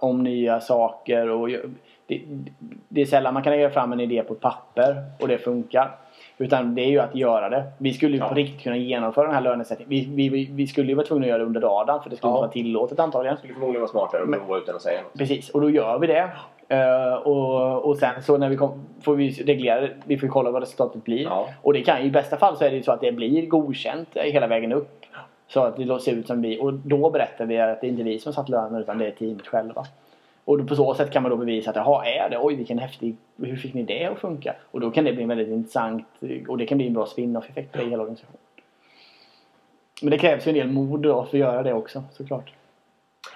om 0.00 0.22
nya 0.22 0.60
saker 0.60 1.28
och 1.30 1.48
det, 2.06 2.20
det 2.88 3.00
är 3.00 3.06
sällan 3.06 3.34
man 3.34 3.42
kan 3.42 3.52
lägga 3.52 3.70
fram 3.70 3.92
en 3.92 4.00
idé 4.00 4.22
på 4.22 4.34
ett 4.34 4.40
papper 4.40 4.96
och 5.20 5.28
det 5.28 5.38
funkar. 5.38 5.90
Utan 6.38 6.74
det 6.74 6.82
är 6.82 6.88
ju 6.90 6.98
att 6.98 7.14
göra 7.14 7.48
det. 7.48 7.64
Vi 7.78 7.92
skulle 7.92 8.12
ju 8.16 8.18
Ja. 8.22 8.28
på 8.28 8.34
riktigt 8.34 8.62
kunna 8.62 8.76
genomföra 8.76 9.24
den 9.26 9.34
här 9.34 9.42
lönesättningen. 9.42 9.90
Vi, 10.16 10.28
vi, 10.28 10.48
vi 10.52 10.66
skulle 10.66 10.88
ju 10.88 10.94
vara 10.94 11.06
tvungna 11.06 11.24
att 11.24 11.28
göra 11.28 11.38
det 11.38 11.44
under 11.44 11.60
radarn 11.60 12.02
för 12.02 12.10
det 12.10 12.16
skulle 12.16 12.30
Ja. 12.30 12.34
inte 12.36 12.40
vara 12.42 12.50
tillåtet 12.52 12.98
antagligen. 13.00 13.36
skulle 13.36 13.52
förmodligen 13.54 13.80
vara 13.80 13.90
smartare 13.90 14.22
att 14.22 14.30
prova 14.30 14.58
utan 14.58 14.74
att 14.76 14.82
säga 14.82 15.02
något. 15.02 15.18
Precis, 15.18 15.50
och 15.50 15.60
då 15.60 15.70
gör 15.70 15.98
vi 15.98 16.06
det. 16.06 16.30
Eh, 16.68 17.14
och, 17.14 17.84
och 17.84 17.96
sen 17.96 18.22
så 18.22 18.38
när 18.38 18.48
vi 18.48 18.56
kom, 18.56 18.84
får 19.02 19.14
vi 19.14 19.30
reglera 19.30 19.80
det. 19.80 19.90
Vi 20.04 20.18
får 20.18 20.26
kolla 20.28 20.50
vad 20.50 20.62
resultatet 20.62 21.04
blir. 21.04 21.22
Ja. 21.24 21.48
Och 21.62 21.72
det 21.72 21.80
kan 21.80 21.98
i 22.02 22.10
bästa 22.10 22.36
fall 22.36 22.56
så 22.56 22.64
är 22.64 22.70
det 22.70 22.76
ju 22.76 22.82
så 22.82 22.92
att 22.92 23.00
det 23.00 23.12
blir 23.12 23.46
godkänt 23.46 24.08
hela 24.14 24.46
vägen 24.46 24.72
upp. 24.72 25.00
Så 25.48 25.60
att 25.60 25.76
det 25.76 26.00
ser 26.00 26.12
ut 26.12 26.26
som 26.26 26.42
vi. 26.42 26.60
Och 26.60 26.72
då 26.72 27.10
berättar 27.10 27.46
vi 27.46 27.60
att 27.60 27.80
det 27.80 27.86
är 27.86 27.88
inte 27.88 28.02
vi 28.02 28.18
som 28.18 28.32
satt 28.32 28.48
lönen 28.48 28.80
utan 28.80 28.98
det 28.98 29.06
är 29.06 29.10
teamet 29.10 29.46
själva. 29.46 29.84
Och 30.44 30.68
på 30.68 30.76
så 30.76 30.94
sätt 30.94 31.10
kan 31.10 31.22
man 31.22 31.30
då 31.30 31.36
bevisa 31.36 31.70
att 31.70 31.76
jaha, 31.76 32.06
är 32.06 32.30
det? 32.30 32.38
Oj 32.38 32.54
vilken 32.54 32.78
häftig... 32.78 33.16
Hur 33.36 33.56
fick 33.56 33.74
ni 33.74 33.82
det 33.82 34.04
att 34.04 34.18
funka? 34.18 34.54
Och 34.70 34.80
då 34.80 34.90
kan 34.90 35.04
det 35.04 35.12
bli 35.12 35.22
en 35.22 35.28
väldigt 35.28 35.48
intressant 35.48 36.06
och 36.48 36.58
det 36.58 36.66
kan 36.66 36.78
bli 36.78 36.86
en 36.86 36.94
bra 36.94 37.06
spin-off 37.06 37.50
effekt 37.50 37.72
på 37.72 37.78
hela 37.78 38.02
organisationen. 38.02 38.40
Men 40.02 40.10
det 40.10 40.18
krävs 40.18 40.46
ju 40.46 40.48
en 40.48 40.54
del 40.54 40.68
mod 40.68 41.00
då 41.00 41.24
för 41.24 41.36
att 41.36 41.40
göra 41.40 41.62
det 41.62 41.72
också 41.72 42.04
såklart. 42.12 42.52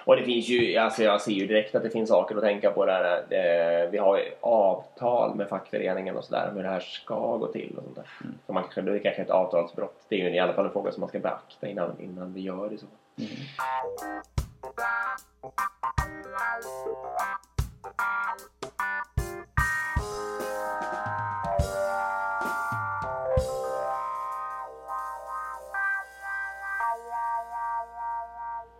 Och 0.05 0.15
det 0.15 0.23
finns 0.23 0.49
ju, 0.49 0.77
alltså 0.77 1.03
jag 1.03 1.21
ser 1.21 1.31
ju 1.31 1.47
direkt 1.47 1.75
att 1.75 1.83
det 1.83 1.89
finns 1.89 2.09
saker 2.09 2.35
att 2.35 2.41
tänka 2.41 2.71
på 2.71 2.85
där. 2.85 3.15
Eh, 3.15 3.89
vi 3.89 3.97
har 3.97 4.17
ju 4.17 4.23
avtal 4.41 5.35
med 5.35 5.49
fackföreningen 5.49 6.17
och 6.17 6.23
sådär 6.23 6.47
om 6.49 6.55
hur 6.55 6.63
det 6.63 6.69
här 6.69 6.79
ska 6.79 7.37
gå 7.37 7.47
till 7.47 7.73
och 7.77 7.83
sånt 7.83 7.95
där. 7.95 8.05
Så 8.45 8.53
man 8.53 8.63
kanske, 8.63 8.81
det 8.81 8.91
är 8.91 8.99
kanske 8.99 9.21
ett 9.21 9.29
avtalsbrott. 9.29 10.05
Det 10.09 10.15
är 10.15 10.29
ju 10.29 10.35
i 10.35 10.39
alla 10.39 10.53
fall 10.53 10.65
en 10.65 10.71
fråga 10.71 10.91
som 10.91 11.01
man 11.01 11.09
ska 11.09 11.19
beakta 11.19 11.67
innan, 11.67 11.91
innan 11.99 12.33
vi 12.33 12.41
gör 12.41 12.69
det 12.69 12.77
så. 12.77 12.85
Jag 13.15 13.27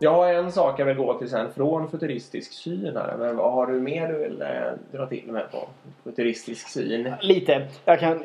har 0.07 0.33
en 0.33 0.51
sak 0.51 0.79
jag 0.79 0.85
vill 0.85 0.97
gå 0.97 1.19
till 1.19 1.29
sen 1.29 1.53
från 1.53 1.89
futuristisk 1.89 2.53
syn 2.53 2.95
här. 2.95 3.17
Men 3.19 3.37
vad 3.37 3.53
har 3.53 3.67
du 3.67 3.79
mer 3.79 4.07
du 4.07 4.19
vill 4.19 4.41
eh, 4.41 4.47
dra 4.91 5.05
till 5.05 5.31
med 5.31 5.51
på 5.51 5.57
futuristisk 6.03 6.69
syn? 6.69 7.13
Lite. 7.21 7.67
Jag 7.85 7.99
kan, 7.99 8.11
eh, 8.11 8.23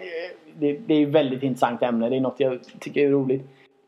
det, 0.54 0.72
det 0.72 0.94
är 0.94 0.98
ju 0.98 1.10
väldigt 1.10 1.42
intressant 1.42 1.82
ämne. 1.82 2.08
Det 2.08 2.16
är 2.16 2.20
något 2.20 2.40
jag 2.40 2.60
tycker 2.80 3.06
är 3.06 3.10
roligt. 3.10 3.42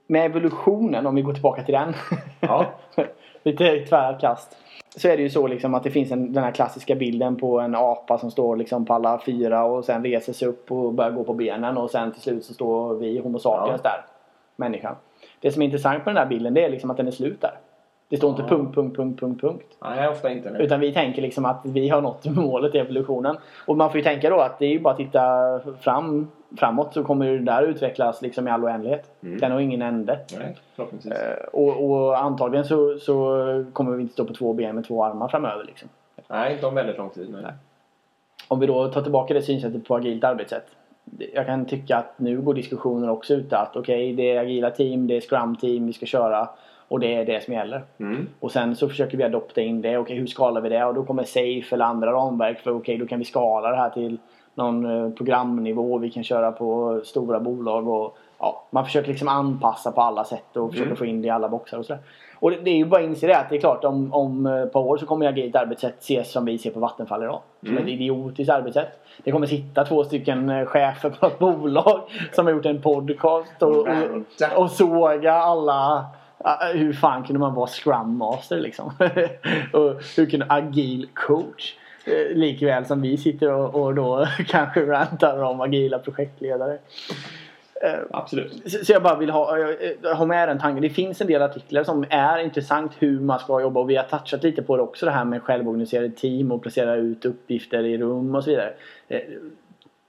Med 0.07 0.27
evolutionen, 0.27 1.07
om 1.07 1.15
vi 1.15 1.23
går 1.23 1.33
tillbaka 1.33 1.63
till 1.63 1.75
den. 1.75 1.95
Ja. 2.41 2.75
Lite 3.47 3.85
tvärt 3.85 4.21
kast. 4.21 4.57
Så 4.97 5.09
är 5.09 5.17
det 5.17 5.23
ju 5.23 5.31
så 5.31 5.47
liksom 5.47 5.75
att 5.75 5.83
det 5.83 5.91
finns 5.91 6.13
en, 6.13 6.33
den 6.33 6.45
här 6.45 6.51
klassiska 6.51 6.95
bilden 6.95 7.37
på 7.37 7.61
en 7.61 7.75
apa 7.75 8.19
som 8.19 8.31
står 8.31 8.57
liksom 8.57 8.87
på 8.87 8.95
alla 8.95 9.21
fyra 9.27 9.65
och 9.65 9.85
sen 9.85 10.05
reser 10.05 10.33
sig 10.33 10.49
upp 10.49 10.73
och 10.73 10.95
börjar 10.95 11.11
gå 11.11 11.25
på 11.25 11.35
benen 11.35 11.77
och 11.79 11.91
sen 11.91 12.13
till 12.13 12.23
slut 12.23 12.45
så 12.45 12.55
står 12.55 12.95
vi 12.95 13.19
Homo 13.19 13.39
sapiens 13.39 13.83
där. 13.83 14.05
Människan. 14.57 14.97
Det 15.41 15.53
som 15.53 15.63
är 15.63 15.67
intressant 15.67 16.07
med 16.07 16.15
den 16.15 16.23
här 16.23 16.29
bilden 16.29 16.55
det 16.55 16.65
är 16.65 16.71
liksom 16.71 16.91
att 16.91 16.97
den 16.97 17.07
är 17.07 17.11
slut 17.11 17.41
där. 17.41 17.59
Det 18.09 18.17
står 18.17 18.31
inte 18.31 18.43
Ja. 18.43 18.49
punkt, 18.49 18.75
punkt, 18.75 18.97
punkt, 18.97 19.21
punkt, 19.21 19.41
punkt. 19.41 19.77
Nej, 19.83 20.09
ofta 20.09 20.31
inte. 20.31 20.51
Nu. 20.51 20.59
Utan 20.59 20.81
vi 20.81 20.93
tänker 20.93 21.23
liksom 21.23 21.45
att 21.45 21.61
vi 21.65 21.89
har 21.89 22.01
nått 22.01 22.25
målet 22.37 22.75
i 22.75 22.79
evolutionen. 22.79 23.37
Och 23.67 23.77
man 23.77 23.91
får 23.91 23.97
ju 23.99 24.03
tänka 24.05 24.31
då 24.31 24.41
att 24.41 24.59
det 24.59 24.65
är 24.67 24.71
ju 24.71 24.81
bara 24.81 24.91
att 24.91 24.97
titta 24.97 25.61
fram, 25.81 26.31
framåt 26.57 26.95
så 26.95 27.05
kommer 27.05 27.27
ju 27.27 27.39
det 27.39 27.45
där 27.45 27.63
utvecklas 27.63 28.23
liksom 28.23 28.49
i 28.49 28.51
all 28.51 28.65
oändlighet. 28.65 29.11
Mm. 29.23 29.39
Den 29.39 29.53
har 29.53 29.61
ingen 29.61 29.83
ände. 29.83 30.19
Nej. 30.39 30.57
Eh, 31.11 31.45
Och, 31.53 31.91
och 31.91 32.19
antagligen 32.19 32.65
så, 32.65 32.99
så 32.99 33.15
kommer 33.73 33.97
vi 33.97 34.03
inte 34.03 34.13
stå 34.13 34.25
på 34.25 34.35
två 34.35 34.53
ben 34.53 34.75
med 34.75 34.85
två 34.87 35.05
armar 35.05 35.29
framöver. 35.29 35.65
Liksom. 35.65 35.89
Nej, 36.29 36.53
inte 36.53 36.67
om 36.67 36.75
väldigt 36.75 36.99
lång 36.99 37.11
tid. 37.11 37.29
Nej. 37.33 37.43
Nej. 37.43 37.53
Om 38.49 38.61
vi 38.61 38.67
då 38.67 38.89
tar 38.89 39.03
tillbaka 39.03 39.35
det 39.35 39.43
synsättet 39.43 39.89
på 39.89 39.97
agilt 39.97 40.25
arbetssätt. 40.25 40.67
Jag 41.35 41.47
kan 41.47 41.65
tycka 41.65 41.97
att 41.97 42.15
nu 42.17 42.41
går 42.41 42.55
diskussionen 42.55 43.09
också 43.11 43.35
ut 43.35 43.53
att 43.53 43.77
okej, 43.77 44.13
det 44.13 44.31
är 44.33 44.41
agila 44.41 44.71
team, 44.71 45.07
det 45.07 45.17
är 45.17 45.21
scrum 45.21 45.57
team 45.57 45.87
vi 45.87 45.93
ska 45.93 46.07
köra 46.07 46.49
och 46.89 47.01
det 47.01 47.15
är 47.15 47.25
det 47.25 47.45
som 47.45 47.55
gäller. 47.55 47.83
Mm. 48.01 48.27
Och 48.41 48.53
sen 48.53 48.77
så 48.77 48.89
försöker 48.89 49.17
vi 49.17 49.25
adopta 49.25 49.61
in 49.61 49.83
det. 49.83 49.99
Okej, 49.99 50.17
hur 50.17 50.27
skalar 50.27 50.61
vi 50.61 50.69
det? 50.69 50.85
Och 50.85 50.95
då 50.95 51.05
kommer 51.05 51.25
SAFE 51.25 51.75
eller 51.75 51.85
andra 51.85 52.13
ramverk 52.13 52.59
för 52.59 52.77
okej, 52.77 52.99
då 52.99 53.07
kan 53.07 53.19
vi 53.19 53.25
skala 53.25 53.71
det 53.71 53.77
här 53.77 53.91
till 53.91 54.19
någon 54.55 54.85
eh, 55.05 55.11
programnivå. 55.13 55.99
Vi 55.99 56.11
kan 56.11 56.25
köra 56.25 56.53
på 56.53 57.01
stora 57.05 57.41
bolag 57.41 57.89
och 57.89 58.17
ja, 58.39 58.63
man 58.71 58.85
försöker 58.85 59.09
liksom 59.09 59.29
anpassa 59.29 59.93
på 59.93 60.01
alla 60.01 60.25
sätt 60.25 60.57
och 60.57 60.71
försöker 60.71 60.87
Mm. 60.87 60.97
få 60.97 61.07
in 61.07 61.23
det 61.23 61.29
i 61.29 61.31
alla 61.31 61.49
boxar 61.49 61.79
och 61.79 61.87
sådär. 61.87 62.03
Och 62.39 62.51
det, 62.51 62.57
det 62.61 62.71
är 62.71 62.77
ju 62.77 62.85
bara 62.85 63.01
att 63.03 63.07
inse 63.09 63.27
det 63.27 63.39
att 63.39 63.49
det 63.49 63.57
är 63.57 63.61
klart 63.61 63.85
om, 63.85 64.15
om 64.15 64.47
ett 64.47 64.73
par 64.73 64.81
år 64.81 64.97
så 64.97 65.07
kommer 65.07 65.27
agilt 65.27 65.57
arbetssätt 65.57 65.99
ses 66.01 66.33
som 66.33 66.45
vi 66.45 66.59
ser 66.59 66.71
på 66.71 66.81
Vattenfall 66.81 67.23
idag. 67.23 67.41
Som 67.61 67.69
Mm. 67.71 67.83
ett 67.83 67.89
idiotiskt 67.89 68.53
arbetssätt. 68.53 69.01
Det 69.25 69.31
kommer 69.33 69.47
sitta 69.47 69.85
två 69.85 70.05
stycken 70.05 70.51
eh, 70.51 70.67
chefer 70.67 71.11
på 71.11 71.27
ett 71.27 71.39
bolag 71.39 72.01
som 72.33 72.47
har 72.47 72.53
gjort 72.53 72.67
en 72.67 72.83
podcast 72.83 73.63
och, 73.63 73.77
och, 73.89 74.57
och 74.57 74.71
såga 74.71 75.33
alla 75.33 76.05
hur 76.75 76.93
fan 76.93 77.25
kunde 77.25 77.41
man 77.41 77.55
vara 77.55 77.67
scrum 77.67 78.17
master 78.17 78.61
liksom? 78.61 78.87
och 79.73 80.03
hur 80.17 80.27
kunde 80.27 80.47
agil 80.49 81.09
coach? 81.15 81.75
Eh, 82.05 82.37
Likväl 82.37 82.85
som 82.85 83.03
vi 83.03 83.17
sitter 83.17 83.53
och, 83.53 83.83
och 83.83 83.95
då 83.95 84.27
kanske 84.49 84.87
rantar 84.87 85.43
om 85.43 85.61
agila 85.61 85.99
projektledare. 85.99 86.79
Eh, 87.83 87.99
Absolut. 88.11 88.73
Så 88.73 88.85
så 88.85 88.93
jag 88.93 89.03
bara 89.03 89.19
vill 89.19 89.31
ha, 89.31 89.59
eh, 89.59 90.17
ha 90.17 90.27
med 90.27 90.49
den 90.49 90.59
tanken. 90.59 90.83
Det 90.83 90.91
finns 90.91 91.21
en 91.21 91.27
del 91.27 91.43
artiklar 91.43 91.85
som 91.85 92.05
är 92.11 92.39
intressant 92.39 92.93
hur 92.99 93.21
man 93.21 93.39
ska 93.39 93.61
jobba 93.61 93.81
och 93.81 93.91
vi 93.91 93.97
har 93.97 94.05
touchat 94.05 94.43
lite 94.43 94.63
på 94.63 94.77
det 94.77 94.83
också 94.83 95.07
det 95.07 95.13
här 95.13 95.25
med 95.25 95.43
självorganiserade 95.43 96.11
team 96.11 96.53
och 96.53 96.63
placera 96.63 96.95
ut 96.95 97.25
uppgifter 97.25 97.85
i 97.85 97.99
rum 97.99 98.35
och 98.35 98.45
så 98.45 98.51
vidare. 98.51 98.73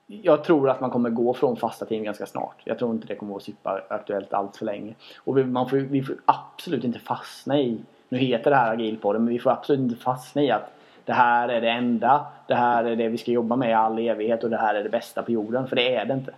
Jag 0.07 0.43
tror 0.43 0.69
att 0.69 0.81
man 0.81 0.89
kommer 0.89 1.09
gå 1.09 1.33
från 1.33 1.57
fasta 1.57 1.85
team 1.85 2.03
ganska 2.03 2.25
snart. 2.25 2.55
Jag 2.63 2.79
tror 2.79 2.91
inte 2.91 3.07
det 3.07 3.15
kommer 3.15 3.31
vara 3.31 3.43
superaktuellt 3.43 4.33
allt 4.33 4.57
för 4.57 4.65
länge. 4.65 4.93
Och 5.17 5.37
vi, 5.37 5.43
man 5.43 5.69
får, 5.69 5.77
vi 5.77 6.03
får 6.03 6.15
absolut 6.25 6.83
inte 6.83 6.99
fastna 6.99 7.59
i, 7.59 7.81
nu 8.09 8.17
heter 8.17 8.49
det 8.51 8.57
här 8.57 8.73
agilpodden, 8.73 9.23
men 9.23 9.33
vi 9.33 9.39
får 9.39 9.49
absolut 9.49 9.91
inte 9.91 10.03
fastna 10.03 10.41
i 10.41 10.51
att 10.51 10.71
det 11.05 11.13
här 11.13 11.49
är 11.49 11.61
det 11.61 11.69
enda, 11.69 12.25
det 12.47 12.55
här 12.55 12.83
är 12.83 12.95
det 12.95 13.07
vi 13.07 13.17
ska 13.17 13.31
jobba 13.31 13.55
med 13.55 13.69
i 13.69 13.73
all 13.73 13.99
evighet 13.99 14.43
och 14.43 14.49
det 14.49 14.57
här 14.57 14.75
är 14.75 14.83
det 14.83 14.89
bästa 14.89 15.23
på 15.23 15.31
jorden. 15.31 15.67
För 15.67 15.75
det 15.75 15.95
är 15.95 16.05
det 16.05 16.13
inte. 16.13 16.33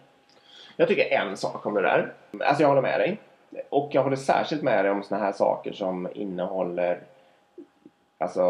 Jag 0.76 0.88
tycker 0.88 1.12
en 1.12 1.38
sak 1.38 1.66
om 1.66 1.74
det 1.74 1.82
där. 1.82 2.14
Alltså 2.40 2.64
jag 2.64 2.70
håller 2.70 2.82
med 2.82 3.00
dig. 3.00 3.20
Och 3.70 3.90
jag 3.92 4.04
håller 4.04 4.16
särskilt 4.16 4.62
med 4.62 4.86
dig 4.86 4.92
om 4.92 5.04
såna 5.04 5.22
här 5.22 5.32
saker 5.32 5.74
som 5.74 6.08
innehåller 6.14 7.00
alltså 8.18 8.44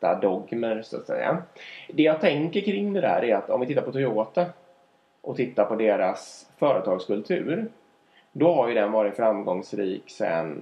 fasta 0.00 0.20
dogmer 0.20 0.82
så 0.82 0.96
att 0.96 1.06
säga. 1.06 1.42
Det 1.88 2.02
jag 2.02 2.20
tänker 2.20 2.60
kring 2.60 2.92
det 2.92 3.00
där 3.00 3.24
är 3.24 3.36
att 3.36 3.50
om 3.50 3.60
vi 3.60 3.66
tittar 3.66 3.82
på 3.82 3.92
Toyota 3.92 4.46
och 5.22 5.36
tittar 5.36 5.64
på 5.64 5.74
deras 5.74 6.50
företagskultur. 6.58 7.68
Då 8.32 8.54
har 8.54 8.68
ju 8.68 8.74
den 8.74 8.92
varit 8.92 9.16
framgångsrik 9.16 10.10
sedan 10.10 10.58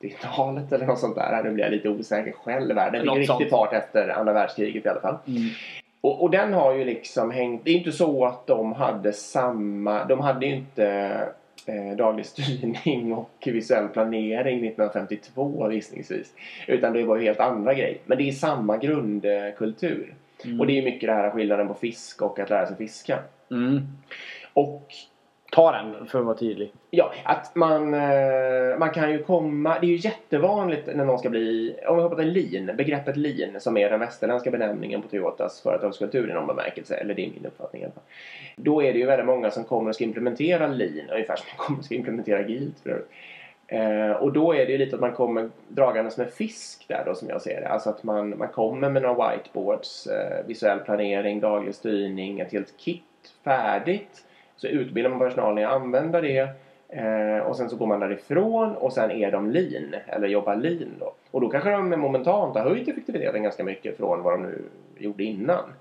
30-talet 0.00 0.72
eller 0.72 0.86
något 0.86 0.98
sånt 0.98 1.16
där. 1.16 1.42
Nu 1.42 1.50
blir 1.50 1.64
jag 1.64 1.72
lite 1.72 1.88
osäker 1.88 2.32
själv 2.32 2.76
här. 2.78 2.90
Den 2.90 3.00
fick 3.00 3.06
Något 3.06 3.18
riktig 3.18 3.50
fart 3.50 3.72
efter 3.72 4.08
andra 4.08 4.32
världskriget 4.32 4.86
i 4.86 4.88
alla 4.88 5.00
fall. 5.00 5.16
Och, 6.00 6.22
och 6.22 6.30
den 6.30 6.52
har 6.52 6.74
ju 6.74 6.84
liksom 6.84 7.30
hängt... 7.30 7.64
Det 7.64 7.70
är 7.70 7.74
inte 7.74 7.92
så 7.92 8.26
att 8.26 8.46
de 8.46 8.72
hade 8.72 9.12
samma... 9.12 10.04
De 10.04 10.20
hade 10.20 10.46
ju 10.46 10.54
inte 10.54 11.28
eh, 11.68 11.96
daglig 11.96 12.26
styrning 12.26 13.12
och 13.12 13.42
visuell 13.44 13.88
planering 13.88 14.66
1952 14.66 15.72
gissningsvis. 15.72 16.34
Utan 16.66 16.92
det 16.92 17.04
var 17.04 17.16
ju 17.16 17.22
helt 17.22 17.40
andra 17.40 17.74
grejer. 17.74 17.98
Men 18.06 18.18
det 18.18 18.28
är 18.28 18.32
samma 18.32 18.76
grundkultur. 18.76 20.14
Mm. 20.44 20.60
Och 20.60 20.66
det 20.66 20.78
är 20.78 20.82
mycket 20.82 21.06
det 21.06 21.14
här 21.14 21.30
skillnaden 21.30 21.68
på 21.68 21.74
fisk 21.74 22.22
och 22.22 22.38
att 22.38 22.50
lära 22.50 22.66
sig 22.66 22.76
fiska. 22.76 23.18
Mm. 23.50 23.80
Och 24.52 24.86
Ta 25.58 25.72
den 25.72 26.06
för 26.06 26.18
att 26.18 26.24
vara 26.24 26.36
tydlig. 26.36 26.72
Ja, 26.90 27.12
att 27.24 27.54
man, 27.54 27.94
eh, 27.94 28.78
man 28.78 28.90
kan 28.90 29.12
ju 29.12 29.22
komma... 29.22 29.78
Det 29.80 29.86
är 29.86 29.88
ju 29.88 29.96
jättevanligt 29.96 30.86
när 30.86 31.04
någon 31.04 31.18
ska 31.18 31.30
bli... 31.30 31.76
Om 31.86 31.96
vi 31.96 32.02
hoppar 32.02 32.16
till 32.16 32.32
lean, 32.32 32.76
begreppet 32.76 33.16
lean 33.16 33.60
som 33.60 33.76
är 33.76 33.90
den 33.90 34.00
västerländska 34.00 34.50
benämningen 34.50 35.02
på 35.02 35.08
Toyotas 35.08 35.60
företagskultur 35.60 36.30
i 36.30 36.32
någon 36.34 36.46
bemärkelse, 36.46 36.94
eller 36.94 37.14
det 37.14 37.22
är 37.22 37.30
min 37.30 37.46
uppfattning 37.46 37.82
i 37.82 37.84
alla 37.84 37.94
fall. 37.94 38.02
Då 38.56 38.82
är 38.82 38.92
det 38.92 38.98
ju 38.98 39.06
väldigt 39.06 39.26
många 39.26 39.50
som 39.50 39.64
kommer 39.64 39.88
och 39.88 39.94
ska 39.94 40.04
implementera 40.04 40.66
lean, 40.66 41.10
ungefär 41.10 41.36
som 41.36 41.46
man 41.56 41.66
kommer 41.66 41.78
och 41.78 41.84
ska 41.84 41.94
implementera 41.94 42.48
GILT 42.48 42.80
för 42.82 42.90
övrigt. 42.90 43.10
Eh, 43.66 44.10
och 44.10 44.32
då 44.32 44.54
är 44.54 44.66
det 44.66 44.72
ju 44.72 44.78
lite 44.78 44.96
att 44.96 45.00
man 45.00 45.12
kommer 45.12 45.50
dragandes 45.68 46.16
med 46.18 46.30
fisk 46.30 46.84
där 46.88 47.02
då 47.06 47.14
som 47.14 47.28
jag 47.28 47.42
ser 47.42 47.60
det. 47.60 47.68
Alltså 47.68 47.90
att 47.90 48.02
man, 48.02 48.38
man 48.38 48.48
kommer 48.48 48.90
med 48.90 49.02
några 49.02 49.30
whiteboards, 49.30 50.06
eh, 50.06 50.46
visuell 50.46 50.78
planering, 50.78 51.40
daglig 51.40 51.74
styrning, 51.74 52.40
ett 52.40 52.52
helt 52.52 52.76
kit 52.76 53.02
färdigt. 53.44 54.24
Så 54.58 54.66
utbildar 54.66 55.10
man 55.10 55.18
personalen 55.18 55.58
i 55.58 55.64
att 55.64 55.72
använda 55.72 56.20
det 56.20 56.48
eh, 56.88 57.38
och 57.38 57.56
sen 57.56 57.70
så 57.70 57.76
går 57.76 57.86
man 57.86 58.00
därifrån 58.00 58.76
och 58.76 58.92
sen 58.92 59.10
är 59.10 59.30
de 59.30 59.50
lean 59.50 59.94
eller 60.06 60.28
jobbar 60.28 60.56
lean 60.56 60.94
då. 61.00 61.12
Och 61.30 61.40
då 61.40 61.48
kanske 61.48 61.70
de 61.70 62.00
momentant 62.00 62.56
har 62.56 62.62
höjt 62.62 62.88
effektiviteten 62.88 63.42
ganska 63.42 63.64
mycket 63.64 63.96
från 63.96 64.22
vad 64.22 64.32
de 64.32 64.42
nu 64.42 64.62
gjorde 64.98 65.24
innan. 65.24 65.72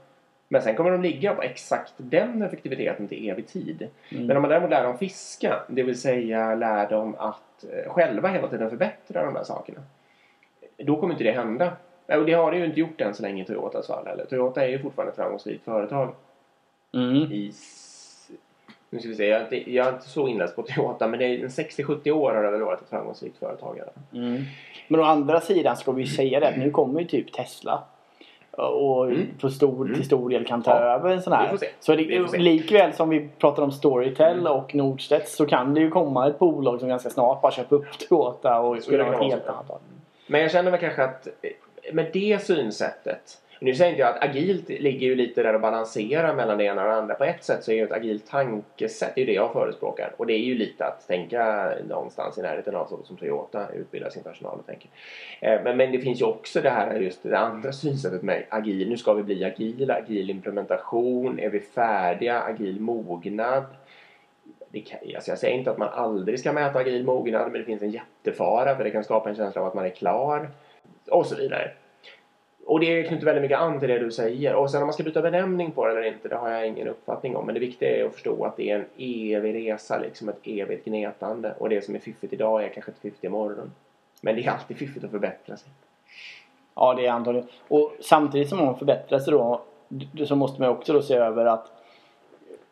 Men 0.49 0.61
sen 0.61 0.75
kommer 0.75 0.91
de 0.91 1.01
ligga 1.01 1.35
på 1.35 1.41
exakt 1.41 1.93
den 1.97 2.41
effektiviteten 2.41 3.07
till 3.07 3.29
evig 3.29 3.47
tid. 3.47 3.87
Mm. 4.11 4.25
Men 4.25 4.37
om 4.37 4.41
man 4.41 4.49
däremot 4.51 4.69
lär 4.69 4.83
dem 4.83 4.97
fiska, 4.97 5.63
det 5.67 5.83
vill 5.83 6.01
säga 6.01 6.55
lär 6.55 6.89
dem 6.89 7.15
att 7.17 7.65
eh, 7.71 7.91
själva 7.91 8.29
hela 8.29 8.47
tiden 8.47 8.69
förbättra 8.69 9.25
de 9.25 9.33
där 9.33 9.43
sakerna. 9.43 9.81
Då 10.77 10.99
kommer 10.99 11.13
inte 11.13 11.23
det 11.23 11.31
hända. 11.31 11.71
Och 12.07 12.25
det 12.25 12.33
har 12.33 12.51
det 12.51 12.57
ju 12.57 12.65
inte 12.65 12.79
gjort 12.79 13.01
än 13.01 13.13
så 13.13 13.23
länge 13.23 13.43
i 13.43 13.45
Toyotas 13.45 13.87
fall 13.87 14.07
heller. 14.07 14.25
Toyota 14.25 14.65
är 14.65 14.69
ju 14.69 14.79
fortfarande 14.79 15.11
ett 15.11 15.15
framgångsrikt 15.15 15.65
företag. 15.65 16.13
Mm. 16.93 17.15
I, 17.15 17.53
nu 18.89 18.99
ska 18.99 19.09
vi 19.09 19.15
se, 19.15 19.27
jag 19.27 19.39
är 19.39 19.43
inte, 19.43 19.71
jag 19.71 19.87
är 19.87 19.93
inte 19.93 20.09
så 20.09 20.27
inläst 20.27 20.55
på 20.55 20.61
Toyota 20.61 21.07
men 21.07 21.19
det 21.19 21.25
är 21.25 21.39
en 21.43 21.47
60-70 21.47 22.11
år 22.11 22.33
har 22.33 22.43
det 22.43 22.51
väl 22.51 22.61
varit 22.61 22.81
ett 22.81 22.89
framgångsrikt 22.89 23.37
företag. 23.37 23.79
Mm. 24.13 24.43
Men 24.87 24.99
å 24.99 25.03
andra 25.03 25.41
sidan 25.41 25.77
ska 25.77 25.91
vi 25.91 26.07
säga 26.07 26.39
det 26.39 26.47
att 26.47 26.57
nu 26.57 26.71
kommer 26.71 26.99
ju 26.99 27.07
typ 27.07 27.33
Tesla. 27.33 27.83
Och 28.51 29.05
Mm. 29.05 29.27
på 29.41 29.49
stor, 29.49 29.93
till 29.95 30.05
stor 30.05 30.29
del 30.29 30.45
kan 30.45 30.63
ta 30.63 30.71
Ja, 30.71 30.77
över 30.77 31.09
en 31.09 31.21
sån 31.21 31.33
här. 31.33 31.57
Så 31.79 31.95
det, 31.95 32.37
likväl 32.37 32.93
som 32.93 33.09
vi 33.09 33.29
pratar 33.37 33.63
om 33.63 33.71
Storytel 33.71 34.39
Mm. 34.39 34.51
och 34.51 34.75
Nordstedt 34.75 35.29
så 35.29 35.45
kan 35.45 35.73
det 35.73 35.79
ju 35.81 35.89
komma 35.89 36.27
ett 36.27 36.39
bolag 36.39 36.79
som 36.79 36.89
ganska 36.89 37.09
snart 37.09 37.41
bara 37.41 37.51
köper 37.51 37.75
upp 37.75 37.85
Toyota 38.09 38.59
och 38.59 38.83
Skulle 38.83 38.97
göra 38.97 39.05
kunna 39.05 39.17
något 39.17 39.27
vara 39.27 39.39
helt 39.39 39.47
annat. 39.47 39.81
Men 40.27 40.41
jag 40.41 40.51
känner 40.51 40.71
väl 40.71 40.79
kanske 40.79 41.03
att 41.03 41.27
med 41.93 42.09
det 42.13 42.43
synsättet 42.43 43.37
nu 43.59 43.75
säger 43.75 43.91
inte 43.91 44.01
jag 44.01 44.15
att 44.15 44.23
agilt 44.23 44.69
ligger 44.69 45.07
ju 45.07 45.15
lite 45.15 45.43
där 45.43 45.53
och 45.53 45.61
balanserar 45.61 46.35
mellan 46.35 46.57
det 46.57 46.63
ena 46.63 46.81
och 46.81 46.87
det 46.87 46.95
andra. 46.95 47.15
På 47.15 47.23
ett 47.23 47.43
sätt 47.43 47.63
så 47.63 47.71
är 47.71 47.75
ju 47.75 47.83
ett 47.83 47.91
agilt 47.91 48.27
tankesätt 48.27 49.11
det 49.15 49.21
är 49.21 49.25
det 49.25 49.33
jag 49.33 49.53
förespråkar. 49.53 50.13
Och 50.17 50.25
det 50.25 50.33
är 50.33 50.39
ju 50.39 50.55
lite 50.55 50.85
att 50.85 51.07
tänka 51.07 51.71
någonstans 51.89 52.37
i 52.37 52.41
närheten 52.41 52.75
av 52.75 52.85
så 52.85 53.03
som 53.03 53.17
Toyota 53.17 53.67
utbildar 53.73 54.09
sin 54.09 54.23
personal 54.23 54.59
och 54.59 54.65
tänker. 54.65 54.89
Eh, 55.39 55.63
men, 55.63 55.77
men 55.77 55.91
det 55.91 55.99
finns 55.99 56.21
ju 56.21 56.25
också 56.25 56.61
det 56.61 56.69
här 56.69 56.99
just 56.99 57.23
det 57.23 57.37
andra 57.37 57.71
synsättet 57.71 58.21
med 58.21 58.43
agil. 58.49 58.89
Nu 58.89 58.97
ska 58.97 59.13
vi 59.13 59.23
bli 59.23 59.43
agila, 59.43 59.93
agil 59.93 60.29
implementation, 60.29 61.39
är 61.39 61.49
vi 61.49 61.59
färdiga, 61.59 62.41
agil 62.41 62.79
mognad. 62.79 63.63
Det 64.69 64.79
kan, 64.79 64.99
alltså 65.15 65.31
jag 65.31 65.39
säger 65.39 65.57
inte 65.57 65.71
att 65.71 65.77
man 65.77 65.89
aldrig 65.89 66.39
ska 66.39 66.53
mäta 66.53 66.79
agil 66.79 67.03
mognad 67.05 67.51
men 67.51 67.61
det 67.61 67.65
finns 67.65 67.81
en 67.81 67.91
jättefara 67.91 68.75
för 68.75 68.83
det 68.83 68.91
kan 68.91 69.03
skapa 69.03 69.29
en 69.29 69.35
känsla 69.35 69.61
av 69.61 69.67
att 69.67 69.73
man 69.73 69.85
är 69.85 69.89
klar. 69.89 70.49
Och 71.09 71.25
så 71.25 71.35
vidare. 71.35 71.71
Och 72.67 72.79
det 72.79 73.03
knyter 73.03 73.25
väldigt 73.25 73.41
mycket 73.41 73.59
an 73.59 73.79
till 73.79 73.89
det 73.89 73.99
du 73.99 74.11
säger. 74.11 74.55
Och 74.55 74.71
sen 74.71 74.81
om 74.81 74.87
man 74.87 74.93
ska 74.93 75.03
byta 75.03 75.21
benämning 75.21 75.71
på 75.71 75.85
det 75.85 75.91
eller 75.91 76.07
inte, 76.07 76.27
det 76.27 76.35
har 76.35 76.49
jag 76.49 76.67
ingen 76.67 76.87
uppfattning 76.87 77.35
om. 77.35 77.45
Men 77.45 77.53
det 77.53 77.59
viktiga 77.59 77.97
är 77.97 78.05
att 78.05 78.13
förstå 78.13 78.45
att 78.45 78.57
det 78.57 78.69
är 78.71 78.75
en 78.75 78.85
evig 78.97 79.55
resa, 79.55 79.99
liksom 79.99 80.29
ett 80.29 80.39
evigt 80.43 80.85
gnetande. 80.85 81.53
Och 81.59 81.69
det 81.69 81.85
som 81.85 81.95
är 81.95 81.99
fiffigt 81.99 82.33
idag 82.33 82.63
är 82.63 82.69
kanske 82.69 82.91
inte 82.91 83.01
fiffigt 83.01 83.23
imorgon. 83.23 83.71
Men 84.21 84.35
det 84.35 84.45
är 84.45 84.51
alltid 84.51 84.77
fiffigt 84.77 85.05
att 85.05 85.11
förbättra 85.11 85.57
sig. 85.57 85.69
Ja, 86.75 86.93
det 86.93 87.05
är 87.05 87.11
antagligen. 87.11 87.47
Och 87.67 87.93
samtidigt 87.99 88.49
som 88.49 88.57
man 88.57 88.77
förbättrar 88.77 89.19
sig 89.19 89.33
då 89.33 89.61
så 90.25 90.35
måste 90.35 90.61
man 90.61 90.69
också 90.69 90.93
då 90.93 91.01
se 91.01 91.15
över 91.15 91.45
att 91.45 91.71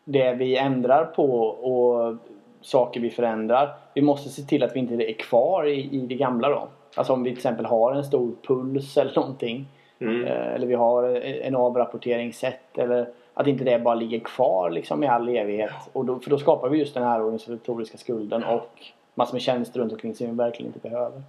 det 0.04 0.32
vi 0.32 0.56
ändrar 0.56 1.04
på 1.04 1.46
och 1.46 2.16
saker 2.60 3.00
vi 3.00 3.10
förändrar. 3.10 3.74
Vi 3.94 4.02
måste 4.02 4.28
se 4.28 4.42
till 4.42 4.62
att 4.62 4.74
vi 4.74 4.78
inte 4.78 4.94
är 4.94 5.12
kvar 5.12 5.66
i, 5.66 5.94
i 5.96 5.98
det 5.98 6.14
gamla 6.14 6.48
då. 6.48 6.68
Alltså 6.94 7.12
om 7.12 7.22
vi 7.22 7.30
till 7.30 7.38
exempel 7.38 7.66
har 7.66 7.92
en 7.92 8.04
stor 8.04 8.32
puls 8.46 8.96
eller 8.96 9.14
någonting. 9.14 9.66
Mm. 10.00 10.24
eh, 10.24 10.54
Eller 10.54 10.66
vi 10.66 10.74
har 10.74 11.04
en 11.24 11.56
avrapporteringssätt. 11.56 12.78
Eller 12.78 13.06
att 13.34 13.46
inte 13.46 13.64
det 13.64 13.78
bara 13.78 13.94
ligger 13.94 14.18
kvar 14.18 14.70
liksom 14.70 15.04
i 15.04 15.06
all 15.06 15.28
evighet. 15.28 15.70
Och 15.92 16.04
då, 16.04 16.18
för 16.18 16.30
då 16.30 16.38
skapar 16.38 16.68
vi 16.68 16.78
just 16.78 16.94
den 16.94 17.02
här 17.02 17.20
organisatoriska 17.22 17.98
skulden 17.98 18.44
och 18.44 18.70
massor 19.14 19.34
med 19.34 19.42
tjänster 19.42 19.80
runt 19.80 19.92
omkring 19.92 20.14
som 20.14 20.26
vi 20.26 20.32
verkligen 20.32 20.72
inte 20.74 20.88
behöver. 20.88 21.22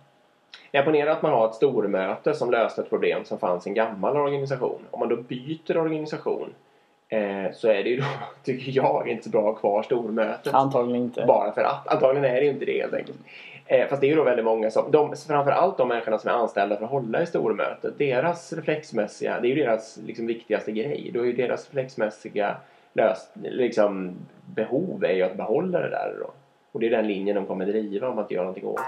Jag 0.72 0.86
ponerar 0.86 1.12
att 1.12 1.22
man 1.22 1.32
har 1.32 1.48
ett 1.48 1.56
stormöte 1.56 2.34
som 2.34 2.52
löste 2.52 2.82
ett 2.82 2.90
problem 2.90 3.26
som 3.26 3.40
fanns 3.40 3.68
i 3.68 3.70
en 3.70 3.76
gammal 3.76 4.18
organisation. 4.18 4.80
Om 4.92 5.00
man 5.00 5.10
då 5.10 5.16
byter 5.16 5.78
organisation 5.78 6.50
eh, 7.10 7.52
så 7.54 7.68
är 7.68 7.84
det 7.84 7.90
ju 7.90 7.98
då, 7.98 8.06
tycker 8.44 8.72
jag, 8.72 9.08
inte 9.08 9.24
så 9.24 9.30
bra 9.30 9.40
att 9.40 9.46
ha 9.46 9.54
kvar 9.54 9.84
stormötet. 9.84 10.54
Antagligen 10.54 11.04
inte. 11.04 11.26
Bara 11.28 11.52
för 11.52 11.62
att. 11.62 11.88
Antagligen 11.88 12.26
är 12.26 12.36
det 12.36 12.44
ju 12.44 12.50
inte 12.50 12.66
det 12.66 12.82
helt 12.82 12.94
enkelt. 12.94 13.18
Eh, 13.70 13.88
fast 13.88 14.02
det 14.02 14.08
är 14.08 14.10
ju 14.10 14.16
då 14.16 14.24
väldigt 14.24 14.46
många 14.46 14.72
som, 14.72 14.92
de, 14.92 15.16
framförallt 15.16 15.78
de 15.78 15.88
människorna 15.88 16.18
som 16.18 16.30
är 16.30 16.34
anställda 16.34 16.78
för 16.78 16.86
att 16.86 16.92
hålla 16.92 17.22
i 17.22 17.26
stormötet, 17.26 17.98
deras 17.98 18.54
reflexmässiga, 18.54 19.40
det 19.40 19.48
är 19.48 19.50
ju 19.50 19.64
deras 19.64 19.98
liksom, 20.06 20.28
viktigaste 20.28 20.72
grej. 20.72 21.12
Då 21.14 21.20
är 21.20 21.26
ju 21.26 21.34
deras 21.34 21.68
reflexmässiga 21.68 22.58
lös, 22.94 23.30
liksom, 23.34 24.16
behov 24.46 25.06
är 25.06 25.14
ju 25.14 25.24
att 25.24 25.38
behålla 25.38 25.80
det 25.80 25.90
där 25.90 26.16
då. 26.20 26.32
Och 26.72 26.80
det 26.80 26.88
är 26.88 26.92
den 26.92 27.08
linjen 27.08 27.36
de 27.36 27.46
kommer 27.46 27.66
driva 27.66 28.10
om 28.10 28.16
man 28.16 28.24
inte 28.24 28.34
gör 28.34 28.44
någonting 28.44 28.66
åt. 28.66 28.80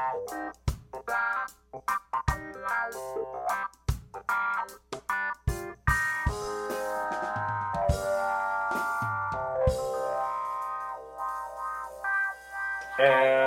Eh, 13.00 13.39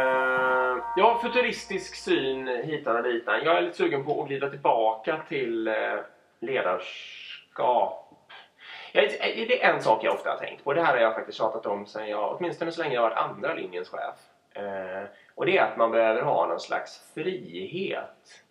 futuristisk 1.22 1.94
syn 1.94 2.48
hitan 2.48 2.96
och 2.96 3.02
ditan. 3.02 3.40
Jag 3.44 3.58
är 3.58 3.62
lite 3.62 3.76
sugen 3.76 4.04
på 4.04 4.22
att 4.22 4.28
glida 4.28 4.50
tillbaka 4.50 5.20
till 5.28 5.68
eh, 5.68 5.74
ledarskap. 6.40 8.14
Jag, 8.92 9.04
eh, 9.04 9.10
det 9.20 9.64
är 9.64 9.74
en 9.74 9.82
sak 9.82 10.04
jag 10.04 10.14
ofta 10.14 10.30
har 10.30 10.36
tänkt 10.36 10.64
på. 10.64 10.72
Det 10.72 10.82
här 10.82 10.94
har 10.94 11.00
jag 11.02 11.14
faktiskt 11.14 11.38
tjatat 11.38 11.66
om 11.66 11.86
sen 11.86 12.08
jag, 12.08 12.36
åtminstone 12.36 12.72
så 12.72 12.82
länge 12.82 12.94
jag 12.94 13.02
har 13.02 13.10
varit 13.10 13.18
andra 13.18 13.54
linjens 13.54 13.88
chef. 13.88 14.14
Eh, 14.54 15.08
och 15.34 15.46
det 15.46 15.58
är 15.58 15.64
att 15.64 15.76
man 15.76 15.90
behöver 15.90 16.22
ha 16.22 16.46
någon 16.46 16.60
slags 16.60 17.12
frihet. 17.14 18.42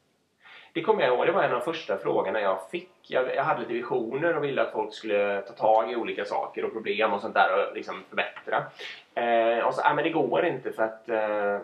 Det 0.74 0.82
kommer 0.82 1.02
jag 1.02 1.14
ihåg, 1.14 1.26
det 1.26 1.32
var 1.32 1.44
en 1.44 1.54
av 1.54 1.60
de 1.60 1.74
första 1.74 1.98
frågorna 1.98 2.42
jag 2.42 2.70
fick. 2.70 2.92
Jag, 3.02 3.36
jag 3.36 3.44
hade 3.44 3.60
lite 3.60 3.74
visioner 3.74 4.38
och 4.38 4.44
ville 4.44 4.62
att 4.62 4.72
folk 4.72 4.94
skulle 4.94 5.42
ta 5.42 5.54
tag 5.54 5.92
i 5.92 5.96
olika 5.96 6.26
saker 6.26 6.66
och 6.66 6.74
problem 6.74 7.14
och 7.14 7.22
sånt 7.22 7.34
där 7.34 7.70
och 7.70 7.76
liksom 7.76 8.04
förbättra. 8.10 8.64
Eh, 9.16 9.66
och 9.66 9.74
så, 9.74 9.82
nej 9.82 9.96
men 9.96 10.04
det 10.04 10.10
går 10.10 10.46
inte 10.46 10.72
för 10.72 10.84
att 10.84 11.10
eh, 11.10 11.60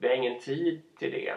vi 0.00 0.08
har 0.08 0.14
ingen 0.14 0.40
tid 0.40 0.82
till 0.98 1.10
det. 1.10 1.34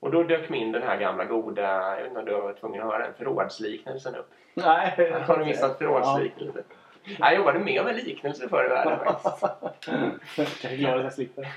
Och 0.00 0.10
då 0.10 0.22
dök 0.22 0.48
min 0.48 0.72
den 0.72 0.82
här 0.82 0.96
gamla 0.96 1.24
goda, 1.24 1.96
jag 1.96 1.96
vet 1.96 2.06
inte 2.06 2.18
om 2.18 2.24
du 2.24 2.34
har 2.34 2.40
varit 2.40 2.60
tvungen 2.60 2.82
att 2.82 2.92
höra 2.92 3.04
den, 3.04 3.14
förrådsliknelsen 3.14 4.14
upp. 4.14 4.30
Nej. 4.54 5.12
Har 5.26 5.38
du 5.38 5.44
missat 5.44 5.78
förrådsliknelsen? 5.78 6.62
Ja. 6.64 7.16
Jag 7.18 7.36
jobbade 7.36 7.58
med 7.58 7.80
om 7.80 7.86
en 7.86 7.96
liknelse 7.96 8.48
förr 8.48 8.64
i 8.64 8.68
världen 8.68 8.98
faktiskt. 8.98 10.64
Jag 10.64 10.72
är 10.72 10.76
glad 10.76 10.98
att 10.98 11.04
jag 11.04 11.12
slipper. 11.12 11.48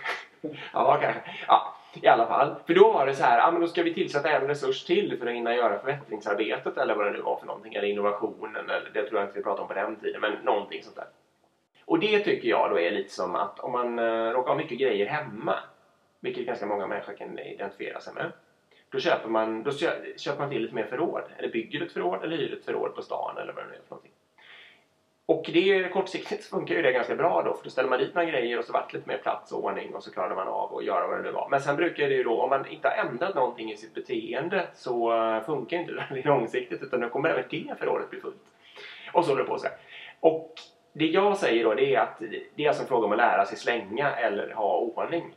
Ja, 0.74 0.98
kanske. 1.02 1.22
Ja, 1.48 1.76
i 2.02 2.08
alla 2.08 2.28
fall. 2.28 2.56
För 2.68 2.74
då 2.74 2.92
var 2.92 3.06
det 3.06 3.16
så 3.16 3.24
här, 3.24 3.38
ja 3.38 3.52
men 3.52 3.62
då 3.62 3.68
ska 3.68 3.84
vi 3.84 3.94
tillsätta 3.94 4.30
en 4.30 4.48
resurs 4.48 4.84
till 4.84 5.18
för 5.20 5.28
att 5.28 5.34
hinna 5.34 5.56
göra 5.56 5.80
förbättringsarbetet 5.80 6.78
eller 6.78 6.96
vad 6.96 7.06
det 7.06 7.12
nu 7.12 7.22
var 7.22 7.38
för 7.38 7.46
någonting. 7.46 7.74
Eller 7.74 7.88
innovationen, 7.88 8.70
eller 8.70 8.90
det 8.94 9.10
tror 9.10 9.20
jag 9.20 9.30
inte 9.30 9.38
vi 9.38 9.44
pratade 9.44 9.62
om 9.62 9.68
på 9.68 9.74
den 9.74 9.96
tiden, 9.96 10.22
men 10.22 10.32
någonting 10.44 10.84
sånt 10.84 10.96
där. 10.96 11.08
Och 11.86 12.00
det 12.00 12.20
tycker 12.20 12.50
jag 12.50 12.70
då 12.72 12.80
är 12.80 12.92
lite 12.92 13.14
som 13.14 13.36
att 13.36 13.60
om 13.60 13.72
man 13.72 14.00
uh, 14.00 14.32
råkar 14.32 14.50
ha 14.50 14.58
mycket 14.58 14.80
grejer 14.80 15.06
hemma, 15.06 15.56
vilket 16.26 16.46
ganska 16.46 16.66
många 16.66 16.88
människor 16.88 17.14
kan 17.14 17.40
identifiera 17.40 18.00
sig 18.00 18.14
med. 18.14 18.32
Då 18.90 19.00
köper 19.00 19.30
man, 19.30 19.64
då 19.64 19.72
köper 20.18 20.40
man 20.40 20.50
till 20.50 20.62
lite 20.62 20.76
mer 20.76 20.86
förråd. 20.86 21.24
Eller 21.38 21.50
bygger 21.50 21.86
ett 21.86 21.92
förråd 21.92 22.24
eller 22.24 22.38
hyr 22.38 22.54
ett 22.54 22.66
förråd 22.66 22.96
på 22.96 23.02
stan 23.02 23.38
eller 23.38 23.54
vad 23.54 23.64
det 23.64 23.70
nu 23.70 23.76
är 23.76 23.82
för 23.82 23.90
någonting. 23.90 24.12
Och 25.28 25.50
det 25.54 25.90
kortsiktigt 25.94 26.46
funkar 26.46 26.76
ju 26.76 26.82
det 26.82 26.92
ganska 26.92 27.16
bra 27.16 27.42
då 27.42 27.54
för 27.54 27.64
då 27.64 27.70
ställer 27.70 27.90
man 27.90 28.00
dit 28.00 28.16
några 28.16 28.30
grejer 28.30 28.60
och 28.60 28.66
så 28.66 28.74
vart 28.74 28.94
lite 28.94 29.10
mer 29.10 29.18
plats 29.18 29.52
och 29.52 29.64
ordning 29.64 29.96
och 29.96 30.04
så 30.04 30.12
klarade 30.12 30.36
man 30.36 30.48
av 30.48 30.76
att 30.76 30.84
göra 30.84 31.08
vad 31.08 31.18
det 31.18 31.24
nu 31.24 31.32
var. 31.32 31.48
Men 31.50 31.62
sen 31.62 31.76
brukar 31.76 32.10
det 32.10 32.16
ju 32.16 32.24
då, 32.24 32.42
om 32.42 32.50
man 32.50 32.68
inte 32.68 32.88
har 32.88 32.96
ändrat 32.96 33.36
någonting 33.36 33.72
i 33.72 33.78
sitt 33.78 33.94
beteende 33.94 34.68
så 34.74 35.12
funkar 35.46 35.78
inte 35.78 35.92
det 36.10 36.26
långsiktigt 36.26 36.82
utan 36.82 37.00
då 37.00 37.10
kommer 37.10 37.30
även 37.30 37.44
det 37.50 37.76
förrådet 37.80 38.10
bli 38.10 38.20
fullt. 38.20 38.44
Och 39.14 39.26
så 39.26 39.32
håller 39.32 39.44
det 39.44 39.50
på 39.50 39.58
så 39.58 39.68
här. 39.68 39.78
Och 40.20 40.54
det 40.94 41.06
jag 41.06 41.38
säger 41.38 41.64
då 41.64 41.74
det 41.74 41.96
är 41.96 42.00
att 42.00 42.22
det 42.56 42.64
är 42.64 42.68
alltså 42.68 42.84
en 42.84 42.88
fråga 42.88 43.06
om 43.06 43.12
att 43.12 43.18
lära 43.18 43.46
sig 43.46 43.58
slänga 43.58 44.12
eller 44.16 44.54
ha 44.54 44.78
ordning. 44.78 45.34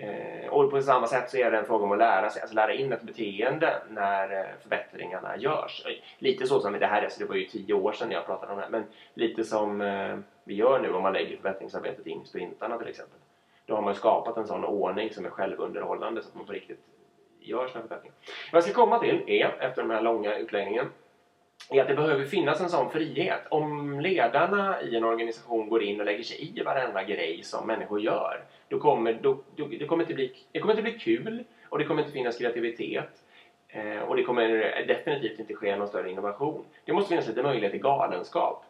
Eh, 0.00 0.48
och 0.48 0.70
på 0.70 0.82
samma 0.82 1.06
sätt 1.06 1.30
så 1.30 1.36
är 1.36 1.50
det 1.50 1.58
en 1.58 1.64
fråga 1.64 1.84
om 1.84 1.92
att 1.92 1.98
lära 1.98 2.30
sig, 2.30 2.42
alltså 2.42 2.54
lära 2.54 2.74
in 2.74 2.92
ett 2.92 3.02
beteende 3.02 3.82
när 3.90 4.40
eh, 4.40 4.46
förbättringarna 4.62 5.36
görs. 5.36 5.86
Lite 6.18 6.46
så 6.46 6.60
som 6.60 6.72
det 6.72 6.86
här, 6.86 7.02
alltså 7.02 7.20
det 7.20 7.26
var 7.26 7.34
ju 7.34 7.44
tio 7.44 7.74
år 7.74 7.92
sedan 7.92 8.10
jag 8.10 8.26
pratade 8.26 8.52
om 8.52 8.58
det 8.58 8.64
här, 8.64 8.70
men 8.70 8.84
lite 9.14 9.44
som 9.44 9.80
eh, 9.80 10.18
vi 10.44 10.54
gör 10.54 10.78
nu 10.78 10.92
om 10.92 11.02
man 11.02 11.12
lägger 11.12 11.36
förbättringsarbetet 11.36 12.06
in 12.06 12.22
i 12.22 12.26
sprintarna 12.26 12.78
till 12.78 12.88
exempel. 12.88 13.18
Då 13.66 13.74
har 13.74 13.82
man 13.82 13.92
ju 13.92 13.98
skapat 13.98 14.36
en 14.36 14.46
sån 14.46 14.64
ordning 14.64 15.10
som 15.10 15.26
är 15.26 15.30
självunderhållande 15.30 16.22
så 16.22 16.28
att 16.28 16.34
man 16.34 16.46
på 16.46 16.52
riktigt 16.52 16.80
gör 17.40 17.68
sina 17.68 17.80
förbättringar. 17.80 18.16
Vad 18.52 18.56
jag 18.56 18.64
ska 18.64 18.74
komma 18.74 18.98
till 18.98 19.24
är, 19.26 19.56
efter 19.60 19.82
den 19.82 19.90
här 19.90 20.02
långa 20.02 20.36
utläggningen, 20.36 20.86
är 21.70 21.82
att 21.82 21.88
det 21.88 21.94
behöver 21.94 22.24
finnas 22.24 22.60
en 22.60 22.68
sån 22.68 22.90
frihet. 22.90 23.40
Om 23.48 24.00
ledarna 24.00 24.82
i 24.82 24.96
en 24.96 25.04
organisation 25.04 25.68
går 25.68 25.82
in 25.82 26.00
och 26.00 26.06
lägger 26.06 26.22
sig 26.22 26.58
i 26.58 26.62
varenda 26.62 27.04
grej 27.04 27.42
som 27.42 27.66
människor 27.66 28.00
gör, 28.00 28.44
då 28.68 28.80
kommer, 28.80 29.18
då, 29.22 29.38
då, 29.56 29.66
det, 29.66 29.86
kommer 29.86 30.04
inte 30.04 30.14
bli, 30.14 30.32
det 30.52 30.60
kommer 30.60 30.74
inte 30.74 30.82
bli 30.82 30.98
kul 30.98 31.44
och 31.68 31.78
det 31.78 31.84
kommer 31.84 32.02
inte 32.02 32.12
finnas 32.12 32.38
kreativitet. 32.38 33.10
Eh, 33.68 33.98
och 33.98 34.16
det 34.16 34.22
kommer 34.22 34.48
definitivt 34.88 35.38
inte 35.40 35.54
ske 35.54 35.76
någon 35.76 35.88
större 35.88 36.10
innovation. 36.10 36.64
Det 36.84 36.92
måste 36.92 37.08
finnas 37.08 37.28
lite 37.28 37.42
möjlighet 37.42 37.72
till 37.72 37.82
galenskap. 37.82 38.64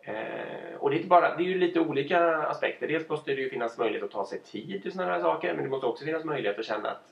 Eh, 0.00 0.74
och 0.78 0.90
det 0.90 0.96
är, 0.96 0.98
inte 0.98 1.08
bara, 1.08 1.36
det 1.36 1.42
är 1.42 1.46
ju 1.46 1.58
lite 1.58 1.80
olika 1.80 2.36
aspekter. 2.36 2.88
Dels 2.88 3.08
måste 3.08 3.34
det 3.34 3.40
ju 3.40 3.50
finnas 3.50 3.78
möjlighet 3.78 4.04
att 4.04 4.10
ta 4.10 4.26
sig 4.26 4.40
tid 4.40 4.82
till 4.82 4.92
sådana 4.92 5.12
här 5.12 5.20
saker, 5.20 5.54
men 5.54 5.64
det 5.64 5.70
måste 5.70 5.86
också 5.86 6.04
finnas 6.04 6.24
möjlighet 6.24 6.58
att 6.58 6.64
känna 6.64 6.88
att 6.88 7.02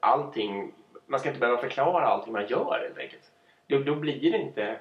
allting, 0.00 0.72
man 1.06 1.20
ska 1.20 1.28
inte 1.28 1.40
behöva 1.40 1.58
förklara 1.58 2.06
allting 2.06 2.32
man 2.32 2.46
gör 2.46 2.80
helt 2.82 2.98
enkelt. 2.98 3.30
Då, 3.66 3.78
då 3.78 3.94
blir 3.94 4.32
det 4.32 4.38
inte, 4.38 4.76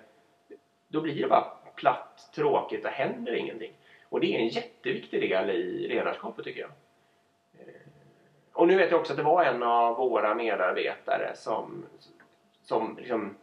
då 0.94 1.02
blir 1.02 1.22
det 1.22 1.28
bara 1.28 1.52
platt, 1.76 2.30
tråkigt 2.36 2.86
och 2.86 2.92
händer 2.92 3.34
ingenting. 3.34 3.74
Och 4.10 4.20
det 4.20 4.36
är 4.36 4.40
en 4.40 4.48
jätteviktig 4.48 5.22
del 5.22 5.50
i 5.50 5.88
ledarskapet 5.88 6.46
tycker 6.46 6.62
jag. 6.62 6.70
Eh, 7.60 7.82
och 8.54 8.68
nu 8.68 8.76
vet 8.78 8.92
jag 8.92 9.00
också 9.00 9.14
att 9.14 9.18
det 9.18 9.24
var 9.24 9.44
en 9.44 9.64
av 9.64 9.98
våra 9.98 10.36
medarbetare 10.36 11.36
som, 11.36 11.86
som 12.64 12.98
liksom 12.98 13.36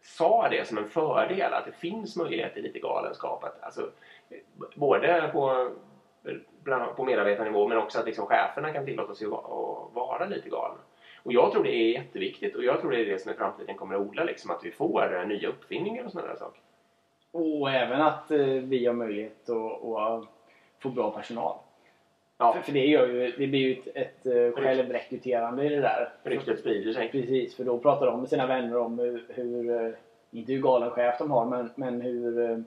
sa 0.00 0.48
det 0.48 0.68
som 0.68 0.78
en 0.78 0.88
fördel 0.88 1.52
att 1.52 1.66
det 1.66 1.72
finns 1.72 2.16
möjlighet 2.16 2.54
till 2.54 2.62
lite 2.62 2.78
galenskap. 2.78 3.44
Att, 3.44 3.62
alltså, 3.62 3.90
både 4.74 5.30
på, 5.32 5.70
på 6.96 7.04
medarbetarnivå 7.04 7.68
men 7.68 7.78
också 7.78 7.98
att 7.98 8.06
liksom 8.06 8.26
cheferna 8.26 8.72
kan 8.72 8.84
tillåta 8.84 9.14
sig 9.14 9.26
att 9.26 9.32
vara 9.94 10.26
lite 10.26 10.48
galna. 10.48 10.80
Och 11.22 11.32
jag 11.32 11.52
tror 11.52 11.64
det 11.64 11.74
är 11.74 11.92
jätteviktigt 11.92 12.56
och 12.56 12.64
jag 12.64 12.80
tror 12.80 12.90
det 12.90 13.00
är 13.00 13.06
det 13.06 13.18
som 13.18 13.32
i 13.32 13.34
framtiden 13.34 13.76
kommer 13.76 13.94
att 13.94 14.00
odla 14.00 14.24
liksom, 14.24 14.50
att 14.50 14.64
vi 14.64 14.70
får 14.70 15.16
eh, 15.16 15.26
nya 15.26 15.48
uppfinningar 15.48 16.04
och 16.04 16.12
sådana 16.12 16.28
där 16.28 16.36
saker. 16.36 16.60
Och 17.32 17.70
även 17.70 18.00
att 18.00 18.30
eh, 18.30 18.38
vi 18.46 18.86
har 18.86 18.94
möjlighet 18.94 19.48
att, 19.48 20.28
få 20.78 20.88
bra 20.88 21.10
personal. 21.10 21.56
Ja. 22.38 22.52
För, 22.52 22.60
för, 22.60 22.72
det, 22.72 22.86
gör 22.86 23.06
ju, 23.06 23.32
det 23.38 23.46
blir 23.46 23.60
ju 23.60 23.72
ett, 23.72 23.88
ett 23.96 24.26
eh, 24.26 24.62
självrekryterande 24.62 25.64
i 25.64 25.68
det 25.68 25.80
där. 25.80 26.12
Ryktet 26.22 26.58
sprider 26.58 26.92
sig. 26.92 27.08
Precis, 27.08 27.56
för 27.56 27.64
då 27.64 27.78
pratar 27.78 28.06
de 28.06 28.20
med 28.20 28.28
sina 28.28 28.46
vänner 28.46 28.76
om 28.76 28.98
hur, 28.98 29.24
hur 29.28 29.86
eh, 29.86 29.92
inte 30.30 30.52
hur 30.52 30.62
galen 30.62 30.90
chef 30.90 31.18
de 31.18 31.30
har, 31.30 31.44
men, 31.44 31.70
men 31.74 32.00
hur 32.00 32.50
eh, 32.50 32.58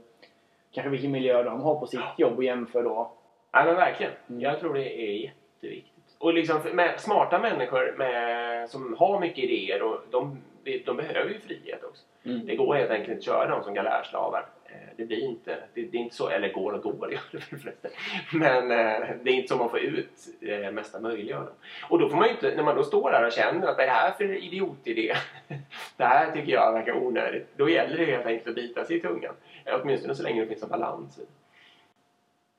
kanske 0.72 0.90
vilken 0.90 1.12
miljö 1.12 1.44
de 1.44 1.62
har 1.62 1.80
på 1.80 1.88
sitt 1.88 2.00
jobb 2.18 2.38
och 2.38 2.44
jämför 2.44 2.84
då. 2.84 3.12
Ja 3.52 3.66
men 3.66 3.76
verkligen. 3.76 4.12
Mm. 4.30 4.42
Jag 4.42 4.60
tror 4.60 4.74
det 4.74 5.02
är 5.02 5.14
jätteviktigt. 5.14 6.16
Och 6.18 6.34
liksom 6.34 6.62
med 6.74 7.00
smarta 7.00 7.40
människor 7.40 7.96
med, 7.98 8.70
som 8.70 8.96
har 9.00 9.20
mycket 9.20 9.44
idéer 9.44 9.84
och 9.84 9.98
de, 10.12 10.38
de 10.86 10.98
behöver 10.98 11.30
ju 11.30 11.40
frihet 11.40 11.84
också. 11.84 12.04
Mm. 12.24 12.46
Det 12.46 12.56
går 12.56 12.76
helt 12.76 12.92
enkelt 12.92 13.10
inte 13.10 13.20
att 13.20 13.24
köra 13.24 13.48
dem 13.48 13.64
som 13.64 13.74
galärslavar. 13.74 14.46
Eh, 14.66 14.90
det 14.98 15.06
blir 15.06 15.24
inte, 15.24 15.58
det, 15.74 15.82
det, 15.82 15.98
är 15.98 16.02
inte 16.02 16.16
så, 16.16 16.30
eller 16.30 16.54
går 16.54 16.74
och 16.74 16.84
går, 16.84 17.08
det 17.08 17.14
gör 17.14 17.22
det 17.32 17.58
förresten. 17.58 17.92
Men 18.34 18.72
eh, 18.72 19.10
det 19.24 19.30
är 19.30 19.34
inte 19.34 19.48
så 19.48 19.56
man 19.56 19.70
får 19.70 19.80
ut 19.80 20.12
eh, 20.42 20.72
mesta 20.72 21.00
möjliga 21.00 21.38
av 21.38 21.46
dem. 21.46 21.54
Och 21.90 22.00
då 22.00 22.10
får 22.10 22.18
man 22.18 22.28
ju 22.28 22.34
inte, 22.34 22.56
när 22.56 22.64
man 22.64 22.76
då 22.76 22.84
står 22.84 23.12
där 23.12 23.26
och 23.26 23.32
känner 23.32 23.68
att 23.68 23.78
det 23.78 23.84
här 23.84 24.10
är 24.10 24.14
för 24.14 24.44
idiotidé, 24.44 25.16
det 25.98 26.04
här 26.04 26.32
tycker 26.32 26.52
jag 26.52 26.74
verkar 26.74 26.94
onödigt. 26.94 27.48
Då 27.58 27.70
gäller 27.70 27.98
det 27.98 28.06
helt 28.06 28.26
enkelt 28.26 28.48
att 28.48 28.56
bita 28.56 28.86
sig 28.86 28.98
i 28.98 29.02
tungan. 29.02 29.34
Åtminstone 29.82 30.16
så 30.16 30.24
länge 30.24 30.42
det 30.42 30.48
finns 30.48 30.64
en 30.64 30.70
balans 30.70 31.20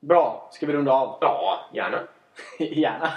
Bra, 0.01 0.49
ska 0.53 0.67
vi 0.67 0.73
runda 0.73 0.93
av? 0.93 1.19
Ja, 1.21 1.61
gärna. 1.75 1.99
Gärna. 2.59 3.11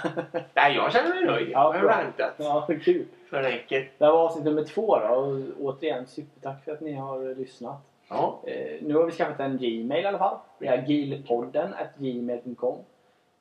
Nej, 0.54 0.76
jag 0.76 0.92
känner 0.92 1.08
mig 1.08 1.24
nöjd. 1.24 1.50
Ja, 1.50 1.74
jag 1.74 1.80
har 1.80 2.04
väntat. 2.04 2.34
Ja, 2.36 2.68
kul. 2.84 3.06
För 3.30 3.42
räcker. 3.42 3.90
Det 3.98 4.04
här 4.04 4.12
var 4.12 4.24
avsnitt 4.24 4.44
nummer 4.44 4.64
två 4.64 4.98
då. 4.98 5.14
Och 5.14 5.38
återigen, 5.60 6.06
supertack 6.06 6.64
för 6.64 6.72
att 6.72 6.80
ni 6.80 6.92
har 6.92 7.34
lyssnat. 7.34 7.76
Ja. 8.08 8.40
Eh, 8.46 8.82
nu 8.82 8.94
har 8.94 9.04
vi 9.04 9.12
skaffat 9.12 9.40
en 9.40 9.58
Gmail 9.58 10.04
i 10.04 10.06
alla 10.06 10.18
fall. 10.18 10.38
Det 10.58 10.66
är 10.66 10.82
gilpodden 10.82 11.74
gmail.com. 11.98 12.78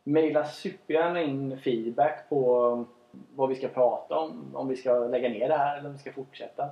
Maila 0.04 0.46
supergärna 0.46 1.22
in 1.22 1.60
feedback 1.60 2.30
på 2.30 2.86
vad 3.36 3.50
vi 3.50 3.56
ska 3.56 3.68
prata 3.68 4.18
om. 4.18 4.52
Om 4.54 4.68
vi 4.68 4.76
ska 4.76 4.94
lägga 4.94 5.30
ner 5.30 5.48
det 5.48 5.58
här 5.58 5.78
eller 5.78 5.88
om 5.88 5.94
vi 5.94 6.00
ska 6.00 6.12
fortsätta. 6.12 6.70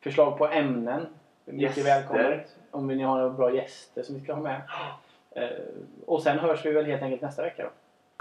Förslag 0.00 0.38
på 0.38 0.46
ämnen. 0.46 1.06
Mycket 1.44 1.86
välkommet. 1.86 2.56
Om 2.70 2.86
ni 2.86 3.02
har 3.02 3.18
några 3.18 3.30
bra 3.30 3.54
gäster 3.54 4.02
som 4.02 4.14
vi 4.14 4.20
ska 4.20 4.34
ha 4.34 4.42
med. 4.42 4.62
Eh, 5.30 5.48
och 6.06 6.22
sen 6.22 6.38
hörs 6.38 6.66
vi 6.66 6.70
väl 6.70 6.86
helt 6.86 7.02
enkelt 7.02 7.22
nästa 7.22 7.42
vecka 7.42 7.62
då. 7.62 7.70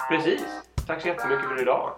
Precis. 0.07 0.41
Tack 0.87 1.01
så 1.01 1.07
jättemycket 1.07 1.47
för 1.49 1.61
idag. 1.61 1.93